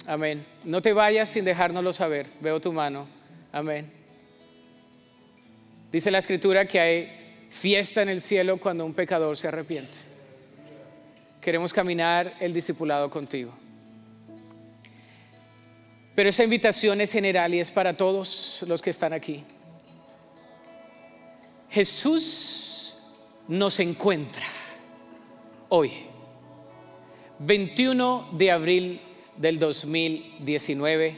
Amén. 0.06 0.44
No 0.64 0.80
te 0.80 0.92
vayas 0.92 1.28
sin 1.28 1.44
dejárnoslo 1.44 1.92
saber. 1.92 2.26
Veo 2.40 2.60
tu 2.60 2.72
mano. 2.72 3.06
Amén. 3.52 3.90
Dice 5.90 6.10
la 6.10 6.18
escritura 6.18 6.66
que 6.66 6.80
hay 6.80 7.46
fiesta 7.50 8.02
en 8.02 8.08
el 8.08 8.20
cielo 8.20 8.58
cuando 8.58 8.84
un 8.84 8.94
pecador 8.94 9.36
se 9.36 9.48
arrepiente. 9.48 9.98
Queremos 11.40 11.72
caminar 11.72 12.34
el 12.40 12.52
discipulado 12.52 13.08
contigo. 13.08 13.52
Pero 16.14 16.28
esa 16.28 16.44
invitación 16.44 17.00
es 17.00 17.12
general 17.12 17.54
y 17.54 17.60
es 17.60 17.70
para 17.70 17.96
todos 17.96 18.64
los 18.66 18.82
que 18.82 18.90
están 18.90 19.12
aquí. 19.12 19.44
Jesús 21.70 22.98
nos 23.46 23.78
encuentra 23.78 24.44
hoy, 25.68 25.92
21 27.40 28.30
de 28.32 28.50
abril 28.50 29.00
del 29.36 29.58
2019. 29.58 31.16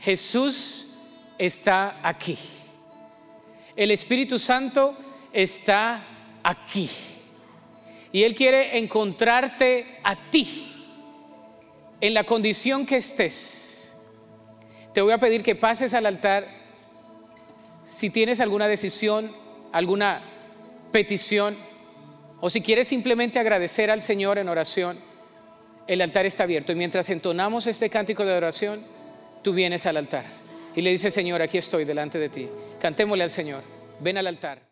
Jesús 0.00 0.98
está 1.38 1.98
aquí. 2.02 2.36
El 3.74 3.90
Espíritu 3.90 4.38
Santo 4.38 4.96
está 5.32 6.02
aquí. 6.42 6.88
Y 8.12 8.22
Él 8.24 8.34
quiere 8.34 8.78
encontrarte 8.78 9.98
a 10.02 10.30
ti, 10.30 10.72
en 12.00 12.14
la 12.14 12.24
condición 12.24 12.86
que 12.86 12.96
estés. 12.96 13.96
Te 14.92 15.00
voy 15.00 15.12
a 15.12 15.18
pedir 15.18 15.42
que 15.42 15.54
pases 15.54 15.92
al 15.94 16.06
altar 16.06 16.46
si 17.86 18.10
tienes 18.10 18.40
alguna 18.40 18.68
decisión, 18.68 19.30
alguna 19.72 20.22
petición, 20.92 21.56
o 22.40 22.50
si 22.50 22.60
quieres 22.60 22.88
simplemente 22.88 23.38
agradecer 23.38 23.90
al 23.90 24.02
Señor 24.02 24.38
en 24.38 24.48
oración, 24.48 24.98
el 25.86 26.00
altar 26.00 26.26
está 26.26 26.44
abierto. 26.44 26.72
Y 26.72 26.76
mientras 26.76 27.10
entonamos 27.10 27.66
este 27.66 27.90
cántico 27.90 28.24
de 28.24 28.34
oración, 28.34 28.80
tú 29.42 29.52
vienes 29.52 29.86
al 29.86 29.96
altar 29.96 30.24
y 30.74 30.82
le 30.82 30.90
dices, 30.90 31.14
Señor, 31.14 31.40
aquí 31.42 31.58
estoy 31.58 31.84
delante 31.84 32.18
de 32.18 32.28
ti. 32.28 32.48
Cantémosle 32.80 33.24
al 33.24 33.30
Señor. 33.30 33.62
Ven 34.00 34.18
al 34.18 34.26
altar. 34.26 34.65